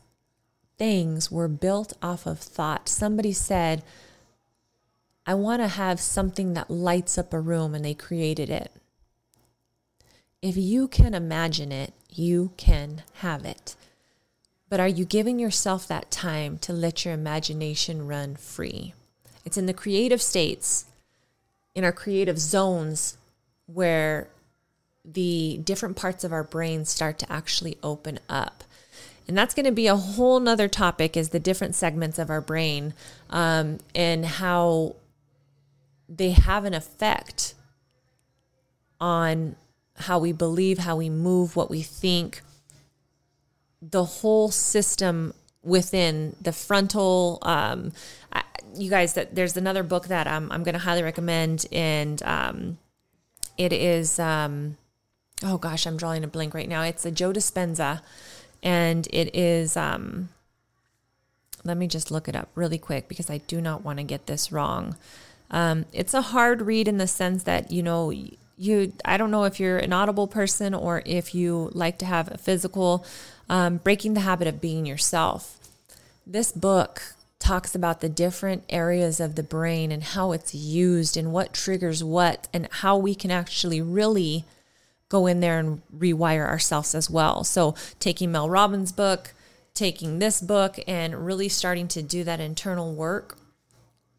things 0.77 1.31
were 1.31 1.47
built 1.47 1.93
off 2.01 2.25
of 2.25 2.37
thought. 2.39 2.89
Somebody 2.89 3.31
said, 3.31 3.83
I 5.25 5.35
want 5.35 5.61
to 5.61 5.67
have 5.67 5.99
something 5.99 6.53
that 6.53 6.69
lights 6.69 7.17
up 7.17 7.33
a 7.33 7.39
room, 7.39 7.73
and 7.73 7.85
they 7.85 7.93
created 7.93 8.49
it. 8.49 8.71
If 10.41 10.57
you 10.57 10.87
can 10.87 11.13
imagine 11.13 11.71
it, 11.71 11.93
you 12.09 12.51
can 12.57 13.03
have 13.15 13.45
it. 13.45 13.75
But 14.67 14.79
are 14.79 14.87
you 14.87 15.05
giving 15.05 15.37
yourself 15.37 15.87
that 15.87 16.09
time 16.11 16.57
to 16.59 16.73
let 16.73 17.05
your 17.05 17.13
imagination 17.13 18.07
run 18.07 18.35
free? 18.35 18.93
It's 19.45 19.57
in 19.57 19.67
the 19.67 19.73
creative 19.73 20.21
states, 20.21 20.85
in 21.75 21.83
our 21.83 21.91
creative 21.91 22.37
zones, 22.39 23.17
where 23.65 24.29
the 25.03 25.59
different 25.63 25.95
parts 25.95 26.23
of 26.23 26.31
our 26.31 26.43
brain 26.43 26.85
start 26.85 27.17
to 27.19 27.31
actually 27.31 27.77
open 27.81 28.19
up. 28.29 28.63
And 29.27 29.37
that's 29.37 29.53
going 29.53 29.65
to 29.65 29.71
be 29.71 29.87
a 29.87 29.95
whole 29.95 30.39
nother 30.39 30.67
topic 30.67 31.15
is 31.15 31.29
the 31.29 31.39
different 31.39 31.75
segments 31.75 32.19
of 32.19 32.29
our 32.29 32.41
brain 32.41 32.93
um, 33.29 33.79
and 33.95 34.25
how 34.25 34.95
they 36.09 36.31
have 36.31 36.65
an 36.65 36.73
effect 36.73 37.55
on 38.99 39.55
how 39.95 40.19
we 40.19 40.31
believe, 40.33 40.79
how 40.79 40.97
we 40.97 41.09
move, 41.09 41.55
what 41.55 41.69
we 41.69 41.81
think, 41.81 42.41
the 43.81 44.03
whole 44.03 44.51
system 44.51 45.33
within 45.63 46.35
the 46.41 46.51
frontal. 46.51 47.39
Um, 47.41 47.93
I, 48.33 48.43
you 48.75 48.89
guys, 48.89 49.13
that 49.13 49.35
there's 49.35 49.57
another 49.57 49.83
book 49.83 50.07
that 50.07 50.27
um, 50.27 50.51
I'm 50.51 50.63
going 50.63 50.73
to 50.73 50.79
highly 50.79 51.03
recommend, 51.03 51.65
and 51.71 52.21
um, 52.23 52.77
it 53.57 53.73
is, 53.73 54.19
um, 54.19 54.77
oh 55.43 55.57
gosh, 55.57 55.85
I'm 55.85 55.97
drawing 55.97 56.23
a 56.23 56.27
blank 56.27 56.53
right 56.53 56.69
now. 56.69 56.83
It's 56.83 57.05
a 57.05 57.11
Joe 57.11 57.31
Dispenza, 57.33 58.01
and 58.63 59.07
it 59.11 59.35
is, 59.35 59.75
um, 59.77 60.29
let 61.63 61.77
me 61.77 61.87
just 61.87 62.11
look 62.11 62.27
it 62.27 62.35
up 62.35 62.49
really 62.55 62.77
quick 62.77 63.07
because 63.07 63.29
I 63.29 63.39
do 63.39 63.61
not 63.61 63.83
want 63.83 63.99
to 63.99 64.03
get 64.03 64.27
this 64.27 64.51
wrong. 64.51 64.95
Um, 65.49 65.85
it's 65.93 66.13
a 66.13 66.21
hard 66.21 66.61
read 66.61 66.87
in 66.87 66.97
the 66.97 67.07
sense 67.07 67.43
that, 67.43 67.71
you 67.71 67.83
know, 67.83 68.11
you, 68.57 68.93
I 69.03 69.17
don't 69.17 69.31
know 69.31 69.43
if 69.43 69.59
you're 69.59 69.79
an 69.79 69.91
audible 69.91 70.27
person 70.27 70.73
or 70.73 71.01
if 71.05 71.35
you 71.35 71.69
like 71.73 71.97
to 71.99 72.05
have 72.05 72.31
a 72.31 72.37
physical, 72.37 73.05
um, 73.49 73.77
breaking 73.77 74.13
the 74.13 74.21
habit 74.21 74.47
of 74.47 74.61
being 74.61 74.85
yourself. 74.85 75.57
This 76.25 76.51
book 76.51 77.15
talks 77.41 77.75
about 77.75 77.99
the 77.99 78.09
different 78.09 78.63
areas 78.69 79.19
of 79.19 79.35
the 79.35 79.43
brain 79.43 79.91
and 79.91 80.03
how 80.03 80.31
it's 80.31 80.55
used 80.55 81.17
and 81.17 81.33
what 81.33 81.53
triggers 81.53 82.03
what 82.03 82.47
and 82.53 82.67
how 82.71 82.95
we 82.95 83.15
can 83.15 83.31
actually 83.31 83.81
really 83.81 84.45
go 85.09 85.27
in 85.27 85.41
there 85.41 85.59
and 85.59 85.81
rewire 85.95 86.47
ourselves 86.47 86.95
as 86.95 87.09
well. 87.09 87.43
So, 87.43 87.75
taking 87.99 88.31
Mel 88.31 88.49
Robbins' 88.49 88.93
book, 88.93 89.33
taking 89.73 90.19
this 90.19 90.39
book, 90.39 90.79
and 90.87 91.25
really 91.25 91.49
starting 91.49 91.89
to 91.89 92.01
do 92.01 92.23
that 92.23 92.39
internal 92.39 92.93
work, 92.93 93.37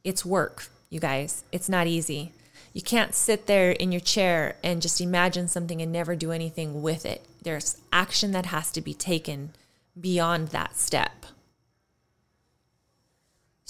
it's 0.05 0.27
work, 0.27 0.69
you 0.91 1.01
guys. 1.01 1.45
It's 1.51 1.69
not 1.69 1.87
easy. 1.87 2.33
You 2.75 2.83
can't 2.83 3.15
sit 3.15 3.47
there 3.47 3.73
in 3.73 3.93
your 3.93 4.01
chair 4.01 4.57
and 4.63 4.83
just 4.83 5.01
imagine 5.01 5.49
something 5.49 5.81
and 5.81 5.93
never 5.93 6.17
do 6.17 6.33
anything 6.33 6.83
with 6.83 7.07
it. 7.07 7.25
There's 7.43 7.79
action 7.93 8.33
that 8.33 8.47
has 8.47 8.71
to 8.73 8.81
be 8.81 8.95
taken 8.95 9.53
beyond 9.99 10.49
that 10.49 10.77
step. 10.77 11.27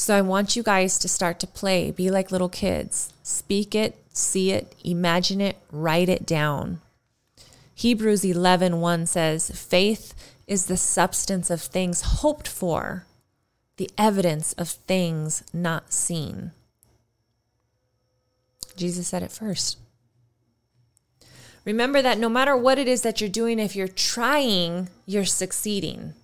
So 0.03 0.17
I 0.17 0.21
want 0.21 0.57
you 0.57 0.65
guys 0.65 0.99
to 0.99 1.09
start 1.09 1.39
to 1.39 1.47
play, 1.47 1.93
be 1.93 2.11
like 2.11 2.33
little 2.33 2.49
kids. 2.49 3.13
Speak 3.23 3.73
it, 3.73 3.97
see 4.13 4.51
it, 4.51 4.75
imagine 4.85 5.41
it, 5.41 5.59
write 5.71 6.09
it 6.09 6.27
down. 6.27 6.81
Hebrews 7.77 8.25
11 8.25 8.81
1 8.81 9.07
says, 9.07 9.53
Faith 9.53 10.13
is 10.49 10.67
the 10.67 10.77
substance 10.77 11.51
of 11.51 11.63
things 11.63 12.01
hoped 12.01 12.49
for, 12.49 13.07
the 13.77 13.89
evidence 13.97 14.55
of 14.55 14.71
things 14.71 15.45
not 15.53 15.93
seen. 15.93 16.51
Jesus 18.77 19.07
said 19.07 19.23
it 19.23 19.31
first. 19.31 19.79
Remember 21.65 22.03
that 22.03 22.19
no 22.19 22.29
matter 22.29 22.57
what 22.57 22.81
it 22.81 22.89
is 22.89 23.03
that 23.03 23.21
you're 23.21 23.31
doing, 23.31 23.61
if 23.61 23.77
you're 23.77 23.87
trying, 23.87 24.89
you're 25.07 25.25
succeeding. 25.25 26.15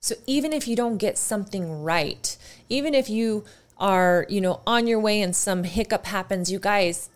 So 0.00 0.14
even 0.26 0.52
if 0.52 0.66
you 0.66 0.76
don't 0.76 0.96
get 0.96 1.18
something 1.18 1.82
right, 1.82 2.36
even 2.68 2.94
if 2.94 3.10
you 3.10 3.44
are, 3.76 4.26
you 4.28 4.40
know, 4.40 4.60
on 4.66 4.86
your 4.86 4.98
way 4.98 5.20
and 5.20 5.36
some 5.36 5.64
hiccup 5.64 6.06
happens, 6.06 6.50
you 6.50 6.58
guys, 6.58 7.10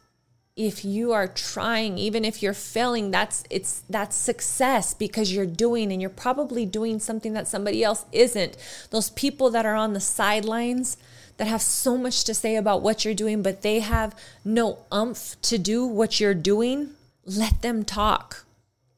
if 0.57 0.85
you 0.85 1.13
are 1.13 1.27
trying, 1.27 1.99
even 1.99 2.25
if 2.25 2.43
you're 2.43 2.53
failing, 2.53 3.11
that's 3.11 3.43
it's 3.51 3.83
that's 3.89 4.15
success 4.15 4.95
because 4.95 5.33
you're 5.33 5.47
doing 5.47 5.91
and 5.91 6.01
you're 6.01 6.11
probably 6.11 6.65
doing 6.65 7.01
something 7.01 7.33
that 7.33 7.49
somebody 7.49 7.83
else 7.83 8.05
isn't. 8.13 8.57
Those 8.91 9.11
people 9.11 9.51
that 9.51 9.67
are 9.67 9.75
on 9.75 9.95
the 9.95 10.01
sidelines 10.01 10.97
that 11.39 11.49
have 11.49 11.63
so 11.63 11.97
much 11.97 12.23
to 12.25 12.35
say 12.35 12.55
about 12.55 12.83
what 12.83 13.05
you're 13.05 13.15
doing, 13.15 13.43
but 13.43 13.63
they 13.63 13.81
have 13.81 14.17
no 14.45 14.79
umph 14.93 15.41
to 15.43 15.59
do 15.59 15.85
what 15.85 16.21
you're 16.21 16.35
doing, 16.35 16.91
let 17.25 17.63
them 17.63 17.85
talk. 17.85 18.45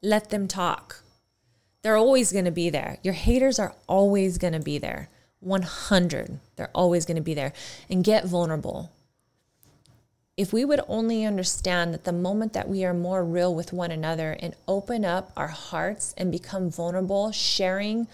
Let 0.03 0.29
them 0.29 0.47
talk. 0.47 1.03
They're 1.87 1.97
always 1.97 2.33
going 2.33 2.47
to 2.47 2.51
be 2.51 2.69
there. 2.69 2.99
Your 3.05 3.15
haters 3.15 3.61
are 3.61 3.73
always 3.87 4.39
going 4.39 4.55
to 4.55 4.59
be 4.59 4.77
there. 4.77 5.09
100. 5.39 6.41
They're 6.57 6.71
always 6.75 7.07
going 7.07 7.17
to 7.17 7.23
be 7.23 7.33
there. 7.35 7.53
And 7.89 8.03
get 8.03 8.25
vulnerable. 8.25 8.91
If 10.37 10.53
we 10.53 10.65
would 10.65 10.81
only 10.89 11.25
understand 11.25 11.95
that 11.95 12.03
the 12.03 12.13
moment 12.13 12.55
that 12.55 12.69
we 12.69 12.85
are 12.85 12.93
more 12.93 13.25
real 13.25 13.55
with 13.55 13.73
one 13.73 13.93
another 13.93 14.37
and 14.41 14.57
open 14.67 15.05
up 15.05 15.31
our 15.37 15.47
hearts 15.47 16.13
and 16.19 16.33
become 16.33 16.73
vulnerable, 16.73 17.31
sharing 17.31 18.09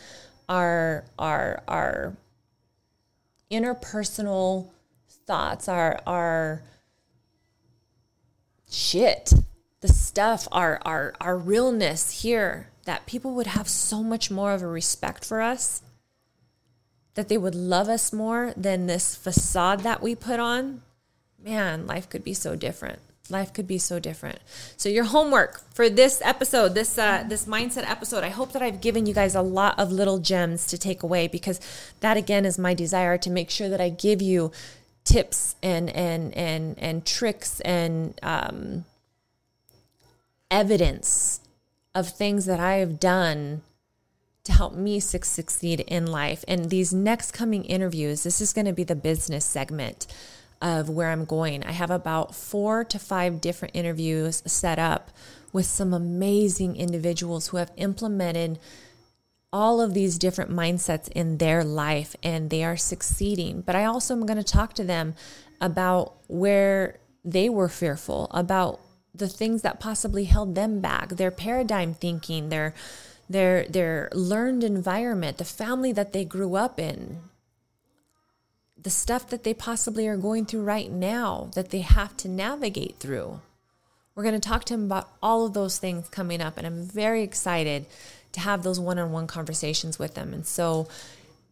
our 0.50 1.06
our 1.18 1.62
our 1.66 2.18
interpersonal 3.50 4.68
thoughts, 5.26 5.66
our 5.66 5.98
our 6.06 6.62
shit, 8.70 9.32
the 9.80 9.88
stuff, 9.88 10.46
our 10.52 10.78
our 10.84 11.14
our 11.22 11.38
realness 11.38 12.20
here, 12.20 12.68
that 12.84 13.06
people 13.06 13.34
would 13.34 13.48
have 13.48 13.68
so 13.68 14.02
much 14.02 14.30
more 14.30 14.52
of 14.52 14.62
a 14.62 14.66
respect 14.66 15.24
for 15.24 15.40
us, 15.40 15.82
that 17.14 17.28
they 17.28 17.38
would 17.38 17.54
love 17.54 17.88
us 17.88 18.12
more 18.12 18.52
than 18.56 18.86
this 18.86 19.14
facade 19.14 19.80
that 19.80 20.02
we 20.02 20.14
put 20.14 20.40
on. 20.40 20.82
Man, 21.42 21.86
life 21.86 22.08
could 22.08 22.24
be 22.24 22.34
so 22.34 22.56
different 22.56 23.00
life 23.32 23.52
could 23.52 23.66
be 23.66 23.78
so 23.78 23.98
different. 23.98 24.38
So 24.76 24.88
your 24.88 25.04
homework 25.04 25.60
for 25.74 25.88
this 25.88 26.20
episode, 26.24 26.74
this 26.74 26.98
uh, 26.98 27.24
this 27.28 27.46
mindset 27.46 27.88
episode, 27.88 28.22
I 28.22 28.28
hope 28.28 28.52
that 28.52 28.62
I've 28.62 28.80
given 28.80 29.06
you 29.06 29.14
guys 29.14 29.34
a 29.34 29.42
lot 29.42 29.78
of 29.78 29.90
little 29.90 30.18
gems 30.18 30.66
to 30.66 30.78
take 30.78 31.02
away 31.02 31.26
because 31.26 31.60
that 32.00 32.16
again 32.16 32.44
is 32.44 32.58
my 32.58 32.74
desire 32.74 33.18
to 33.18 33.30
make 33.30 33.50
sure 33.50 33.68
that 33.68 33.80
I 33.80 33.88
give 33.88 34.22
you 34.22 34.52
tips 35.04 35.56
and 35.62 35.90
and 35.90 36.32
and 36.34 36.78
and 36.78 37.04
tricks 37.04 37.60
and 37.60 38.18
um, 38.22 38.84
evidence 40.50 41.40
of 41.94 42.08
things 42.08 42.46
that 42.46 42.60
I 42.60 42.74
have 42.76 42.98
done 42.98 43.62
to 44.44 44.52
help 44.52 44.74
me 44.74 44.98
succeed 44.98 45.80
in 45.80 46.06
life. 46.06 46.44
And 46.48 46.68
these 46.68 46.92
next 46.92 47.32
coming 47.32 47.64
interviews, 47.64 48.22
this 48.22 48.40
is 48.40 48.52
going 48.52 48.66
to 48.66 48.72
be 48.72 48.84
the 48.84 48.96
business 48.96 49.44
segment 49.44 50.06
of 50.60 50.88
where 50.88 51.10
I'm 51.10 51.24
going. 51.24 51.64
I 51.64 51.72
have 51.72 51.90
about 51.90 52.34
four 52.34 52.84
to 52.84 52.98
five 52.98 53.40
different 53.40 53.76
interviews 53.76 54.42
set 54.46 54.78
up 54.78 55.10
with 55.52 55.66
some 55.66 55.92
amazing 55.92 56.76
individuals 56.76 57.48
who 57.48 57.58
have 57.58 57.72
implemented 57.76 58.58
all 59.52 59.80
of 59.80 59.92
these 59.92 60.18
different 60.18 60.50
mindsets 60.50 61.08
in 61.08 61.38
their 61.38 61.62
life 61.62 62.16
and 62.22 62.48
they 62.48 62.64
are 62.64 62.76
succeeding. 62.76 63.60
But 63.60 63.76
I 63.76 63.84
also 63.84 64.14
am 64.14 64.24
going 64.24 64.38
to 64.38 64.44
talk 64.44 64.72
to 64.74 64.84
them 64.84 65.14
about 65.60 66.14
where 66.26 66.98
they 67.24 67.48
were 67.48 67.68
fearful, 67.68 68.28
about 68.30 68.80
the 69.14 69.28
things 69.28 69.62
that 69.62 69.80
possibly 69.80 70.24
held 70.24 70.54
them 70.54 70.80
back, 70.80 71.10
their 71.10 71.30
paradigm 71.30 71.94
thinking, 71.94 72.48
their 72.48 72.74
their 73.28 73.64
their 73.66 74.08
learned 74.12 74.64
environment, 74.64 75.38
the 75.38 75.44
family 75.44 75.92
that 75.92 76.12
they 76.12 76.24
grew 76.24 76.54
up 76.54 76.78
in, 76.78 77.20
the 78.80 78.90
stuff 78.90 79.28
that 79.28 79.44
they 79.44 79.54
possibly 79.54 80.08
are 80.08 80.16
going 80.16 80.46
through 80.46 80.62
right 80.62 80.90
now 80.90 81.50
that 81.54 81.70
they 81.70 81.80
have 81.80 82.16
to 82.18 82.28
navigate 82.28 82.98
through. 82.98 83.40
We're 84.14 84.24
going 84.24 84.38
to 84.38 84.48
talk 84.48 84.64
to 84.64 84.74
him 84.74 84.84
about 84.84 85.08
all 85.22 85.46
of 85.46 85.54
those 85.54 85.78
things 85.78 86.08
coming 86.08 86.42
up, 86.42 86.58
and 86.58 86.66
I'm 86.66 86.84
very 86.84 87.22
excited 87.22 87.86
to 88.32 88.40
have 88.40 88.62
those 88.62 88.80
one 88.80 88.98
on 88.98 89.12
one 89.12 89.26
conversations 89.26 89.98
with 89.98 90.14
them. 90.14 90.34
And 90.34 90.46
so, 90.46 90.88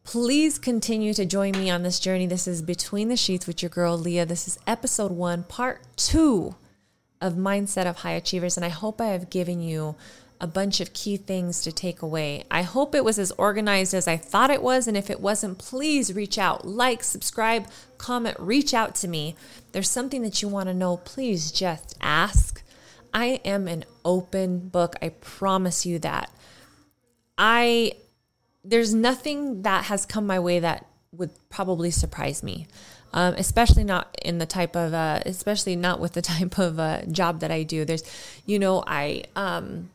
please 0.05 0.59
continue 0.59 1.15
to 1.15 1.25
join 1.25 1.53
me 1.53 1.71
on 1.71 1.83
this 1.83 2.01
journey. 2.01 2.27
This 2.27 2.47
is 2.47 2.61
Between 2.61 3.09
the 3.09 3.17
Sheets 3.17 3.47
with 3.47 3.63
your 3.63 3.71
girl, 3.71 3.97
Lea. 3.97 4.25
This 4.25 4.47
is 4.47 4.59
episode 4.67 5.13
one, 5.13 5.45
part 5.45 5.83
two 5.97 6.55
of 7.21 7.35
Mindset 7.35 7.87
of 7.87 7.97
High 7.97 8.12
Achievers. 8.12 8.57
And 8.57 8.64
I 8.64 8.71
hope 8.71 9.01
I 9.01 9.09
have 9.09 9.31
given 9.31 9.61
you 9.61 9.97
a 10.41 10.47
bunch 10.47 10.81
of 10.81 10.95
key 10.95 11.18
things 11.18 11.61
to 11.62 11.71
take 11.71 12.01
away. 12.01 12.45
I 12.51 12.62
hope 12.62 12.95
it 12.95 13.05
was 13.05 13.18
as 13.18 13.31
organized 13.33 13.93
as 13.93 14.09
I 14.09 14.16
thought 14.16 14.51
it 14.51 14.62
was. 14.62 14.89
And 14.89 14.97
if 14.97 15.11
it 15.11 15.21
wasn't, 15.21 15.59
please 15.59 16.14
reach 16.14 16.39
out, 16.39 16.66
like, 16.66 17.05
subscribe, 17.05 17.66
comment, 17.99 18.37
reach 18.41 18.73
out 18.73 18.95
to 18.97 19.09
me. 19.09 19.37
There's 19.73 19.91
something 19.91 20.23
that 20.23 20.41
you 20.41 20.49
want 20.49 20.68
to 20.68 20.75
know, 20.75 20.97
please 20.97 21.53
just 21.53 21.95
ask. 22.01 22.62
I 23.12 23.41
am 23.45 23.68
an 23.68 23.85
open 24.05 24.68
book. 24.68 24.97
I 25.03 25.11
promise 25.11 25.85
you 25.85 25.99
that. 25.99 26.33
I, 27.37 27.93
there's 28.64 28.95
nothing 28.95 29.62
that 29.62 29.85
has 29.85 30.07
come 30.07 30.27
my 30.27 30.39
way 30.39 30.59
that 30.61 30.87
would 31.12 31.31
probably 31.51 31.91
surprise 31.91 32.43
me. 32.43 32.66
Um, 33.13 33.35
especially 33.35 33.83
not 33.83 34.17
in 34.23 34.39
the 34.39 34.47
type 34.47 34.77
of, 34.77 34.95
uh, 34.95 35.21
especially 35.27 35.75
not 35.75 35.99
with 35.99 36.13
the 36.13 36.23
type 36.35 36.59
of 36.59 36.79
uh, 36.79 37.03
job 37.07 37.41
that 37.41 37.51
I 37.51 37.65
do. 37.65 37.85
There's, 37.85 38.05
you 38.47 38.59
know, 38.59 38.85
I, 38.87 39.25
um, 39.35 39.91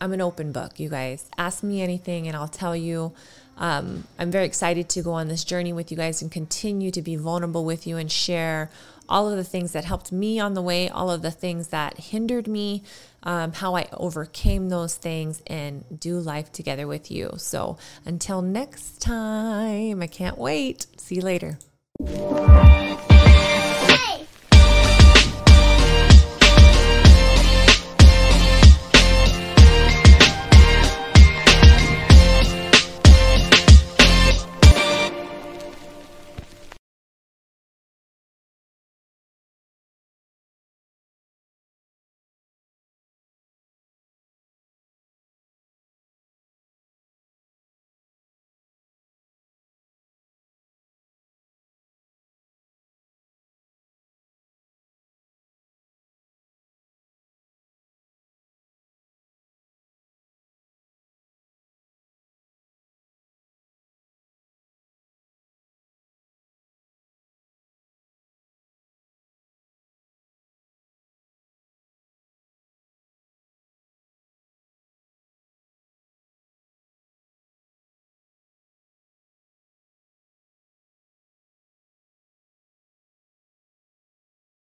I'm 0.00 0.12
an 0.12 0.20
open 0.20 0.52
book, 0.52 0.78
you 0.78 0.88
guys. 0.88 1.28
Ask 1.36 1.62
me 1.62 1.82
anything 1.82 2.26
and 2.26 2.36
I'll 2.36 2.48
tell 2.48 2.76
you. 2.76 3.12
Um, 3.56 4.04
I'm 4.18 4.30
very 4.30 4.46
excited 4.46 4.88
to 4.90 5.02
go 5.02 5.12
on 5.12 5.26
this 5.26 5.42
journey 5.42 5.72
with 5.72 5.90
you 5.90 5.96
guys 5.96 6.22
and 6.22 6.30
continue 6.30 6.92
to 6.92 7.02
be 7.02 7.16
vulnerable 7.16 7.64
with 7.64 7.86
you 7.86 7.96
and 7.96 8.10
share 8.10 8.70
all 9.08 9.28
of 9.28 9.36
the 9.36 9.44
things 9.44 9.72
that 9.72 9.84
helped 9.84 10.12
me 10.12 10.38
on 10.38 10.54
the 10.54 10.62
way, 10.62 10.88
all 10.88 11.10
of 11.10 11.22
the 11.22 11.30
things 11.30 11.68
that 11.68 11.98
hindered 11.98 12.46
me, 12.46 12.82
um, 13.22 13.52
how 13.52 13.74
I 13.74 13.88
overcame 13.92 14.68
those 14.68 14.94
things, 14.96 15.42
and 15.46 15.84
do 15.98 16.18
life 16.18 16.52
together 16.52 16.86
with 16.86 17.10
you. 17.10 17.34
So 17.38 17.78
until 18.04 18.42
next 18.42 19.00
time, 19.00 20.02
I 20.02 20.06
can't 20.06 20.38
wait. 20.38 20.86
See 20.96 21.16
you 21.16 21.22
later. 21.22 21.58
Música 22.00 23.17